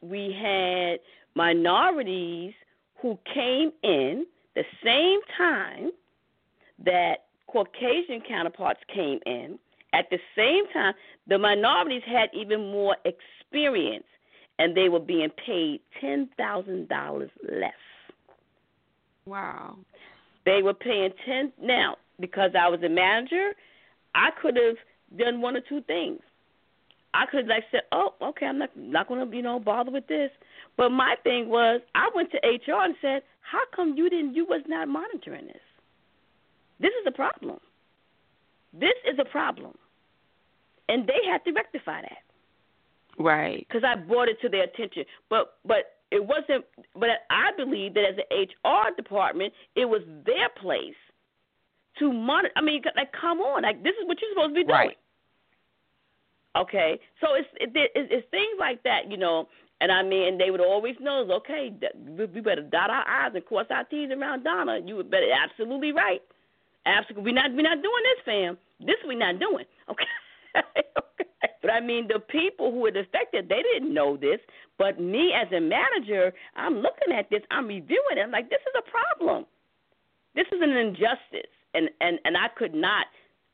we 0.00 0.34
had 0.40 1.00
minorities 1.36 2.54
who 3.00 3.16
came 3.32 3.70
in 3.84 4.26
the 4.56 4.64
same 4.82 5.20
time 5.36 5.90
that 6.84 7.26
Caucasian 7.46 8.22
counterparts 8.26 8.80
came 8.92 9.20
in. 9.26 9.58
At 9.92 10.06
the 10.10 10.18
same 10.34 10.64
time, 10.72 10.94
the 11.28 11.38
minorities 11.38 12.02
had 12.06 12.30
even 12.32 12.72
more 12.72 12.96
experience, 13.04 14.06
and 14.58 14.76
they 14.76 14.88
were 14.88 15.00
being 15.00 15.30
paid 15.46 15.80
ten 16.00 16.28
thousand 16.36 16.88
dollars 16.88 17.30
less. 17.48 17.72
Wow. 19.26 19.76
They 20.44 20.62
were 20.62 20.74
paying 20.74 21.12
ten 21.24 21.52
now 21.60 21.96
because 22.18 22.50
I 22.58 22.68
was 22.68 22.80
a 22.82 22.88
manager. 22.88 23.52
I 24.14 24.30
could 24.40 24.56
have 24.56 24.76
done 25.18 25.40
one 25.40 25.56
or 25.56 25.62
two 25.68 25.82
things. 25.82 26.20
I 27.16 27.24
could 27.26 27.46
like 27.46 27.64
said, 27.70 27.82
"Oh, 27.92 28.14
okay, 28.20 28.46
I'm 28.46 28.58
not 28.58 28.70
not 28.76 29.08
going 29.08 29.28
to 29.28 29.36
you 29.36 29.42
know 29.42 29.58
bother 29.58 29.90
with 29.90 30.06
this." 30.06 30.30
But 30.76 30.90
my 30.90 31.16
thing 31.24 31.48
was, 31.48 31.80
I 31.94 32.10
went 32.14 32.30
to 32.32 32.38
HR 32.38 32.84
and 32.84 32.94
said, 33.00 33.22
"How 33.40 33.62
come 33.74 33.94
you 33.96 34.10
didn't? 34.10 34.34
You 34.34 34.44
was 34.44 34.62
not 34.68 34.88
monitoring 34.88 35.46
this. 35.46 35.66
This 36.78 36.92
is 37.00 37.06
a 37.06 37.10
problem. 37.10 37.58
This 38.72 38.94
is 39.10 39.18
a 39.18 39.24
problem." 39.24 39.74
And 40.88 41.06
they 41.06 41.20
had 41.28 41.42
to 41.44 41.52
rectify 41.52 42.02
that. 42.02 42.22
Right. 43.18 43.66
Because 43.66 43.82
I 43.82 43.96
brought 43.96 44.28
it 44.28 44.40
to 44.42 44.48
their 44.48 44.64
attention. 44.64 45.04
But 45.30 45.54
but 45.64 45.96
it 46.10 46.24
wasn't. 46.24 46.66
But 46.94 47.08
I 47.30 47.50
believe 47.56 47.94
that 47.94 48.04
as 48.04 48.16
an 48.18 48.46
HR 48.46 48.94
department, 48.94 49.54
it 49.74 49.86
was 49.86 50.02
their 50.26 50.50
place 50.60 50.94
to 51.98 52.12
monitor. 52.12 52.52
I 52.56 52.60
mean, 52.60 52.82
like, 52.94 53.12
come 53.18 53.40
on, 53.40 53.62
like 53.62 53.82
this 53.82 53.94
is 54.00 54.06
what 54.06 54.18
you're 54.20 54.30
supposed 54.32 54.50
to 54.50 54.60
be 54.60 54.64
doing. 54.64 54.88
Right. 54.88 54.98
Okay, 56.56 56.98
so 57.20 57.34
it's 57.34 57.48
it, 57.60 57.70
it, 57.74 57.90
it's 57.94 58.28
things 58.30 58.56
like 58.58 58.82
that, 58.84 59.10
you 59.10 59.16
know. 59.16 59.48
And 59.80 59.92
I 59.92 60.02
mean, 60.02 60.38
they 60.38 60.50
would 60.50 60.60
always 60.60 60.96
know, 61.00 61.28
okay, 61.36 61.70
we 62.16 62.40
better 62.40 62.62
dot 62.62 62.88
our 62.88 63.06
i's 63.26 63.32
and 63.34 63.44
cross 63.44 63.66
our 63.70 63.84
t's 63.84 64.10
around 64.10 64.44
Donna. 64.44 64.80
You 64.84 64.96
would 64.96 65.10
better 65.10 65.28
absolutely 65.30 65.92
right. 65.92 66.22
Absolutely, 66.86 67.24
we're 67.30 67.34
not 67.34 67.52
we're 67.52 67.62
not 67.62 67.82
doing 67.82 68.04
this, 68.04 68.24
fam. 68.24 68.58
This 68.80 68.96
we're 69.04 69.18
not 69.18 69.38
doing. 69.38 69.64
Okay. 69.90 70.82
But 71.66 71.72
I 71.72 71.80
mean, 71.80 72.06
the 72.06 72.20
people 72.20 72.70
who 72.70 72.78
were 72.78 72.90
affected, 72.90 73.48
they 73.48 73.60
didn't 73.74 73.92
know 73.92 74.16
this. 74.16 74.38
But 74.78 75.00
me 75.00 75.32
as 75.34 75.48
a 75.52 75.60
manager, 75.60 76.32
I'm 76.54 76.76
looking 76.76 77.12
at 77.12 77.28
this, 77.28 77.42
I'm 77.50 77.66
reviewing 77.66 78.16
it. 78.16 78.20
I'm 78.20 78.30
like, 78.30 78.48
this 78.48 78.60
is 78.60 78.74
a 78.78 78.88
problem. 78.88 79.46
This 80.36 80.46
is 80.52 80.60
an 80.62 80.70
injustice, 80.70 81.50
and 81.74 81.90
and 82.00 82.20
and 82.24 82.36
I 82.36 82.48
could 82.56 82.72
not, 82.72 83.06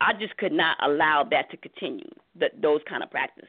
I 0.02 0.12
just 0.18 0.36
could 0.36 0.52
not 0.52 0.76
allow 0.82 1.24
that 1.30 1.50
to 1.50 1.56
continue. 1.56 2.10
That 2.38 2.60
those 2.60 2.80
kind 2.88 3.02
of 3.02 3.10
practices. 3.10 3.48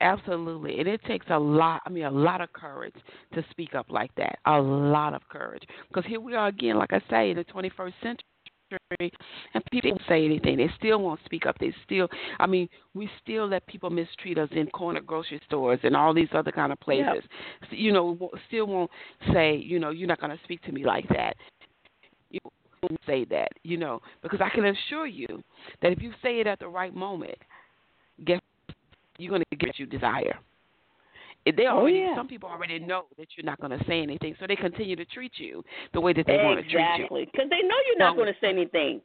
Absolutely. 0.00 0.80
And 0.80 0.88
it 0.88 1.00
takes 1.04 1.26
a 1.30 1.38
lot, 1.38 1.80
I 1.86 1.90
mean, 1.90 2.04
a 2.04 2.10
lot 2.10 2.40
of 2.40 2.52
courage 2.52 2.94
to 3.34 3.44
speak 3.50 3.74
up 3.74 3.86
like 3.88 4.14
that. 4.16 4.38
A 4.46 4.60
lot 4.60 5.14
of 5.14 5.22
courage. 5.28 5.62
Because 5.88 6.04
here 6.08 6.20
we 6.20 6.34
are 6.34 6.48
again, 6.48 6.76
like 6.76 6.92
I 6.92 7.00
say, 7.08 7.30
in 7.30 7.36
the 7.36 7.44
21st 7.44 7.92
century 8.02 9.12
and 9.54 9.64
people 9.70 9.90
don't 9.90 10.02
say 10.08 10.24
anything. 10.24 10.56
They 10.56 10.70
still 10.76 11.00
won't 11.00 11.20
speak 11.24 11.46
up. 11.46 11.56
They 11.58 11.72
still, 11.84 12.08
I 12.40 12.46
mean, 12.46 12.68
we 12.94 13.08
still 13.22 13.46
let 13.46 13.66
people 13.66 13.90
mistreat 13.90 14.38
us 14.38 14.48
in 14.52 14.66
corner 14.68 15.00
grocery 15.00 15.40
stores 15.46 15.78
and 15.82 15.96
all 15.96 16.12
these 16.12 16.28
other 16.34 16.50
kind 16.50 16.72
of 16.72 16.80
places. 16.80 17.22
Yep. 17.62 17.70
You 17.70 17.92
know, 17.92 18.30
still 18.48 18.66
won't 18.66 18.90
say, 19.32 19.56
you 19.56 19.78
know, 19.78 19.90
you're 19.90 20.08
not 20.08 20.20
going 20.20 20.36
to 20.36 20.42
speak 20.44 20.62
to 20.62 20.72
me 20.72 20.84
like 20.84 21.08
that. 21.10 21.36
Won't 22.90 23.00
say 23.06 23.24
that, 23.30 23.48
you 23.62 23.78
know, 23.78 24.00
because 24.22 24.40
I 24.42 24.50
can 24.54 24.66
assure 24.66 25.06
you 25.06 25.42
that 25.80 25.90
if 25.92 26.02
you 26.02 26.12
say 26.22 26.40
it 26.40 26.46
at 26.46 26.58
the 26.58 26.68
right 26.68 26.94
moment, 26.94 27.38
guess 28.26 28.40
you're 29.16 29.30
going 29.30 29.42
to 29.50 29.56
get 29.56 29.68
what 29.68 29.78
you 29.78 29.86
desire. 29.86 30.38
They 31.46 31.66
already, 31.66 32.02
oh, 32.02 32.08
yeah. 32.08 32.16
some 32.16 32.28
people 32.28 32.48
already 32.48 32.78
know 32.78 33.04
that 33.18 33.28
you're 33.36 33.44
not 33.44 33.60
going 33.60 33.78
to 33.78 33.84
say 33.86 34.00
anything, 34.00 34.34
so 34.38 34.46
they 34.46 34.56
continue 34.56 34.96
to 34.96 35.04
treat 35.04 35.32
you 35.36 35.62
the 35.92 36.00
way 36.00 36.12
that 36.12 36.26
they 36.26 36.34
exactly. 36.34 36.54
want 36.54 36.58
to 36.58 36.70
treat 36.70 36.80
you. 36.80 37.04
Exactly, 37.04 37.28
because 37.30 37.50
they 37.50 37.66
know 37.66 37.76
you're 37.86 37.98
not 37.98 38.16
well, 38.16 38.24
going 38.24 38.34
to 38.34 38.40
say 38.40 38.48
anything. 38.48 39.00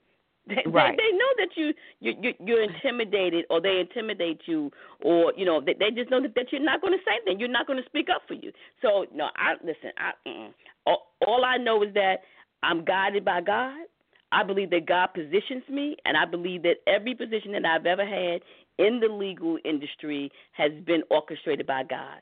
They, 0.47 0.63
right. 0.65 0.97
they, 0.97 1.03
they 1.03 1.17
know 1.17 1.31
that 1.37 1.49
you 1.55 1.73
you 1.99 2.13
you 2.21 2.33
you're 2.43 2.63
intimidated, 2.63 3.45
or 3.49 3.61
they 3.61 3.79
intimidate 3.79 4.41
you, 4.45 4.71
or 5.01 5.33
you 5.37 5.45
know 5.45 5.61
they, 5.61 5.75
they 5.77 5.91
just 5.91 6.09
know 6.09 6.21
that, 6.21 6.33
that 6.35 6.47
you're 6.51 6.63
not 6.63 6.81
going 6.81 6.93
to 6.93 6.99
say 7.05 7.11
anything. 7.17 7.39
You're 7.39 7.49
not 7.49 7.67
going 7.67 7.77
to 7.81 7.85
speak 7.85 8.07
up 8.13 8.23
for 8.27 8.33
you. 8.33 8.51
So 8.81 9.05
no, 9.13 9.29
I 9.35 9.53
listen. 9.63 9.91
I 9.97 10.11
mm, 10.27 10.49
all, 10.87 11.11
all 11.27 11.45
I 11.45 11.57
know 11.57 11.83
is 11.83 11.93
that 11.93 12.21
I'm 12.63 12.83
guided 12.83 13.25
by 13.25 13.41
God. 13.41 13.85
I 14.31 14.43
believe 14.43 14.69
that 14.71 14.85
God 14.85 15.07
positions 15.07 15.63
me, 15.69 15.97
and 16.05 16.15
I 16.15 16.25
believe 16.25 16.61
that 16.63 16.75
every 16.85 17.15
position 17.15 17.51
that 17.53 17.65
I've 17.65 17.85
ever 17.85 18.05
had 18.05 18.41
in 18.77 18.99
the 18.99 19.07
legal 19.07 19.57
industry 19.65 20.31
has 20.51 20.71
been 20.85 21.03
orchestrated 21.09 21.65
by 21.65 21.83
God. 21.83 22.21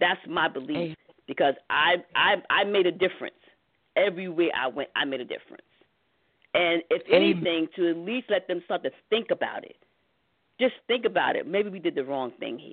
That's 0.00 0.20
my 0.28 0.48
belief 0.48 0.96
because 1.26 1.54
I 1.70 1.96
I 2.14 2.36
I 2.50 2.64
made 2.64 2.86
a 2.86 2.92
difference 2.92 3.34
everywhere 3.96 4.50
I 4.56 4.68
went. 4.68 4.88
I 4.96 5.04
made 5.04 5.20
a 5.20 5.24
difference, 5.24 5.62
and 6.54 6.82
if 6.90 7.02
anything, 7.12 7.68
to 7.76 7.90
at 7.90 7.96
least 7.96 8.26
let 8.30 8.48
them 8.48 8.62
start 8.64 8.82
to 8.84 8.90
think 9.10 9.30
about 9.30 9.64
it. 9.64 9.76
Just 10.60 10.74
think 10.88 11.04
about 11.04 11.36
it. 11.36 11.46
Maybe 11.46 11.68
we 11.68 11.78
did 11.78 11.94
the 11.94 12.04
wrong 12.04 12.32
thing 12.40 12.58
here. 12.58 12.72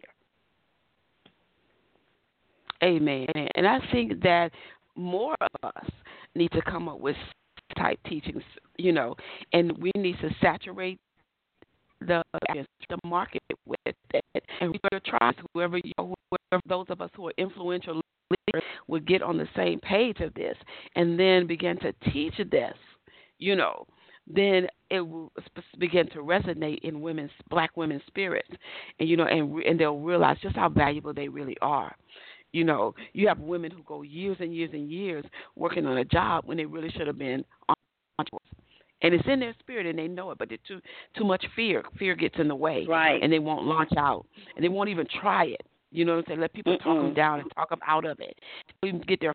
Amen. 2.83 3.27
And 3.55 3.67
I 3.67 3.79
think 3.91 4.21
that 4.23 4.51
more 4.95 5.35
of 5.41 5.73
us 5.75 5.91
need 6.35 6.51
to 6.51 6.61
come 6.61 6.87
up 6.89 6.99
with 6.99 7.15
type 7.77 7.99
teachings, 8.07 8.43
you 8.77 8.91
know, 8.91 9.15
and 9.53 9.77
we 9.77 9.91
need 9.95 10.17
to 10.21 10.29
saturate 10.41 10.99
the 12.01 12.23
the 12.89 12.97
market 13.05 13.41
with 13.65 13.79
it, 13.85 14.43
and 14.61 14.71
we 14.71 14.79
better 14.89 15.01
try 15.05 15.31
whoever 15.53 15.77
you 15.77 15.91
whoever 15.97 16.61
those 16.67 16.85
of 16.89 17.01
us 17.01 17.09
who 17.15 17.27
are 17.27 17.33
influential 17.37 18.01
leaders 18.29 18.63
would 18.87 19.07
get 19.07 19.21
on 19.21 19.37
the 19.37 19.47
same 19.55 19.79
page 19.79 20.19
of 20.19 20.33
this, 20.33 20.55
and 20.95 21.19
then 21.19 21.47
begin 21.47 21.77
to 21.79 21.93
teach 22.11 22.35
this, 22.51 22.75
you 23.39 23.55
know, 23.55 23.85
then 24.27 24.67
it 24.89 24.99
will 24.99 25.31
begin 25.79 26.07
to 26.09 26.19
resonate 26.19 26.79
in 26.83 27.01
women's 27.01 27.31
black 27.49 27.75
women's 27.75 28.03
spirits, 28.07 28.49
and 28.99 29.07
you 29.09 29.17
know, 29.17 29.25
and 29.25 29.59
and 29.63 29.79
they'll 29.79 29.99
realize 29.99 30.37
just 30.41 30.55
how 30.55 30.69
valuable 30.69 31.13
they 31.13 31.27
really 31.27 31.57
are. 31.61 31.95
You 32.55 32.63
know, 32.63 32.95
you 33.11 33.27
have 33.27 33.39
women 33.39 33.69
who 33.69 33.83
go 33.83 34.01
years 34.01 34.37
and 34.39 34.55
years 34.55 34.69
and 34.71 34.89
years 34.89 35.25
working 35.57 35.85
on 35.85 35.97
a 35.97 36.05
job 36.05 36.45
when 36.45 36.55
they 36.55 36.63
really 36.65 36.89
should 36.89 37.05
have 37.05 37.17
been 37.17 37.43
on 37.67 37.75
and 39.01 39.13
it's 39.13 39.27
in 39.27 39.41
their 39.41 39.53
spirit 39.59 39.85
and 39.85 39.99
they 39.99 40.07
know 40.07 40.31
it, 40.31 40.37
but 40.37 40.47
they're 40.47 40.57
too 40.65 40.79
too 41.17 41.25
much 41.25 41.45
fear. 41.53 41.83
Fear 41.99 42.15
gets 42.15 42.35
in 42.39 42.47
the 42.47 42.55
way, 42.55 42.85
right? 42.87 43.21
And 43.21 43.31
they 43.31 43.39
won't 43.39 43.65
launch 43.65 43.91
out, 43.97 44.25
and 44.55 44.63
they 44.63 44.69
won't 44.69 44.87
even 44.87 45.05
try 45.21 45.47
it. 45.47 45.63
You 45.91 46.05
know 46.05 46.13
what 46.13 46.19
I'm 46.19 46.25
saying? 46.29 46.39
Let 46.39 46.53
people 46.53 46.77
Mm-mm. 46.77 46.83
talk 46.83 47.03
them 47.03 47.13
down 47.13 47.41
and 47.41 47.51
talk 47.55 47.69
them 47.71 47.81
out 47.85 48.05
of 48.05 48.21
it. 48.21 48.39
They 48.81 48.87
don't 48.87 48.95
even 48.95 49.07
get 49.07 49.19
their 49.19 49.33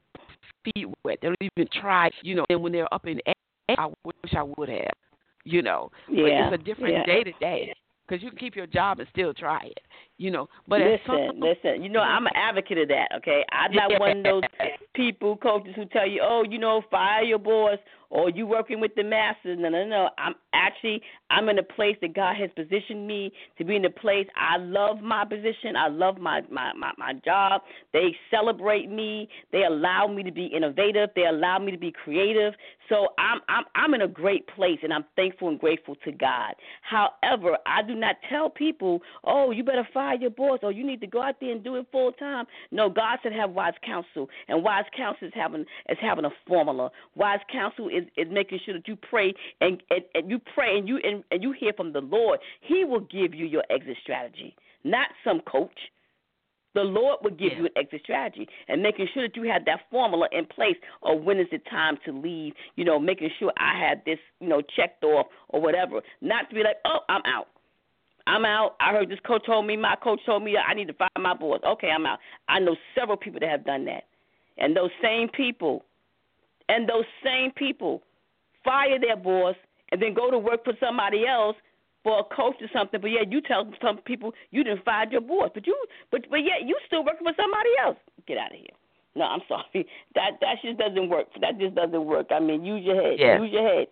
feet 0.64 0.87
wet. 1.05 1.18
They 1.21 1.29
don't 1.29 1.37
even 1.59 1.68
try. 1.79 2.11
You 2.23 2.37
know, 2.37 2.47
and 2.49 2.62
when 2.62 2.73
they're 2.73 2.93
up 2.93 3.07
in 3.07 3.21
air, 3.27 3.35
I 3.77 3.89
wish 4.03 4.33
I 4.35 4.45
would 4.57 4.71
have. 4.71 4.97
You 5.45 5.61
know, 5.61 5.91
yeah. 6.09 6.49
but 6.49 6.55
it's 6.55 6.62
a 6.62 6.64
different 6.64 6.95
yeah. 6.95 7.05
day 7.05 7.23
to 7.25 7.33
day 7.39 7.75
because 8.09 8.23
you 8.23 8.31
can 8.31 8.39
keep 8.39 8.57
your 8.57 8.66
job 8.66 8.99
and 8.99 9.09
still 9.12 9.33
try 9.33 9.61
it. 9.64 9.81
You 10.21 10.31
know, 10.31 10.51
but 10.69 10.81
listen, 10.81 11.41
listen. 11.41 11.83
You 11.83 11.89
know, 11.89 12.01
I'm 12.01 12.27
an 12.27 12.33
advocate 12.35 12.77
of 12.77 12.89
that. 12.89 13.09
Okay, 13.17 13.43
I'm 13.53 13.73
not 13.73 13.99
one 13.99 14.19
of 14.19 14.23
those 14.23 14.43
people, 14.95 15.35
coaches 15.39 15.73
who 15.75 15.87
tell 15.87 16.07
you, 16.07 16.21
"Oh, 16.23 16.45
you 16.47 16.59
know, 16.59 16.83
fire 16.91 17.23
your 17.23 17.39
boss," 17.39 17.79
or 18.11 18.29
"You 18.29 18.47
working 18.47 18.81
with 18.81 18.95
the 18.97 19.03
masses." 19.03 19.57
No, 19.59 19.71
no, 19.71 19.87
no. 19.87 20.11
I'm 20.19 20.35
actually 20.53 21.01
I'm 21.31 21.49
in 21.49 21.59
a 21.59 21.63
place 21.63 21.97
that 22.03 22.15
God 22.15 22.37
has 22.37 22.51
positioned 22.55 23.07
me 23.07 23.33
to 23.57 23.65
be 23.65 23.77
in 23.77 23.85
a 23.87 23.91
place. 23.91 24.27
I 24.37 24.59
love 24.59 25.01
my 25.01 25.25
position. 25.25 25.75
I 25.75 25.89
love 25.89 26.19
my 26.19 26.43
my 26.51 26.73
my, 26.75 26.93
my 26.99 27.15
job. 27.25 27.63
They 27.95 28.15
celebrate 28.31 28.91
me. 28.91 29.27
They 29.53 29.65
allow 29.65 30.07
me 30.07 30.23
to 30.23 30.33
be 30.33 30.47
innovative. 30.47 31.09
They 31.17 31.25
allow 31.27 31.59
me 31.59 31.73
to 31.73 31.79
be 31.79 31.93
creative. 31.93 32.53
So 32.91 33.09
I'm 33.19 33.41
I'm 33.49 33.65
I'm 33.75 33.95
in 33.95 34.03
a 34.03 34.09
great 34.09 34.47
place, 34.49 34.81
and 34.83 34.93
I'm 34.93 35.05
thankful 35.17 35.49
and 35.49 35.59
grateful 35.59 35.95
to 36.05 36.13
God. 36.13 36.55
However, 36.83 37.57
I 37.65 37.83
do 37.83 37.95
not 37.95 38.17
tell 38.29 38.51
people, 38.51 39.01
"Oh, 39.25 39.51
you 39.51 39.65
better 39.65 39.89
fire 39.93 40.16
your 40.16 40.30
boss," 40.30 40.61
or 40.62 40.72
"You 40.72 40.84
need 40.84 41.01
to 41.01 41.07
go 41.07 41.22
out 41.22 41.41
there 41.41 41.51
and 41.51 41.62
do 41.62 41.76
it 41.76 41.86
full 41.93 42.12
time." 42.12 42.47
No, 42.70 42.88
God 42.88 43.18
said 43.22 43.32
have 43.32 43.51
wise 43.51 43.74
counsel, 43.84 44.28
and 44.49 44.62
wise 44.62 44.84
counsel 44.97 45.28
is 45.28 45.34
having 45.34 45.64
is 45.88 45.99
having 46.01 46.24
a 46.24 46.30
formula. 46.47 46.91
Wise 47.14 47.41
counsel 47.51 47.88
is 47.88 48.05
is 48.16 48.28
making 48.30 48.59
sure 48.64 48.74
that 48.74 48.86
you 48.88 48.97
pray 48.97 49.32
and 49.61 49.82
and, 49.91 50.03
and 50.14 50.30
you 50.30 50.38
pray 50.38 50.78
and 50.78 50.88
you 50.88 50.99
and, 50.99 51.24
and 51.30 51.43
you 51.43 51.53
hear 51.53 51.72
from 51.72 51.93
the 51.93 52.01
Lord. 52.01 52.41
He 52.61 52.84
will 52.84 53.01
give 53.01 53.34
you 53.34 53.47
your 53.47 53.64
exit 53.70 53.97
strategy, 54.03 54.55
not 54.84 55.09
some 55.24 55.41
coach. 55.41 55.78
The 56.72 56.82
Lord 56.84 57.18
will 57.22 57.32
give 57.32 57.51
Yeah. 57.53 57.59
you 57.59 57.64
an 57.66 57.72
exit 57.76 58.03
strategy 58.05 58.49
and 58.68 58.80
making 58.80 59.09
sure 59.12 59.24
that 59.26 59.34
you 59.34 59.43
have 59.51 59.64
that 59.64 59.80
formula 59.91 60.28
in 60.30 60.47
place 60.47 60.76
of 61.03 61.22
when 61.24 61.41
is 61.41 61.49
the 61.51 61.59
time 61.59 61.99
to 62.05 62.12
leave, 62.12 62.55
you 62.76 62.84
know, 62.84 62.97
making 62.99 63.30
sure 63.41 63.53
I 63.57 63.76
had 63.76 64.05
this, 64.05 64.20
you 64.41 64.47
know, 64.47 64.61
checked 64.62 65.03
off 65.03 65.26
or 65.49 65.61
whatever. 65.61 66.01
Not 66.20 66.49
to 66.49 66.55
be 66.55 66.62
like, 66.62 66.76
oh, 66.84 67.01
I'm 67.09 67.22
out. 67.24 67.49
I'm 68.27 68.45
out. 68.45 68.77
I 68.81 68.93
heard 68.93 69.09
this 69.09 69.18
coach 69.27 69.47
told 69.47 69.66
me, 69.66 69.77
my 69.77 69.97
coach 69.97 70.21
told 70.27 70.43
me 70.43 70.57
I 70.57 70.75
need 70.75 70.89
to 70.89 70.95
fire 70.95 71.09
my 71.18 71.35
boss. 71.35 71.61
Okay, 71.66 71.89
I'm 71.89 72.07
out. 72.07 72.18
I 72.49 72.59
know 72.59 72.77
several 72.99 73.16
people 73.16 73.41
that 73.41 73.51
have 73.51 73.64
done 73.64 73.85
that. 73.87 74.05
And 74.59 74.77
those 74.77 74.91
same 75.03 75.29
people, 75.29 75.85
and 76.68 76.89
those 76.89 77.05
same 77.25 77.51
people 77.53 78.03
fire 78.64 78.99
their 79.01 79.16
boss 79.16 79.57
and 79.91 80.01
then 80.01 80.14
go 80.14 80.31
to 80.31 80.39
work 80.39 80.64
for 80.64 80.75
somebody 80.79 81.27
else 81.27 81.57
for 82.03 82.21
a 82.21 82.25
coach 82.35 82.57
or 82.61 82.68
something. 82.73 83.01
But 83.01 83.11
yeah, 83.11 83.23
you 83.29 83.41
tell 83.41 83.71
some 83.83 83.99
people 83.99 84.33
you 84.51 84.64
didn't 84.64 84.85
fire 84.85 85.07
your 85.11 85.21
boss, 85.21 85.51
but 85.55 85.66
you, 85.66 85.77
but 86.11 86.23
but 86.31 86.39
yeah, 86.39 86.64
you 86.64 86.77
still 86.87 87.05
working 87.05 87.27
for 87.27 87.35
somebody 87.37 87.71
else. 87.83 87.97
Get 88.27 88.39
out 88.39 88.53
of 88.53 88.59
here. 88.59 88.77
No, 89.16 89.25
I'm 89.25 89.41
sorry. 89.49 89.87
That 90.14 90.33
that 90.41 90.57
just 90.62 90.79
doesn't 90.79 91.09
work. 91.09 91.27
That 91.41 91.59
just 91.59 91.75
doesn't 91.75 92.05
work. 92.05 92.29
I 92.31 92.41
mean, 92.41 92.64
use 92.64 92.85
your 92.85 93.01
head. 93.01 93.18
Yes. 93.18 93.41
Use 93.41 93.53
your 93.53 93.68
head. 93.68 93.87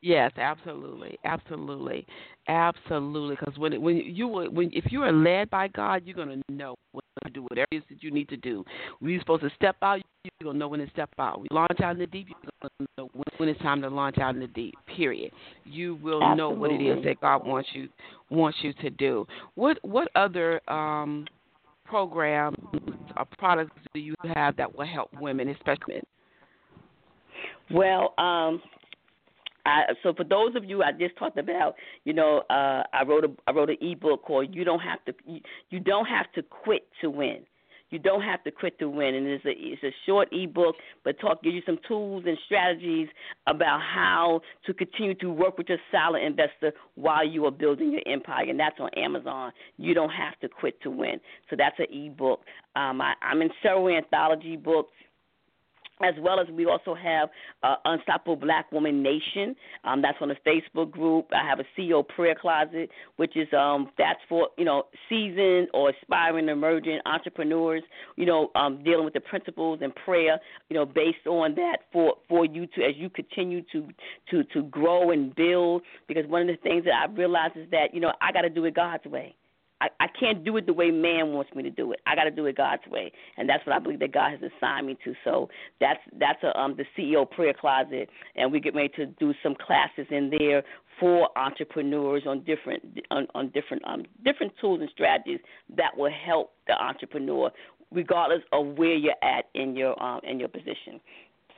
Yes, 0.00 0.30
absolutely, 0.36 1.18
absolutely, 1.24 2.06
absolutely. 2.48 3.36
Because 3.38 3.58
when 3.58 3.80
when 3.80 3.96
you 3.96 4.28
when 4.28 4.70
if 4.72 4.90
you 4.90 5.02
are 5.02 5.12
led 5.12 5.50
by 5.50 5.68
God, 5.68 6.02
you're 6.04 6.16
gonna 6.16 6.42
know 6.48 6.74
what 6.92 7.04
to 7.24 7.30
do, 7.30 7.42
whatever 7.42 7.68
it 7.70 7.76
is 7.76 7.82
that 7.90 8.02
you 8.02 8.10
need 8.10 8.28
to 8.28 8.36
do. 8.36 8.64
When 8.98 9.12
you're 9.12 9.20
supposed 9.20 9.42
to 9.42 9.50
step 9.56 9.76
out, 9.82 10.00
you're 10.24 10.52
gonna 10.52 10.58
know 10.58 10.68
when 10.68 10.80
to 10.80 10.90
step 10.90 11.10
out. 11.18 11.40
You 11.40 11.56
launch 11.56 11.80
out 11.82 11.92
in 11.92 11.98
the 11.98 12.06
deep, 12.06 12.28
you're 12.28 12.70
gonna 12.78 12.88
know 12.96 13.10
when, 13.12 13.24
when 13.36 13.48
it's 13.48 13.60
time 13.60 13.82
to 13.82 13.88
launch 13.88 14.18
out 14.18 14.34
in 14.34 14.40
the 14.40 14.46
deep. 14.48 14.74
Period. 14.86 15.32
You 15.64 15.96
will 15.96 16.34
know 16.36 16.50
what 16.50 16.70
it 16.70 16.82
is 16.82 17.04
that 17.04 17.20
God 17.20 17.46
wants 17.46 17.68
you 17.72 17.88
wants 18.30 18.58
you 18.62 18.72
to 18.74 18.90
do. 18.90 19.26
What 19.54 19.78
what 19.82 20.08
other 20.14 20.60
um 20.70 21.26
programs 21.84 22.56
or 23.16 23.24
products 23.38 23.72
do 23.94 24.00
you 24.00 24.14
have 24.34 24.56
that 24.56 24.76
will 24.76 24.86
help 24.86 25.10
women, 25.20 25.48
especially 25.48 25.94
men? 25.94 26.02
Well, 27.70 28.14
um, 28.18 28.62
I, 29.66 29.82
so 30.02 30.14
for 30.14 30.24
those 30.24 30.54
of 30.56 30.64
you 30.64 30.82
I 30.82 30.92
just 30.92 31.16
talked 31.16 31.38
about, 31.38 31.74
you 32.04 32.12
know, 32.12 32.42
uh, 32.50 32.82
I 32.92 33.04
wrote 33.06 33.24
a 33.24 33.30
I 33.46 33.52
wrote 33.52 33.70
an 33.70 33.78
ebook 33.80 34.24
called 34.24 34.54
"You 34.54 34.64
Don't 34.64 34.80
Have 34.80 35.04
to 35.06 35.14
you, 35.26 35.40
you 35.70 35.80
Don't 35.80 36.06
Have 36.06 36.30
to 36.34 36.42
Quit 36.42 36.82
to 37.02 37.10
Win." 37.10 37.44
You 37.90 37.98
don't 37.98 38.22
have 38.22 38.44
to 38.44 38.50
quit 38.50 38.78
to 38.80 38.88
win, 38.88 39.14
and 39.14 39.26
it's 39.26 39.44
a 39.44 39.50
it's 39.50 39.82
a 39.82 39.94
short 40.04 40.28
ebook, 40.30 40.76
but 41.04 41.18
talk 41.20 41.42
gives 41.42 41.54
you 41.54 41.62
some 41.64 41.78
tools 41.86 42.24
and 42.26 42.36
strategies 42.44 43.08
about 43.46 43.80
how 43.80 44.40
to 44.66 44.74
continue 44.74 45.14
to 45.14 45.30
work 45.30 45.56
with 45.56 45.68
your 45.68 45.78
silent 45.90 46.24
investor 46.24 46.72
while 46.96 47.26
you 47.26 47.46
are 47.46 47.50
building 47.50 47.92
your 47.92 48.02
empire, 48.06 48.44
and 48.48 48.60
that's 48.60 48.78
on 48.78 48.90
Amazon. 48.96 49.52
You 49.78 49.94
don't 49.94 50.10
have 50.10 50.38
to 50.40 50.48
quit 50.48 50.80
to 50.82 50.90
win. 50.90 51.18
So 51.48 51.56
that's 51.56 51.78
an 51.78 51.86
ebook. 51.90 52.40
Um, 52.76 53.00
I, 53.00 53.14
I'm 53.22 53.40
in 53.40 53.50
several 53.62 53.88
anthology 53.88 54.56
books 54.56 54.92
as 56.02 56.14
well 56.20 56.40
as 56.40 56.48
we 56.48 56.66
also 56.66 56.94
have 56.94 57.28
uh, 57.62 57.76
Unstoppable 57.84 58.36
Black 58.36 58.70
Woman 58.72 59.02
Nation. 59.02 59.54
Um, 59.84 60.02
that's 60.02 60.18
on 60.20 60.28
the 60.28 60.36
Facebook 60.46 60.90
group. 60.90 61.26
I 61.32 61.46
have 61.48 61.60
a 61.60 61.64
CEO 61.78 62.06
prayer 62.06 62.34
closet, 62.40 62.90
which 63.16 63.36
is 63.36 63.48
um, 63.56 63.90
that's 63.98 64.20
for 64.28 64.48
you 64.56 64.64
know 64.64 64.84
seasoned 65.08 65.68
or 65.74 65.90
aspiring 65.90 66.48
emerging 66.48 67.00
entrepreneurs. 67.06 67.82
You 68.16 68.26
know, 68.26 68.50
um, 68.54 68.82
dealing 68.84 69.04
with 69.04 69.14
the 69.14 69.20
principles 69.20 69.80
and 69.82 69.94
prayer. 69.94 70.38
You 70.68 70.76
know, 70.76 70.86
based 70.86 71.26
on 71.26 71.54
that 71.56 71.78
for 71.92 72.14
for 72.28 72.44
you 72.44 72.66
to 72.66 72.82
as 72.82 72.94
you 72.96 73.10
continue 73.10 73.62
to 73.72 73.88
to 74.30 74.44
to 74.44 74.62
grow 74.64 75.10
and 75.10 75.34
build. 75.34 75.82
Because 76.06 76.26
one 76.26 76.42
of 76.42 76.48
the 76.48 76.56
things 76.62 76.84
that 76.84 76.94
I 76.94 77.12
realized 77.12 77.56
is 77.56 77.70
that 77.70 77.92
you 77.92 78.00
know 78.00 78.12
I 78.20 78.32
got 78.32 78.42
to 78.42 78.50
do 78.50 78.64
it 78.64 78.74
God's 78.74 79.04
way. 79.04 79.34
I, 79.80 79.88
I 80.00 80.06
can't 80.18 80.44
do 80.44 80.56
it 80.56 80.66
the 80.66 80.72
way 80.72 80.90
man 80.90 81.32
wants 81.32 81.54
me 81.54 81.62
to 81.62 81.70
do 81.70 81.92
it. 81.92 82.00
I 82.06 82.14
got 82.14 82.24
to 82.24 82.30
do 82.30 82.46
it 82.46 82.56
God's 82.56 82.82
way, 82.88 83.12
and 83.36 83.48
that's 83.48 83.64
what 83.66 83.76
I 83.76 83.78
believe 83.78 84.00
that 84.00 84.12
God 84.12 84.32
has 84.32 84.40
assigned 84.40 84.86
me 84.86 84.98
to. 85.04 85.14
So 85.24 85.48
that's 85.80 86.00
that's 86.18 86.42
a, 86.42 86.58
um, 86.58 86.76
the 86.76 86.84
CEO 86.96 87.30
prayer 87.30 87.54
closet, 87.58 88.08
and 88.36 88.50
we 88.50 88.60
get 88.60 88.74
ready 88.74 88.90
to 88.96 89.06
do 89.06 89.32
some 89.42 89.54
classes 89.54 90.06
in 90.10 90.30
there 90.36 90.62
for 90.98 91.28
entrepreneurs 91.38 92.24
on 92.26 92.44
different 92.44 92.82
on, 93.10 93.26
on 93.34 93.50
different 93.50 93.82
um, 93.86 94.04
different 94.24 94.52
tools 94.60 94.80
and 94.80 94.90
strategies 94.90 95.40
that 95.76 95.96
will 95.96 96.10
help 96.10 96.52
the 96.66 96.74
entrepreneur, 96.74 97.50
regardless 97.92 98.42
of 98.52 98.78
where 98.78 98.94
you're 98.94 99.14
at 99.22 99.46
in 99.54 99.76
your 99.76 100.00
um, 100.02 100.20
in 100.24 100.40
your 100.40 100.48
position. 100.48 101.00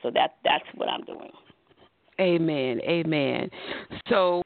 So 0.03 0.11
that 0.11 0.35
that's 0.43 0.65
what 0.75 0.89
I'm 0.89 1.03
doing. 1.03 1.31
Amen. 2.19 2.79
Amen. 2.81 3.49
So, 4.07 4.43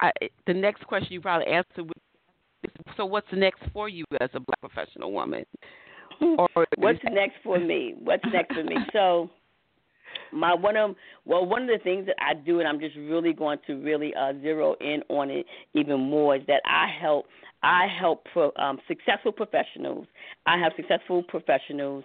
I, 0.00 0.12
the 0.46 0.54
next 0.54 0.86
question 0.86 1.12
you 1.12 1.20
probably 1.20 1.46
answered. 1.46 1.92
So, 2.96 3.04
what's 3.06 3.26
next 3.32 3.62
for 3.72 3.88
you 3.88 4.04
as 4.20 4.30
a 4.34 4.40
black 4.40 4.60
professional 4.60 5.12
woman? 5.12 5.44
Or 6.20 6.66
What's 6.76 6.98
next 7.10 7.36
for 7.42 7.58
me? 7.58 7.94
What's 7.98 8.24
next 8.32 8.54
for 8.54 8.64
me? 8.64 8.76
So, 8.92 9.30
my 10.32 10.54
one 10.54 10.76
of 10.76 10.96
well, 11.24 11.46
one 11.46 11.62
of 11.62 11.68
the 11.68 11.82
things 11.82 12.06
that 12.06 12.16
I 12.20 12.34
do, 12.34 12.58
and 12.58 12.68
I'm 12.68 12.80
just 12.80 12.96
really 12.96 13.32
going 13.32 13.58
to 13.66 13.74
really 13.74 14.12
uh, 14.14 14.32
zero 14.40 14.74
in 14.80 15.02
on 15.08 15.30
it 15.30 15.46
even 15.74 16.00
more, 16.00 16.36
is 16.36 16.42
that 16.46 16.62
I 16.66 16.88
help 17.00 17.26
I 17.62 17.86
help 17.98 18.24
pro, 18.32 18.52
um, 18.56 18.78
successful 18.88 19.32
professionals. 19.32 20.06
I 20.46 20.58
have 20.58 20.72
successful 20.76 21.22
professionals 21.22 22.04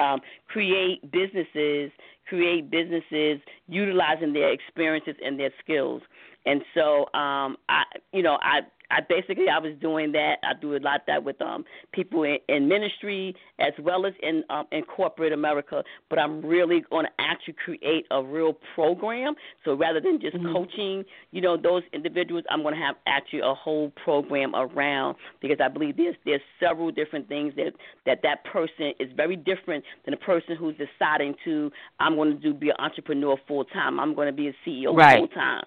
um, 0.00 0.20
create 0.48 1.02
businesses, 1.12 1.90
create 2.28 2.70
businesses 2.70 3.40
utilizing 3.68 4.32
their 4.32 4.52
experiences 4.52 5.14
and 5.24 5.38
their 5.38 5.50
skills. 5.62 6.02
And 6.46 6.62
so, 6.74 7.02
um, 7.18 7.56
I, 7.68 7.82
you 8.12 8.22
know, 8.22 8.38
I, 8.42 8.60
I 8.90 9.00
basically 9.08 9.48
I 9.48 9.58
was 9.58 9.72
doing 9.80 10.12
that. 10.12 10.36
I 10.42 10.52
do 10.60 10.74
a 10.76 10.78
lot 10.78 10.96
of 10.96 11.06
that 11.06 11.22
with 11.24 11.40
um, 11.40 11.64
people 11.92 12.24
in, 12.24 12.38
in 12.48 12.68
ministry 12.68 13.34
as 13.58 13.72
well 13.80 14.06
as 14.06 14.12
in 14.22 14.42
um, 14.50 14.66
in 14.72 14.82
corporate 14.82 15.32
America. 15.32 15.82
But 16.08 16.18
I'm 16.18 16.40
really 16.44 16.82
going 16.90 17.06
to 17.06 17.12
actually 17.18 17.56
create 17.64 18.06
a 18.10 18.22
real 18.22 18.54
program. 18.74 19.34
So 19.64 19.74
rather 19.74 20.00
than 20.00 20.20
just 20.20 20.36
Mhm. 20.36 20.52
coaching, 20.52 21.04
you 21.32 21.40
know, 21.40 21.56
those 21.56 21.82
individuals, 21.92 22.44
I'm 22.50 22.62
going 22.62 22.74
to 22.74 22.80
have 22.80 22.96
actually 23.06 23.40
a 23.40 23.54
whole 23.54 23.90
program 24.04 24.54
around 24.54 25.16
because 25.40 25.58
I 25.62 25.68
believe 25.68 25.96
there's 25.96 26.16
there's 26.24 26.40
several 26.58 26.90
different 26.90 27.28
things 27.28 27.54
that 27.56 27.72
that 28.06 28.20
that 28.22 28.44
person 28.44 28.92
is 28.98 29.10
very 29.16 29.36
different 29.36 29.84
than 30.04 30.14
a 30.14 30.18
person 30.18 30.56
who's 30.56 30.74
deciding 30.76 31.34
to 31.44 31.70
I'm 32.00 32.16
going 32.16 32.30
to 32.32 32.38
do 32.42 32.54
be 32.54 32.70
an 32.70 32.76
entrepreneur 32.78 33.36
full 33.46 33.64
time. 33.66 34.00
I'm 34.00 34.14
going 34.14 34.26
to 34.26 34.32
be 34.32 34.48
a 34.48 34.54
CEO 34.66 34.94
Right. 34.96 35.18
full 35.18 35.28
time. 35.28 35.62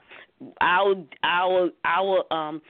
Our 0.61 0.95
our 1.23 1.69
our 1.85 2.33
um 2.33 2.61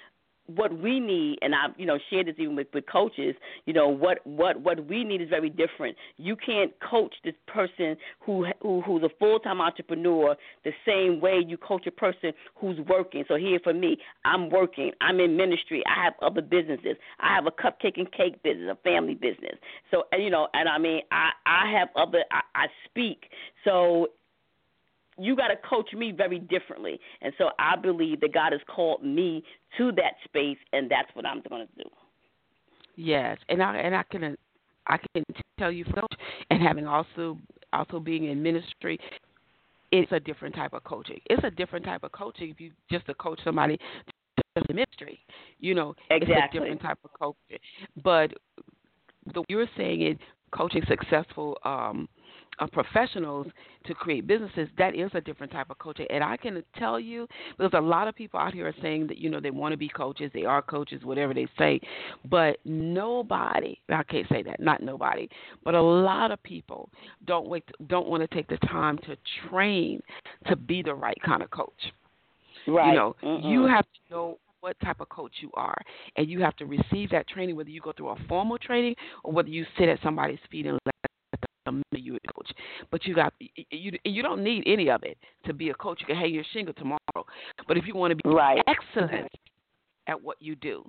what 0.47 0.77
we 0.77 0.99
need, 0.99 1.39
and 1.41 1.53
I've 1.55 1.71
you 1.77 1.85
know 1.85 1.97
shared 2.09 2.27
this 2.27 2.35
even 2.37 2.55
with, 2.55 2.67
with 2.73 2.85
coaches. 2.91 3.35
You 3.65 3.73
know 3.73 3.87
what 3.87 4.25
what 4.25 4.59
what 4.61 4.85
we 4.87 5.03
need 5.03 5.21
is 5.21 5.29
very 5.29 5.49
different. 5.49 5.95
You 6.17 6.35
can't 6.35 6.71
coach 6.79 7.13
this 7.23 7.33
person 7.47 7.95
who, 8.19 8.45
who 8.61 8.81
who's 8.81 9.03
a 9.03 9.09
full 9.19 9.39
time 9.39 9.61
entrepreneur 9.61 10.35
the 10.63 10.71
same 10.85 11.21
way 11.21 11.41
you 11.45 11.57
coach 11.57 11.87
a 11.87 11.91
person 11.91 12.33
who's 12.55 12.77
working. 12.87 13.23
So 13.27 13.35
here 13.35 13.59
for 13.63 13.73
me, 13.73 13.97
I'm 14.25 14.49
working. 14.49 14.91
I'm 15.01 15.19
in 15.19 15.37
ministry. 15.37 15.83
I 15.87 16.03
have 16.03 16.13
other 16.21 16.41
businesses. 16.41 16.97
I 17.19 17.33
have 17.35 17.45
a 17.47 17.51
cupcake 17.51 17.97
and 17.97 18.11
cake 18.11 18.41
business, 18.43 18.69
a 18.71 18.75
family 18.83 19.15
business. 19.15 19.55
So 19.91 20.03
and, 20.11 20.23
you 20.23 20.29
know, 20.29 20.47
and 20.53 20.67
I 20.67 20.77
mean, 20.77 21.01
I 21.11 21.29
I 21.45 21.71
have 21.71 21.89
other. 21.95 22.23
I, 22.31 22.41
I 22.55 22.65
speak. 22.89 23.29
So 23.63 24.07
you 25.17 25.35
got 25.35 25.49
to 25.49 25.55
coach 25.67 25.93
me 25.93 26.11
very 26.11 26.39
differently. 26.39 26.99
And 27.21 27.33
so 27.37 27.49
I 27.59 27.75
believe 27.75 28.21
that 28.21 28.33
God 28.33 28.51
has 28.51 28.61
called 28.67 29.03
me 29.03 29.43
to 29.77 29.91
that 29.93 30.13
space, 30.25 30.57
and 30.71 30.89
that's 30.89 31.09
what 31.13 31.25
I'm 31.25 31.41
going 31.49 31.67
to 31.67 31.83
do. 31.83 31.89
Yes, 32.95 33.37
and 33.49 33.61
I 33.61 33.77
and 33.77 33.95
I 33.95 34.03
can 34.03 34.37
I 34.87 34.97
can 34.97 35.23
tell 35.57 35.71
you, 35.71 35.85
and 36.49 36.61
having 36.61 36.87
also 36.87 37.39
also 37.71 37.99
being 37.99 38.25
in 38.25 38.41
ministry, 38.41 38.99
it's 39.91 40.11
a 40.11 40.19
different 40.19 40.55
type 40.55 40.73
of 40.73 40.83
coaching. 40.83 41.19
It's 41.27 41.43
a 41.43 41.51
different 41.51 41.85
type 41.85 42.03
of 42.03 42.11
coaching 42.11 42.49
if 42.49 42.59
you 42.59 42.71
just 42.91 43.05
to 43.07 43.13
coach 43.15 43.39
somebody 43.43 43.79
just 44.55 44.69
in 44.69 44.75
ministry. 44.75 45.19
You 45.59 45.73
know, 45.73 45.95
exactly. 46.11 46.35
it's 46.35 46.55
a 46.55 46.59
different 46.59 46.81
type 46.81 46.99
of 47.03 47.11
coaching. 47.19 47.59
But 48.03 48.33
the 49.33 49.43
you're 49.49 49.67
saying 49.75 50.01
it 50.01 50.17
coaching 50.51 50.83
successful 50.87 51.57
um 51.63 52.07
uh, 52.59 52.67
professionals 52.67 53.47
to 53.85 53.93
create 53.93 54.27
businesses, 54.27 54.67
that 54.77 54.95
is 54.95 55.11
a 55.13 55.21
different 55.21 55.51
type 55.51 55.69
of 55.69 55.77
coaching. 55.77 56.07
And 56.09 56.23
I 56.23 56.37
can 56.37 56.63
tell 56.77 56.99
you, 56.99 57.27
there's 57.57 57.73
a 57.73 57.81
lot 57.81 58.07
of 58.07 58.15
people 58.15 58.39
out 58.39 58.53
here 58.53 58.67
are 58.67 58.75
saying 58.81 59.07
that 59.07 59.17
you 59.17 59.29
know 59.29 59.39
they 59.39 59.51
want 59.51 59.73
to 59.73 59.77
be 59.77 59.89
coaches, 59.89 60.31
they 60.33 60.45
are 60.45 60.61
coaches, 60.61 61.03
whatever 61.03 61.33
they 61.33 61.47
say, 61.57 61.79
but 62.29 62.57
nobody, 62.65 63.77
I 63.89 64.03
can't 64.03 64.27
say 64.29 64.43
that, 64.43 64.59
not 64.59 64.81
nobody, 64.81 65.27
but 65.63 65.75
a 65.75 65.81
lot 65.81 66.31
of 66.31 66.41
people 66.43 66.89
don't 67.25 67.47
wait, 67.47 67.63
don't 67.87 68.07
want 68.07 68.21
to 68.21 68.35
take 68.35 68.47
the 68.47 68.57
time 68.67 68.97
to 68.99 69.17
train 69.49 70.01
to 70.47 70.55
be 70.55 70.81
the 70.81 70.93
right 70.93 71.17
kind 71.25 71.41
of 71.41 71.51
coach. 71.51 71.71
Right. 72.67 72.89
You 72.89 72.95
know, 72.95 73.15
Mm-mm. 73.23 73.51
you 73.51 73.65
have 73.65 73.83
to 73.83 74.13
know 74.13 74.37
what 74.61 74.79
type 74.79 75.01
of 75.01 75.09
coach 75.09 75.33
you 75.41 75.51
are, 75.55 75.77
and 76.15 76.29
you 76.29 76.39
have 76.41 76.55
to 76.55 76.65
receive 76.65 77.09
that 77.09 77.27
training, 77.27 77.57
whether 77.57 77.69
you 77.69 77.81
go 77.81 77.91
through 77.91 78.09
a 78.09 78.15
formal 78.29 78.57
training 78.57 78.95
or 79.23 79.33
whether 79.33 79.49
you 79.49 79.65
sit 79.77 79.89
at 79.89 79.99
somebody's 80.01 80.39
feet 80.49 80.65
and 80.65 80.79
let 80.85 81.11
you 81.91 82.15
a 82.15 82.33
coach. 82.33 82.51
But 82.91 83.05
you 83.05 83.15
got 83.15 83.33
you 83.39 83.91
you 84.03 84.23
don't 84.23 84.43
need 84.43 84.63
any 84.65 84.89
of 84.89 85.03
it 85.03 85.17
to 85.45 85.53
be 85.53 85.69
a 85.69 85.73
coach. 85.73 85.99
You 86.01 86.07
can 86.07 86.15
hang 86.15 86.33
your 86.33 86.43
shingle 86.53 86.73
tomorrow, 86.73 87.25
but 87.67 87.77
if 87.77 87.85
you 87.87 87.95
want 87.95 88.11
to 88.11 88.15
be 88.15 88.29
right. 88.29 88.61
excellent 88.67 89.29
at 90.07 90.21
what 90.21 90.37
you 90.41 90.55
do, 90.55 90.85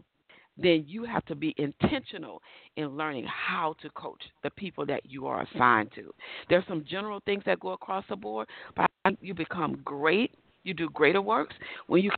then 0.57 0.85
you 0.87 1.05
have 1.05 1.25
to 1.27 1.35
be 1.35 1.55
intentional 1.59 2.41
in 2.77 2.97
learning 2.97 3.27
how 3.27 3.75
to 3.83 3.91
coach 3.91 4.23
the 4.43 4.51
people 4.51 4.87
that 4.87 5.01
you 5.05 5.27
are 5.27 5.43
assigned 5.43 5.91
to. 5.95 6.13
There's 6.49 6.65
some 6.69 6.85
general 6.89 7.21
things 7.25 7.43
that 7.47 7.61
go 7.61 7.71
across 7.71 8.05
the 8.09 8.17
board, 8.17 8.49
but 8.77 8.91
you 9.21 9.35
become 9.35 9.81
great. 9.85 10.33
You 10.63 10.75
do 10.75 10.89
greater 10.91 11.21
works 11.21 11.55
when 11.89 12.03
you 12.03 12.11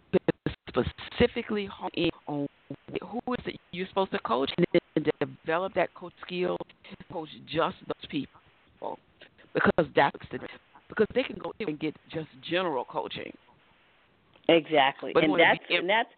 specifically 0.68 1.66
hone 1.66 1.90
in 1.94 2.10
on 2.28 2.46
who 3.02 3.32
is 3.32 3.46
it 3.46 3.60
you're 3.72 3.88
supposed 3.88 4.12
to 4.12 4.18
coach 4.20 4.50
and 4.56 4.66
then 4.72 5.28
develop 5.44 5.74
that 5.74 5.92
coach 5.94 6.12
skill, 6.24 6.56
to 6.58 7.12
coach 7.12 7.28
just 7.46 7.76
those 7.86 8.10
people, 8.10 8.40
because 9.54 9.86
that's 9.94 10.18
the 10.30 10.38
because 10.88 11.06
they 11.14 11.22
can 11.22 11.36
go 11.42 11.52
in 11.58 11.68
and 11.68 11.80
get 11.80 11.94
just 12.12 12.28
general 12.48 12.84
coaching. 12.84 13.32
Exactly, 14.48 15.12
But 15.12 15.24
and 15.24 15.38
that's 15.38 15.58
and 15.70 15.88
that's 15.88 16.08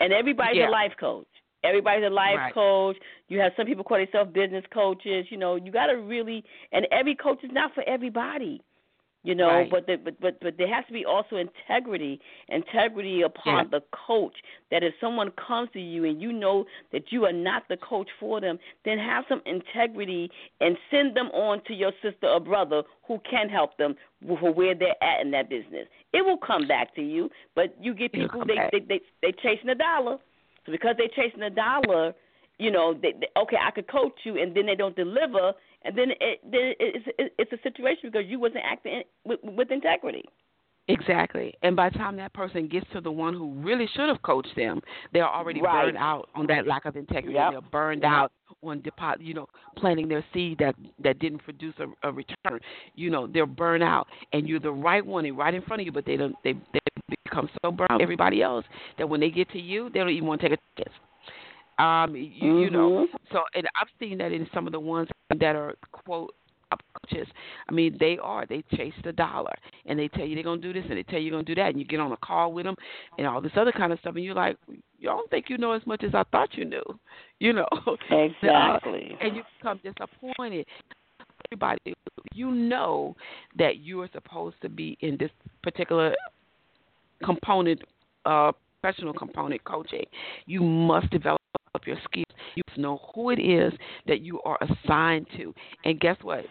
and 0.00 0.12
everybody's 0.12 0.56
yeah. 0.56 0.68
a 0.68 0.70
life 0.70 0.92
coach. 0.98 1.26
Everybody's 1.64 2.04
a 2.04 2.10
life 2.10 2.36
Right. 2.36 2.54
coach. 2.54 2.96
You 3.28 3.38
have 3.38 3.52
some 3.56 3.66
people 3.66 3.84
call 3.84 3.98
themselves 3.98 4.32
business 4.32 4.64
coaches. 4.74 5.26
You 5.30 5.36
know, 5.36 5.54
you 5.54 5.70
got 5.70 5.86
to 5.86 5.92
really, 5.94 6.42
and 6.72 6.88
every 6.90 7.14
coach 7.14 7.38
is 7.44 7.50
not 7.52 7.72
for 7.72 7.84
everybody. 7.88 8.60
You 9.24 9.36
know, 9.36 9.48
Right. 9.48 9.70
but, 9.70 9.86
the, 9.86 9.96
but 9.96 10.20
but 10.20 10.40
but 10.40 10.58
there 10.58 10.66
has 10.66 10.84
to 10.86 10.92
be 10.92 11.04
also 11.04 11.36
integrity, 11.36 12.20
integrity 12.48 13.22
upon 13.22 13.66
Yeah. 13.66 13.78
the 13.78 13.82
coach. 13.92 14.34
That 14.70 14.82
if 14.82 14.94
someone 15.00 15.30
comes 15.32 15.70
to 15.74 15.80
you 15.80 16.04
and 16.04 16.20
you 16.20 16.32
know 16.32 16.66
that 16.90 17.12
you 17.12 17.24
are 17.26 17.32
not 17.32 17.68
the 17.68 17.76
coach 17.76 18.08
for 18.18 18.40
them, 18.40 18.58
then 18.84 18.98
have 18.98 19.24
some 19.28 19.40
integrity 19.46 20.28
and 20.60 20.76
send 20.90 21.14
them 21.16 21.30
on 21.30 21.62
to 21.64 21.74
your 21.74 21.92
sister 22.02 22.26
or 22.26 22.40
brother 22.40 22.82
who 23.06 23.20
can 23.20 23.48
help 23.48 23.76
them 23.76 23.94
for 24.26 24.52
where 24.52 24.74
they're 24.74 25.02
at 25.02 25.20
in 25.20 25.30
that 25.30 25.48
business. 25.48 25.86
It 26.12 26.24
will 26.24 26.38
come 26.38 26.66
back 26.66 26.92
to 26.96 27.02
you, 27.02 27.30
but 27.54 27.76
you 27.80 27.94
get 27.94 28.12
people 28.12 28.44
they, 28.44 28.68
they 28.72 28.80
they 28.80 29.00
they 29.22 29.32
chasing 29.32 29.68
a 29.68 29.76
dollar. 29.76 30.18
So 30.66 30.72
because 30.72 30.96
they're 30.98 31.08
chasing 31.08 31.42
a 31.42 31.50
dollar, 31.50 32.14
you 32.58 32.70
know, 32.70 32.94
they, 32.94 33.12
they, 33.12 33.28
okay, 33.36 33.56
I 33.60 33.70
could 33.70 33.88
coach 33.88 34.18
you, 34.24 34.40
and 34.40 34.54
then 34.56 34.66
they 34.66 34.74
don't 34.76 34.94
deliver, 34.94 35.52
and 35.84 35.96
then 35.96 36.10
it, 36.20 36.40
then 36.44 36.72
it's 36.78 37.06
it's 37.38 37.52
a 37.52 37.58
situation 37.62 38.10
because 38.10 38.24
you 38.26 38.38
wasn't 38.38 38.64
acting 38.64 39.02
with, 39.24 39.40
with 39.42 39.70
integrity. 39.70 40.24
Exactly. 40.88 41.54
And 41.62 41.76
by 41.76 41.90
the 41.90 41.98
time 41.98 42.16
that 42.16 42.32
person 42.32 42.66
gets 42.66 42.86
to 42.92 43.00
the 43.00 43.10
one 43.10 43.34
who 43.34 43.52
really 43.54 43.88
should 43.94 44.08
have 44.08 44.20
coached 44.22 44.54
them, 44.56 44.80
they're 45.12 45.28
already 45.28 45.62
Right. 45.62 45.84
burned 45.84 45.96
out 45.96 46.28
on 46.34 46.46
that 46.48 46.66
lack 46.66 46.86
of 46.86 46.96
integrity. 46.96 47.34
Yep. 47.34 47.50
They're 47.52 47.60
burned 47.70 48.04
out 48.04 48.32
on 48.64 48.80
deposit, 48.82 49.22
you 49.22 49.32
know, 49.32 49.46
planting 49.76 50.08
their 50.08 50.24
seed 50.34 50.58
that 50.58 50.74
that 50.98 51.20
didn't 51.20 51.38
produce 51.38 51.74
a, 51.78 52.08
a 52.08 52.12
return. 52.12 52.58
You 52.96 53.10
know, 53.10 53.28
they're 53.28 53.46
burned 53.46 53.84
out, 53.84 54.08
and 54.32 54.48
you're 54.48 54.58
the 54.60 54.72
right 54.72 55.06
one 55.06 55.24
and 55.24 55.38
right 55.38 55.54
in 55.54 55.62
front 55.62 55.80
of 55.80 55.86
you, 55.86 55.92
but 55.92 56.04
they 56.04 56.16
don't. 56.16 56.34
They 56.42 56.54
they 56.72 56.80
become 57.24 57.48
so 57.64 57.70
burned 57.70 57.90
out 57.92 58.02
everybody 58.02 58.42
else 58.42 58.64
that 58.98 59.08
when 59.08 59.20
they 59.20 59.30
get 59.30 59.48
to 59.50 59.60
you, 59.60 59.88
they 59.90 60.00
don't 60.00 60.10
even 60.10 60.26
want 60.26 60.40
to 60.40 60.48
take 60.48 60.58
a 60.58 60.82
chance. 60.82 60.96
Um, 61.78 62.14
you, 62.14 62.58
you 62.60 62.70
know, 62.70 63.06
Mhm. 63.06 63.18
so 63.32 63.42
and 63.54 63.66
I've 63.80 63.88
seen 63.98 64.18
that 64.18 64.32
in 64.32 64.46
some 64.52 64.66
of 64.66 64.72
the 64.72 64.80
ones 64.80 65.08
that 65.40 65.56
are 65.56 65.74
quote 65.92 66.34
coaches. 67.10 67.26
I 67.68 67.72
mean, 67.72 67.96
they 67.98 68.18
are. 68.22 68.46
They 68.46 68.64
chase 68.74 68.94
the 69.04 69.12
dollar, 69.12 69.54
and 69.86 69.98
they 69.98 70.08
tell 70.08 70.24
you 70.24 70.34
they're 70.34 70.44
gonna 70.44 70.60
do 70.60 70.72
this, 70.72 70.84
and 70.88 70.98
they 70.98 71.02
tell 71.02 71.18
you 71.18 71.26
you're 71.26 71.32
gonna 71.32 71.44
do 71.44 71.54
that, 71.56 71.70
and 71.70 71.78
you 71.78 71.84
get 71.84 72.00
on 72.00 72.12
a 72.12 72.16
call 72.18 72.52
with 72.52 72.64
them, 72.64 72.76
and 73.18 73.26
all 73.26 73.40
this 73.40 73.52
other 73.56 73.72
kind 73.72 73.92
of 73.92 73.98
stuff, 74.00 74.14
and 74.16 74.24
you're 74.24 74.34
like, 74.34 74.56
you 74.68 75.08
don't 75.08 75.28
think 75.30 75.46
you 75.48 75.58
know 75.58 75.72
as 75.72 75.82
much 75.86 76.04
as 76.04 76.14
I 76.14 76.24
thought 76.30 76.54
you 76.54 76.64
knew, 76.64 76.82
you 77.40 77.52
know? 77.52 77.68
Exactly. 78.10 79.16
and 79.20 79.36
you 79.36 79.42
become 79.58 79.80
disappointed. 79.82 80.66
Everybody, 81.48 81.94
you 82.34 82.50
know 82.50 83.16
that 83.58 83.78
you 83.78 84.00
are 84.00 84.08
supposed 84.12 84.56
to 84.62 84.68
be 84.68 84.96
in 85.00 85.16
this 85.18 85.30
particular 85.62 86.14
component, 87.24 87.82
uh, 88.24 88.52
professional 88.80 89.12
component 89.12 89.62
coaching. 89.64 90.04
You 90.46 90.62
must 90.62 91.10
develop 91.10 91.41
your 91.86 91.96
skills. 92.04 92.26
You 92.54 92.62
know 92.76 93.00
who 93.14 93.30
it 93.30 93.40
is 93.40 93.72
that 94.06 94.20
you 94.20 94.40
are 94.42 94.58
assigned 94.60 95.26
to. 95.36 95.54
And 95.84 95.98
guess 96.00 96.16
what? 96.22 96.44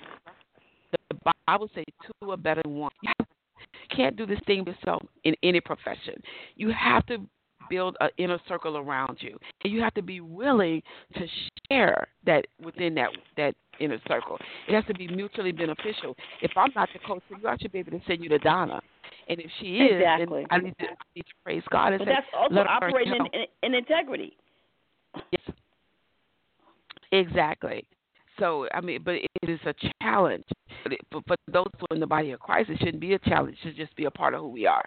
The 0.92 1.34
Bible 1.48 1.70
says 1.76 1.86
two 2.06 2.32
are 2.32 2.38
better 2.38 2.62
than 2.64 2.76
one. 2.76 2.92
You 3.04 3.12
can't 3.96 4.16
do 4.16 4.26
this 4.26 4.40
thing 4.48 4.66
yourself 4.66 5.04
in 5.24 5.36
any 5.44 5.62
profession. 5.62 6.16
You 6.56 6.72
have 6.72 7.06
to 7.08 7.18
build 7.70 7.96
an 8.02 8.10
inner 8.18 8.40
circle 8.48 8.78
around 8.78 9.18
you, 9.20 9.38
and 9.64 9.72
you 9.72 9.82
have 9.82 9.94
to 9.94 10.02
be 10.02 10.22
willing 10.22 10.82
to 11.16 11.26
share 11.70 12.08
that 12.26 12.46
within 12.64 12.96
that 12.96 13.10
that 13.38 13.54
inner 13.80 14.00
circle. 14.08 14.38
It 14.68 14.74
has 14.76 14.86
to 14.86 14.94
be 14.94 15.08
mutually 15.08 15.52
beneficial. 15.52 16.16
If 16.42 16.52
I'm 16.56 16.72
not 16.76 16.90
the 16.94 17.00
coach 17.00 17.24
for 17.30 17.38
you, 17.38 17.48
I 17.48 17.58
should 17.58 17.72
be 17.72 17.80
able 17.80 17.92
to 17.92 18.02
send 18.08 18.24
you 18.24 18.30
to 18.30 18.40
Donna. 18.40 18.82
And 19.30 19.40
if 19.40 19.50
she 19.60 19.78
is, 19.78 20.02
Exactly. 20.02 20.46
I 20.50 20.58
need 20.58 20.76
to, 20.80 20.86
I 20.86 20.96
need 21.16 21.22
to 21.22 21.34
praise 21.44 21.64
God 21.72 21.94
and 21.94 22.00
But 22.00 22.08
say, 22.08 22.14
that's 22.16 22.28
also 22.38 22.68
operating 22.68 23.14
in, 23.14 23.42
in, 23.42 23.46
in 23.64 23.74
integrity. 23.76 24.36
Yes. 25.32 25.56
Exactly. 27.12 27.86
So 28.40 28.68
I 28.74 28.82
mean, 28.82 29.02
but 29.04 29.16
it 29.16 29.50
is 29.50 29.60
a 29.66 29.74
challenge. 30.02 30.46
But, 30.84 30.94
it, 30.94 31.02
but 31.12 31.24
for 31.28 31.36
those 31.52 31.68
who 31.80 31.86
are 31.92 31.96
in 31.96 32.00
the 32.00 32.08
body 32.08 32.32
of 32.32 32.40
Christ, 32.40 32.70
it 32.70 32.80
shouldn't 32.80 33.00
be 33.00 33.14
a 33.14 33.20
challenge. 33.20 33.58
It 33.62 33.68
should 33.68 33.76
just 33.76 33.96
be 33.96 34.06
a 34.06 34.12
part 34.12 34.34
of 34.34 34.42
who 34.42 34.50
we 34.50 34.66
are. 34.66 34.86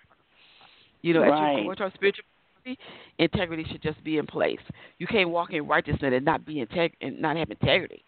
You 1.02 1.14
know, 1.14 1.20
Right. 1.20 1.58
as 1.58 1.58
you 1.60 1.68
go 1.68 1.74
to 1.74 1.82
our 1.84 1.92
spiritual 1.94 2.24
integrity, 2.64 2.82
integrity 3.18 3.64
should 3.70 3.82
just 3.82 4.02
be 4.02 4.18
in 4.18 4.26
place. 4.26 4.58
You 4.98 5.06
can't 5.06 5.28
walk 5.28 5.52
in 5.52 5.66
righteousness 5.66 6.12
and 6.14 6.24
not 6.24 6.44
be 6.46 6.64
integ- 6.64 6.94
and 7.00 7.20
not 7.20 7.36
have 7.36 7.50
integrity. 7.50 8.02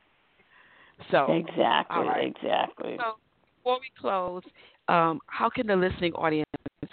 So 1.11 1.31
Exactly. 1.31 2.07
right. 2.07 2.35
Exactly. 2.35 2.97
So 2.99 3.17
before 3.59 3.79
we 3.81 3.91
close, 4.01 4.43
um, 4.89 5.21
how 5.27 5.51
can 5.51 5.67
the 5.67 5.77
listening 5.77 6.14
audience 6.14 6.49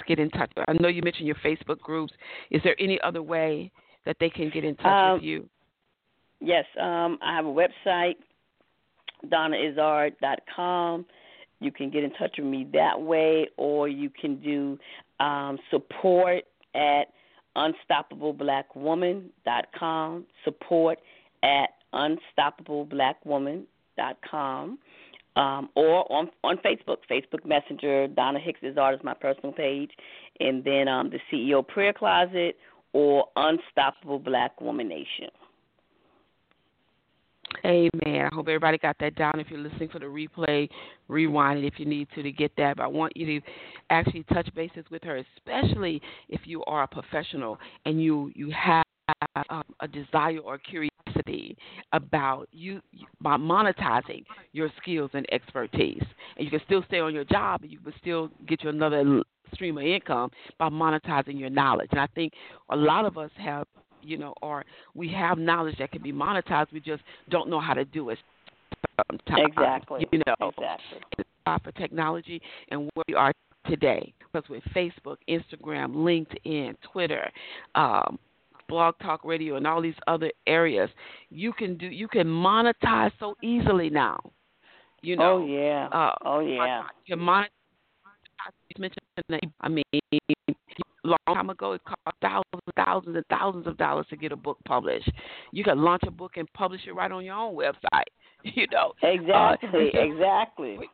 get 0.08 0.20
in 0.20 0.30
touch? 0.32 0.52
I 0.68 0.74
know 0.74 0.90
you 0.90 1.02
mentioned 1.02 1.28
your 1.28 1.38
Facebook 1.38 1.80
groups. 1.80 2.14
Is 2.52 2.62
there 2.64 2.76
any 2.80 3.00
other 3.02 3.24
way 3.24 3.72
that 4.06 4.18
they 4.20 4.30
can 4.30 4.50
get 4.50 4.64
in 4.64 4.76
touch 4.76 4.86
Um, 4.86 5.14
with 5.16 5.24
you? 5.24 5.50
Yes, 6.40 6.66
um, 6.80 7.18
I 7.22 7.36
have 7.36 7.46
a 7.46 7.50
website, 7.50 8.16
donnaizard.com. 9.30 11.06
You 11.60 11.72
can 11.72 11.90
get 11.90 12.04
in 12.04 12.12
touch 12.12 12.38
with 12.38 12.46
me 12.46 12.66
that 12.74 13.02
way, 13.02 13.48
or 13.56 13.88
you 13.88 14.10
can 14.10 14.36
do 14.42 14.78
um, 15.22 15.58
support 15.72 16.44
at 16.76 17.06
unstoppableblackwoman.com. 17.56 20.26
Support 20.44 21.00
at 21.44 21.70
unstoppableblackwoman.com. 21.94 24.80
Um, 25.36 25.70
or 25.74 26.06
on 26.12 26.30
on 26.44 26.58
Facebook, 26.58 26.98
Facebook 27.10 27.44
Messenger, 27.44 28.08
Donna 28.10 28.38
Hicks 28.38 28.60
Izzard 28.62 29.00
is 29.00 29.04
my 29.04 29.16
personal 29.16 29.52
page, 29.52 29.90
and 30.40 30.64
then 30.64 30.88
um, 30.88 31.10
the 31.10 31.18
CEO 31.32 31.68
Prayer 31.68 31.92
Closet 31.92 32.56
or 32.94 33.28
Unstoppable 33.36 34.20
Black 34.20 34.60
Woman 34.62 34.88
Nation. 34.88 35.30
Amen. 37.66 38.30
I 38.32 38.34
hope 38.34 38.48
everybody 38.48 38.78
got 38.78 38.98
that 39.00 39.16
down. 39.16 39.40
If 39.40 39.48
you're 39.50 39.60
listening 39.60 39.90
for 39.90 40.00
the 40.00 40.06
replay, 40.06 40.68
rewind 41.08 41.60
it 41.60 41.68
if 41.68 41.76
you 41.78 41.86
need 41.86 42.08
to 42.16 42.24
to 42.24 42.32
get 42.32 42.52
that. 42.58 42.78
But 42.78 42.84
I 42.84 42.88
want 42.88 43.16
you 43.16 43.40
to 43.40 43.46
actually 43.90 44.24
touch 44.34 44.50
bases 44.56 44.86
with 44.90 45.04
her, 45.04 45.24
especially 45.38 46.02
if 46.30 46.42
you 46.46 46.64
are 46.66 46.84
a 46.84 46.88
professional 46.88 47.60
and 47.86 48.02
you 48.02 48.32
you 48.36 48.52
have 48.52 48.86
um, 49.50 49.64
a 49.82 49.88
desire 49.88 50.40
or 50.40 50.58
curiosity 50.58 50.94
curiosity 51.14 51.58
about 51.92 52.48
you 52.52 52.82
by 53.22 53.38
monetizing 53.38 54.24
your 54.52 54.70
skills 54.82 55.12
and 55.14 55.26
expertise. 55.32 56.04
And 56.38 56.46
you 56.46 56.52
can 56.52 56.62
still 56.66 56.84
stay 56.88 57.00
on 57.00 57.14
your 57.14 57.26
job, 57.26 57.64
and 57.64 57.72
you 57.72 57.80
can 57.80 57.94
still 58.02 58.30
get 58.48 58.64
you 58.64 58.70
another 58.70 59.24
stream 59.54 59.78
of 59.78 59.84
income 59.84 60.30
by 60.58 60.70
monetizing 60.70 61.40
your 61.40 61.50
knowledge. 61.50 61.90
And 61.92 62.00
I 62.00 62.08
think 62.08 62.34
a 62.70 62.76
lot 62.76 63.06
of 63.06 63.18
us 63.18 63.32
have, 63.38 63.68
you 64.02 64.18
know, 64.18 64.34
or 64.42 64.66
we 64.96 65.12
have 65.14 65.38
knowledge 65.38 65.78
that 65.80 65.92
can 65.92 66.02
be 66.02 66.12
monetized. 66.12 66.72
We 66.72 66.80
just 66.80 67.04
don't 67.30 67.50
know 67.50 67.60
how 67.60 67.74
to 67.74 67.86
do 67.86 68.10
it. 68.10 68.18
Sometimes, 69.10 69.48
exactly. 69.48 70.08
You 70.12 70.22
know, 70.28 70.50
exactly. 70.50 71.26
For 71.64 71.72
technology 71.74 72.42
and 72.70 72.90
where 72.94 73.04
we 73.08 73.16
are 73.16 73.34
today, 73.66 74.14
because 74.20 74.50
with 74.50 74.64
Facebook, 74.76 75.18
Instagram, 75.30 75.94
LinkedIn, 75.94 76.76
Twitter, 76.92 77.30
um, 77.76 78.18
Blog 78.70 78.96
Talk 79.02 79.26
Radio, 79.26 79.56
and 79.58 79.68
all 79.68 79.82
these 79.82 79.96
other 80.08 80.32
areas, 80.48 80.90
you 81.30 81.52
can 81.54 81.78
do 81.78 81.88
you 81.88 82.08
can 82.08 82.28
monetize 82.28 83.12
so 83.20 83.36
easily 83.44 83.90
now. 83.90 84.20
You 85.02 85.18
know. 85.18 85.42
Oh 85.42 85.46
yeah. 85.46 85.88
Uh, 85.92 86.12
oh 86.26 86.40
yeah. 86.40 86.84
You 87.06 87.18
can 88.74 88.84
monetize. 88.84 89.52
I 89.62 89.70
mean, 89.70 89.84
long 91.04 91.18
time 91.28 91.50
ago, 91.50 91.74
it 91.74 91.82
cost 91.84 92.18
thousands, 92.22 92.46
and 92.54 92.86
thousands, 92.86 93.18
and 93.18 93.26
thousands 93.28 93.68
of 93.68 93.78
dollars 93.78 94.06
to 94.10 94.16
get 94.16 94.32
a 94.32 94.36
book 94.36 94.58
published. 94.66 95.12
You 95.52 95.64
can 95.64 95.82
launch 95.82 96.04
a 96.08 96.12
book 96.12 96.34
and 96.38 96.52
publish 96.54 96.82
it 96.88 96.94
right 96.94 97.12
on 97.12 97.26
your 97.26 97.36
own 97.36 97.56
website. 97.56 98.04
You 98.46 98.68
know. 98.74 98.92
Exactly. 99.02 99.90
Uh, 99.98 100.02
exactly. 100.02 100.78
We, 100.78 100.90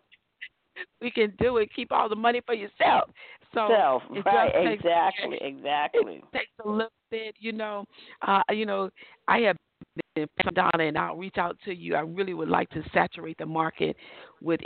we 1.01 1.09
can 1.09 1.33
do 1.39 1.57
it. 1.57 1.69
Keep 1.75 1.91
all 1.91 2.07
the 2.07 2.15
money 2.15 2.41
for 2.45 2.53
yourself. 2.53 3.09
So 3.55 3.67
Self, 3.75 4.03
right? 4.23 4.53
takes, 4.53 4.83
Exactly. 4.83 5.39
Exactly. 5.41 6.15
It 6.17 6.23
takes 6.31 6.51
a 6.63 6.69
little 6.69 6.91
bit. 7.09 7.33
You 7.39 7.53
know. 7.53 7.85
Uh, 8.21 8.43
you 8.51 8.67
know. 8.67 8.91
I 9.27 9.39
have 9.39 9.57
been 10.15 10.27
Donna, 10.53 10.83
and 10.83 10.95
I'll 10.95 11.15
reach 11.15 11.39
out 11.39 11.57
to 11.65 11.73
you. 11.73 11.95
I 11.95 12.01
really 12.01 12.35
would 12.35 12.49
like 12.49 12.69
to 12.69 12.83
saturate 12.93 13.39
the 13.39 13.47
market 13.47 13.95
with 14.41 14.59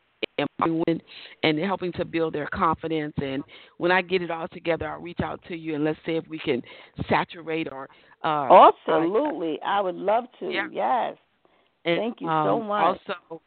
women 0.61 1.01
and 1.43 1.59
helping 1.59 1.91
to 1.93 2.05
build 2.05 2.33
their 2.33 2.47
confidence. 2.47 3.13
And 3.17 3.43
when 3.77 3.91
I 3.91 4.01
get 4.01 4.21
it 4.21 4.31
all 4.31 4.47
together, 4.47 4.89
I'll 4.89 5.01
reach 5.01 5.19
out 5.23 5.41
to 5.47 5.55
you 5.55 5.75
and 5.75 5.83
let's 5.83 5.99
see 6.05 6.13
if 6.13 6.27
we 6.27 6.39
can 6.39 6.61
saturate 7.09 7.67
or. 7.71 7.89
Uh, 8.23 8.69
Absolutely, 8.87 9.59
I 9.65 9.81
would 9.81 9.95
love 9.95 10.25
to. 10.39 10.49
Yeah. 10.49 10.67
Yes. 10.71 11.17
And, 11.85 11.97
Thank 11.97 12.21
you 12.21 12.29
um, 12.29 12.47
so 12.47 12.59
much. 12.61 12.99
Also, 13.09 13.41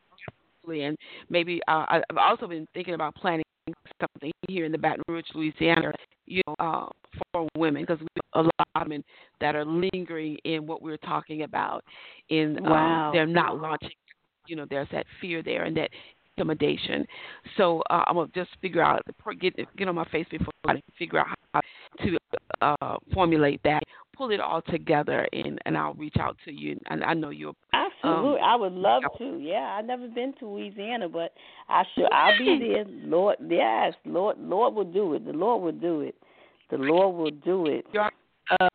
and 0.68 0.96
maybe 1.30 1.60
uh, 1.68 1.86
I've 1.88 2.02
also 2.18 2.46
been 2.46 2.66
thinking 2.74 2.94
about 2.94 3.14
planning 3.14 3.44
something 4.00 4.32
here 4.48 4.64
in 4.64 4.72
the 4.72 4.78
Baton 4.78 5.02
Rouge, 5.08 5.24
Louisiana, 5.34 5.92
you 6.26 6.42
know, 6.46 6.54
uh, 6.58 6.86
for 7.32 7.48
women 7.56 7.82
because 7.82 8.00
we 8.00 8.06
have 8.34 8.44
a 8.44 8.48
lot 8.48 8.68
of 8.74 8.82
women 8.82 9.04
that 9.40 9.54
are 9.54 9.64
lingering 9.64 10.36
in 10.44 10.66
what 10.66 10.82
we're 10.82 10.98
talking 10.98 11.42
about. 11.42 11.84
In 12.28 12.58
wow. 12.62 13.06
um, 13.06 13.14
they're 13.14 13.26
not 13.26 13.60
launching. 13.60 13.90
You 14.46 14.56
know, 14.56 14.66
there's 14.68 14.88
that 14.92 15.06
fear 15.20 15.42
there 15.42 15.64
and 15.64 15.76
that 15.76 15.90
intimidation. 16.36 17.06
So 17.56 17.82
uh, 17.90 18.04
I'm 18.06 18.16
gonna 18.16 18.30
just 18.34 18.50
figure 18.60 18.82
out 18.82 19.02
get 19.40 19.54
get 19.76 19.88
on 19.88 19.94
my 19.94 20.04
face 20.06 20.26
before 20.30 20.52
I 20.66 20.82
figure 20.98 21.20
out 21.20 21.26
how 21.52 21.60
to 22.04 22.18
uh, 22.60 22.96
formulate 23.12 23.60
that, 23.64 23.82
pull 24.16 24.30
it 24.30 24.40
all 24.40 24.62
together, 24.62 25.26
and 25.32 25.58
and 25.64 25.76
I'll 25.76 25.94
reach 25.94 26.16
out 26.18 26.36
to 26.44 26.52
you. 26.52 26.78
And 26.90 27.04
I 27.04 27.14
know 27.14 27.30
you're 27.30 27.54
absolutely. 27.72 28.40
Um, 28.40 28.44
I 28.44 28.56
would 28.56 28.72
love 28.72 29.02
to. 29.18 29.38
Yeah, 29.40 29.76
I've 29.78 29.84
never 29.84 30.08
been 30.08 30.34
to 30.40 30.48
Louisiana, 30.48 31.08
but 31.08 31.32
I 31.68 31.82
should. 31.94 32.12
I'll 32.12 32.38
be 32.38 32.58
there. 32.58 32.84
Lord, 32.88 33.36
yes, 33.48 33.94
Lord, 34.04 34.38
Lord 34.38 34.74
will 34.74 34.84
do 34.84 35.14
it. 35.14 35.24
The 35.24 35.32
Lord 35.32 35.62
will 35.62 35.80
do 35.80 36.02
it. 36.02 36.14
The 36.70 36.78
Lord 36.78 37.16
will 37.16 37.30
do 37.30 37.66
it. 37.66 37.86
Uh, 38.60 38.68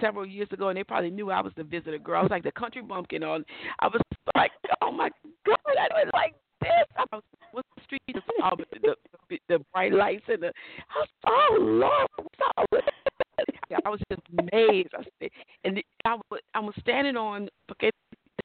several 0.00 0.26
years 0.26 0.48
ago, 0.52 0.68
and 0.68 0.76
they 0.76 0.84
probably 0.84 1.10
knew 1.10 1.30
I 1.30 1.40
was 1.40 1.52
the 1.56 1.64
visitor 1.64 1.98
girl. 1.98 2.20
I 2.20 2.22
was 2.22 2.30
like 2.30 2.42
the 2.42 2.52
country 2.52 2.82
bumpkin 2.82 3.22
on. 3.22 3.44
I 3.80 3.86
was 3.86 4.00
like, 4.34 4.50
oh 4.82 4.90
my 4.90 5.10
god, 5.44 5.56
I 5.66 6.04
was 6.04 6.10
like 6.12 6.34
this. 6.60 6.86
I 6.96 7.04
was 7.12 7.22
what's 7.52 7.68
the 7.76 7.82
street? 7.84 8.02
The, 8.56 8.64
the, 8.80 8.94
the, 9.28 9.38
the 9.48 9.64
bright 9.72 9.92
lights 9.92 10.24
and 10.28 10.42
the. 10.42 10.46
I 10.46 10.98
was, 11.00 11.08
oh 11.26 11.56
Lord, 11.58 12.06
what's 12.16 12.52
all 12.56 12.64
this? 12.70 13.46
I 13.84 13.88
was 13.88 14.00
just 14.10 14.22
amazed. 14.38 14.90
I 14.96 15.02
said, 15.20 15.30
and 15.64 15.82
I 16.04 16.16
was, 16.30 16.40
I 16.54 16.60
was 16.60 16.74
standing 16.80 17.16
on 17.16 17.48
forget 17.68 17.92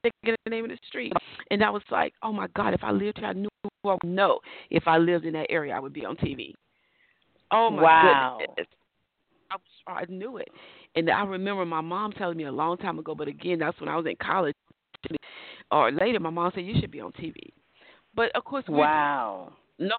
the 0.03 0.49
name 0.49 0.65
of 0.65 0.71
the 0.71 0.77
street, 0.87 1.13
and 1.51 1.63
I 1.63 1.69
was 1.69 1.83
like, 1.91 2.13
oh 2.23 2.33
my 2.33 2.47
God, 2.55 2.73
if 2.73 2.83
I 2.83 2.91
lived 2.91 3.19
here, 3.19 3.27
I 3.27 3.33
knew 3.33 3.49
I 3.63 3.69
would 3.83 4.03
know. 4.03 4.39
If 4.69 4.87
I 4.87 4.97
lived 4.97 5.25
in 5.25 5.33
that 5.33 5.47
area, 5.49 5.73
I 5.75 5.79
would 5.79 5.93
be 5.93 6.05
on 6.05 6.15
TV. 6.15 6.53
Oh 7.51 7.69
my 7.69 7.81
wow. 7.81 8.37
goodness. 8.39 8.67
I, 9.51 9.55
was, 9.55 10.07
I 10.09 10.11
knew 10.11 10.37
it. 10.37 10.47
And 10.95 11.09
I 11.09 11.23
remember 11.23 11.65
my 11.65 11.81
mom 11.81 12.13
telling 12.13 12.37
me 12.37 12.45
a 12.45 12.51
long 12.51 12.77
time 12.77 12.97
ago, 12.99 13.13
but 13.13 13.27
again, 13.27 13.59
that's 13.59 13.79
when 13.79 13.89
I 13.89 13.97
was 13.97 14.05
in 14.05 14.15
college 14.21 14.55
or 15.71 15.91
later. 15.91 16.19
My 16.19 16.29
mom 16.29 16.51
said 16.55 16.65
you 16.65 16.75
should 16.79 16.91
be 16.91 17.01
on 17.01 17.11
TV. 17.11 17.35
But 18.15 18.35
of 18.35 18.43
course, 18.43 18.65
wow, 18.67 19.53
no, 19.79 19.95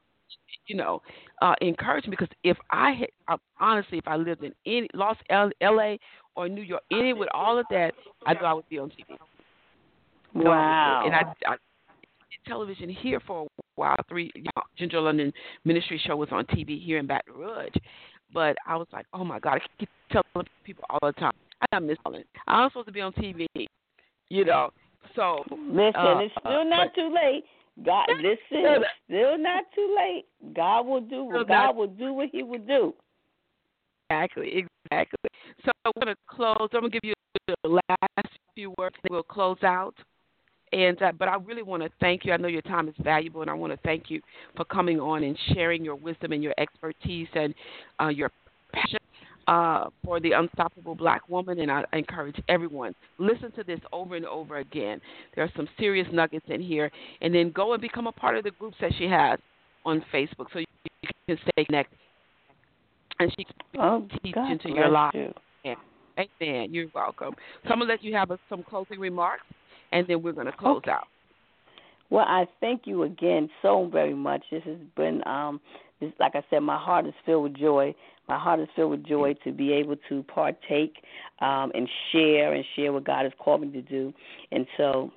you 0.66 0.76
know, 0.76 1.02
uh, 1.40 1.54
encouragement 1.62 2.18
because 2.18 2.34
if 2.44 2.56
I 2.70 2.92
had 2.92 3.08
uh, 3.28 3.36
honestly, 3.60 3.98
if 3.98 4.06
I 4.06 4.16
lived 4.16 4.44
in 4.44 4.52
any 4.66 4.88
Los 4.94 5.16
L, 5.30 5.50
L.A. 5.60 5.98
or 6.36 6.48
New 6.48 6.62
York, 6.62 6.82
any 6.90 7.12
with 7.12 7.28
all 7.34 7.58
of 7.58 7.66
that, 7.70 7.92
I 8.26 8.34
know 8.34 8.44
I 8.44 8.52
would 8.52 8.68
be 8.68 8.78
on 8.78 8.90
TV. 8.90 9.16
Wow, 10.34 11.02
and 11.04 11.14
I, 11.14 11.22
I 11.46 11.56
television 12.46 12.88
here 12.88 13.20
for 13.26 13.44
a 13.44 13.62
while. 13.76 13.96
Three 14.08 14.30
you 14.34 14.42
know, 14.42 14.62
Ginger 14.76 15.00
London 15.00 15.32
Ministry 15.64 16.00
show 16.04 16.16
was 16.16 16.28
on 16.32 16.44
TV 16.46 16.82
here 16.82 16.98
in 16.98 17.06
Baton 17.06 17.34
Rouge, 17.34 17.74
but 18.32 18.56
I 18.66 18.76
was 18.76 18.86
like, 18.92 19.06
oh 19.12 19.24
my 19.24 19.38
God, 19.38 19.54
I 19.54 19.60
keep 19.78 19.88
telling 20.10 20.46
people 20.64 20.84
all 20.90 20.98
the 21.02 21.12
time, 21.12 21.32
I 21.72 21.78
miss 21.78 21.98
Ellen. 22.06 22.24
I'm 22.46 22.68
supposed 22.70 22.86
to 22.86 22.92
be 22.92 23.00
on 23.00 23.12
TV, 23.12 23.46
you 24.28 24.44
know. 24.44 24.70
So 25.16 25.44
listen, 25.50 25.94
uh, 25.96 26.18
it's 26.18 26.34
still 26.40 26.64
not 26.68 26.88
but, 26.94 27.00
too 27.00 27.14
late. 27.14 27.44
God, 27.84 28.06
listen, 28.18 28.84
still 29.08 29.38
not 29.38 29.64
too 29.74 29.96
late. 29.98 30.26
God 30.54 30.86
will 30.86 31.00
do 31.00 31.24
what 31.24 31.48
God 31.48 31.76
will 31.76 31.86
do 31.86 32.12
what 32.12 32.28
He 32.30 32.42
will 32.42 32.58
do. 32.58 32.94
Exactly, 34.10 34.66
exactly. 34.90 35.30
So 35.64 35.70
I'm 35.84 35.92
gonna 35.98 36.16
close. 36.28 36.68
I'm 36.72 36.80
gonna 36.80 36.90
give 36.90 37.04
you 37.04 37.14
the 37.46 37.80
last 37.88 38.28
few 38.54 38.74
words. 38.78 38.94
We'll 39.08 39.22
close 39.22 39.62
out. 39.62 39.94
And 40.72 41.00
uh, 41.02 41.12
but 41.18 41.28
I 41.28 41.36
really 41.36 41.62
want 41.62 41.82
to 41.82 41.90
thank 42.00 42.24
you. 42.24 42.32
I 42.32 42.36
know 42.36 42.48
your 42.48 42.62
time 42.62 42.88
is 42.88 42.94
valuable, 43.00 43.42
and 43.42 43.50
I 43.50 43.54
want 43.54 43.72
to 43.72 43.78
thank 43.78 44.10
you 44.10 44.20
for 44.56 44.64
coming 44.64 45.00
on 45.00 45.22
and 45.22 45.36
sharing 45.52 45.84
your 45.84 45.96
wisdom 45.96 46.32
and 46.32 46.42
your 46.42 46.54
expertise 46.58 47.28
and 47.34 47.54
uh, 48.00 48.08
your 48.08 48.30
passion 48.72 48.98
uh, 49.49 49.86
for 50.05 50.20
the 50.20 50.32
unstoppable 50.32 50.95
black 50.95 51.28
woman, 51.28 51.61
and 51.61 51.70
I 51.70 51.84
encourage 51.93 52.36
everyone 52.49 52.95
listen 53.18 53.53
to 53.53 53.64
this 53.64 53.80
over 53.93 54.16
and 54.16 54.26
over 54.26 54.59
again. 54.59 55.01
There 55.34 55.45
are 55.45 55.51
some 55.57 55.68
serious 55.78 56.07
nuggets 56.12 56.47
in 56.49 56.61
here, 56.61 56.90
and 57.20 57.34
then 57.34 57.51
go 57.51 57.72
and 57.72 57.82
become 57.82 58.07
a 58.07 58.12
part 58.12 58.36
of 58.36 58.45
the 58.45 58.51
groups 58.53 58.76
that 58.80 58.93
she 58.99 59.05
has 59.05 59.38
on 59.84 60.05
Facebook, 60.12 60.47
so 60.53 60.61
you 60.61 60.66
can 61.26 61.38
stay 61.53 61.64
connected. 61.64 61.99
And 63.18 63.32
she 63.36 63.45
can 63.45 63.80
oh, 63.80 64.09
teach 64.22 64.34
God 64.34 64.53
into 64.53 64.70
your 64.70 64.88
life. 64.88 65.14
You. 65.14 65.32
Yeah. 65.64 65.74
Amen. 66.18 66.72
You're 66.72 66.88
welcome. 66.95 67.34
So 67.64 67.70
I'm 67.70 67.78
gonna 67.78 67.90
let 67.90 68.03
you 68.03 68.14
have 68.14 68.30
a, 68.30 68.38
some 68.49 68.62
closing 68.62 68.99
remarks, 68.99 69.45
and 69.93 70.07
then 70.07 70.22
we're 70.22 70.32
gonna 70.32 70.53
close 70.53 70.78
okay. 70.78 70.90
out. 70.90 71.07
Well, 72.11 72.26
I 72.26 72.46
thank 72.61 72.82
you 72.86 73.05
again 73.05 73.48
so 73.62 73.88
very 73.90 74.14
much. 74.14 74.44
This 74.50 74.62
has 74.64 74.76
been, 74.96 75.26
um, 75.26 75.61
this, 76.00 76.12
like 76.20 76.34
I 76.34 76.42
said, 76.50 76.61
my 76.61 76.78
heart 76.78 77.07
is 77.07 77.14
filled 77.24 77.44
with 77.44 77.57
joy 77.57 77.94
my 78.28 78.38
heart 78.38 78.61
is 78.61 78.68
filled 78.74 78.92
with 78.92 79.05
joy 79.05 79.34
to 79.44 79.53
be 79.53 79.72
able 79.72 79.96
to 80.09 80.22
partake 80.22 80.94
um, 81.40 81.72
and 81.74 81.88
share 82.11 82.55
and 82.55 82.64
share 82.76 82.92
what 82.92 83.05
God 83.05 83.24
has 83.24 83.32
called 83.38 83.62
me 83.62 83.70
to 83.72 83.82
do. 83.82 84.12
And 84.53 84.66
so 84.76 85.11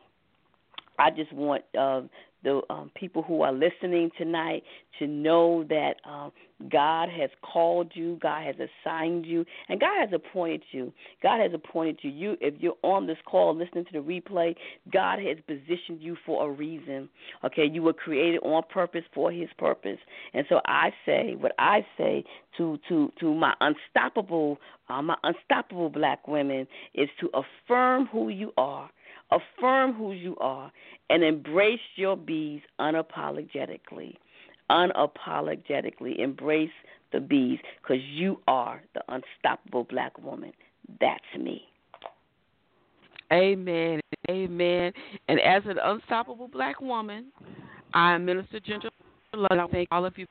I 0.98 1.12
just 1.12 1.32
want 1.32 1.64
uh, 1.80 2.02
the 2.46 2.62
um, 2.70 2.91
people 2.96 3.24
who 3.24 3.41
are 3.41 3.52
listening 3.52 4.12
tonight 4.18 4.64
to 5.00 5.08
know 5.08 5.66
that 5.68 5.96
um, 6.10 6.32
God 6.72 7.10
has 7.10 7.30
called 7.41 7.91
you, 7.96 8.18
God 8.22 8.46
has 8.46 8.56
assigned 8.56 9.26
you, 9.26 9.43
and 9.68 9.80
God 9.80 10.00
has 10.00 10.10
appointed 10.14 10.64
you. 10.72 10.93
God 11.22 11.41
has 11.41 11.52
appointed 11.54 12.00
you. 12.02 12.12
You, 12.12 12.38
if 12.39 12.54
you're 12.60 12.78
on 12.84 13.08
this 13.08 13.18
call 13.26 13.54
listening 13.54 13.86
to 13.86 13.91
the 13.91 14.00
replay, 14.00 14.56
God 14.93 15.20
has 15.20 15.38
positioned 15.48 16.02
you 16.02 16.16
for 16.26 16.48
a 16.48 16.52
reason. 16.52 17.10
Okay, 17.43 17.66
you 17.70 17.82
were 17.82 17.93
created 17.93 18.39
on 18.43 18.64
purpose 18.70 19.04
for 19.14 19.32
His 19.32 19.50
purpose, 19.58 20.00
and 20.34 20.46
so 20.48 20.62
I 20.66 20.91
say 21.06 21.36
what 21.38 21.54
I 21.60 21.86
say 21.98 22.24
to 22.58 22.78
to 22.88 23.12
to 23.20 23.34
my 23.34 23.54
unstoppable, 23.60 24.60
uh, 24.88 25.02
my 25.02 25.18
unstoppable 25.24 25.89
black 25.89 26.28
women 26.28 26.68
is 26.93 27.10
to 27.20 27.30
affirm 27.34 28.06
who 28.06 28.30
you 28.30 28.54
are 28.56 28.89
Affirm 29.32 29.94
who 29.94 30.12
you 30.12 30.36
are 30.38 30.72
and 31.10 31.24
embrace 31.24 31.80
your 31.96 32.16
Bs 32.16 32.62
unapologetically. 32.80 34.16
Unapologetically 34.70 36.20
embrace 36.20 36.70
the 37.12 37.20
Bs 37.20 37.60
because 37.82 38.04
you 38.04 38.40
are 38.48 38.82
the 38.94 39.02
unstoppable 39.10 39.84
black 39.86 40.18
woman. 40.24 40.52
That's 41.00 41.24
me. 41.40 41.64
Amen. 43.34 44.02
Amen. 44.30 44.94
And 45.28 45.40
as 45.40 45.64
an 45.66 45.78
unstoppable 45.84 46.48
black 46.48 46.80
woman, 46.80 47.28
I 47.94 48.14
am 48.14 48.26
Minister 48.26 48.60
Ginger 48.60 48.90
London. 49.34 49.60
I 49.60 49.68
thank 49.68 49.88
all 49.92 50.06
of 50.06 50.18
you 50.18 50.28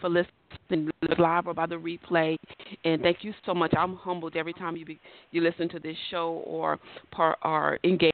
for 0.00 0.08
listening 0.08 0.90
live 1.18 1.46
or 1.46 1.54
by 1.54 1.66
the 1.66 1.74
replay. 1.74 2.36
And 2.84 3.02
thank 3.02 3.18
you 3.22 3.32
so 3.44 3.54
much. 3.54 3.72
I'm 3.76 3.96
humbled 3.96 4.36
every 4.36 4.52
time 4.52 4.76
you 4.76 4.84
be, 4.84 5.00
you 5.30 5.40
listen 5.40 5.68
to 5.70 5.78
this 5.78 5.96
show 6.10 6.42
or 6.46 6.78
or 7.44 7.78
engage 7.84 8.12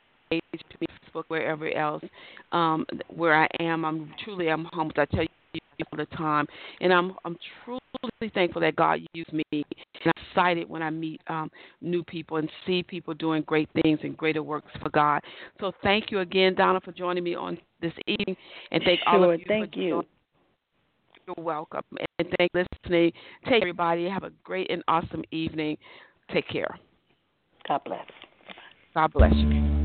Facebook, 1.15 1.25
wherever 1.29 1.71
else. 1.77 2.03
Um, 2.53 2.87
where 3.09 3.35
I 3.35 3.49
am, 3.61 3.85
I'm 3.85 4.13
truly 4.25 4.49
I'm 4.49 4.67
humbled. 4.73 4.99
I 4.99 5.05
tell 5.07 5.23
you 5.23 5.59
all 5.93 5.97
the 5.97 6.07
time, 6.17 6.47
and 6.81 6.93
I'm 6.93 7.15
I'm 7.25 7.37
truly 7.65 7.81
thankful 8.33 8.61
that 8.61 8.77
God 8.77 9.01
used 9.13 9.33
me. 9.33 9.45
And 9.53 9.65
I'm 10.05 10.13
excited 10.31 10.69
when 10.69 10.83
I 10.83 10.91
meet 10.91 11.21
um, 11.29 11.51
new 11.81 12.03
people 12.05 12.37
and 12.39 12.51
see 12.67 12.83
people 12.83 13.15
doing 13.15 13.43
great 13.43 13.69
things 13.83 14.01
and 14.03 14.17
greater 14.17 14.43
works 14.43 14.71
for 14.83 14.91
God. 14.91 15.21
So 15.61 15.73
thank 15.83 16.11
you 16.11 16.21
again, 16.21 16.55
Donna, 16.55 16.81
for 16.81 16.93
joining 16.93 17.25
me 17.25 17.35
on 17.35 17.59
this 17.81 17.93
evening, 18.07 18.37
and 18.71 18.83
thank 18.85 19.01
sure, 19.01 19.09
all 19.09 19.31
of 19.31 19.39
you. 19.41 19.47
Thank 19.49 19.77
you. 19.77 19.91
Joining. 19.91 20.09
You're 21.27 21.45
welcome, 21.45 21.83
and 22.19 22.29
thank 22.37 22.51
you 22.55 22.65
for 22.65 22.67
listening. 22.85 23.13
Take 23.49 23.63
everybody. 23.63 24.09
Have 24.09 24.25
a 24.25 24.31
great 24.43 24.71
and 24.71 24.83
awesome 24.89 25.25
evening. 25.31 25.79
Take 26.33 26.49
care. 26.49 26.79
God 27.67 27.81
bless. 27.85 28.07
God 28.95 29.13
bless 29.13 29.33
you. 29.35 29.84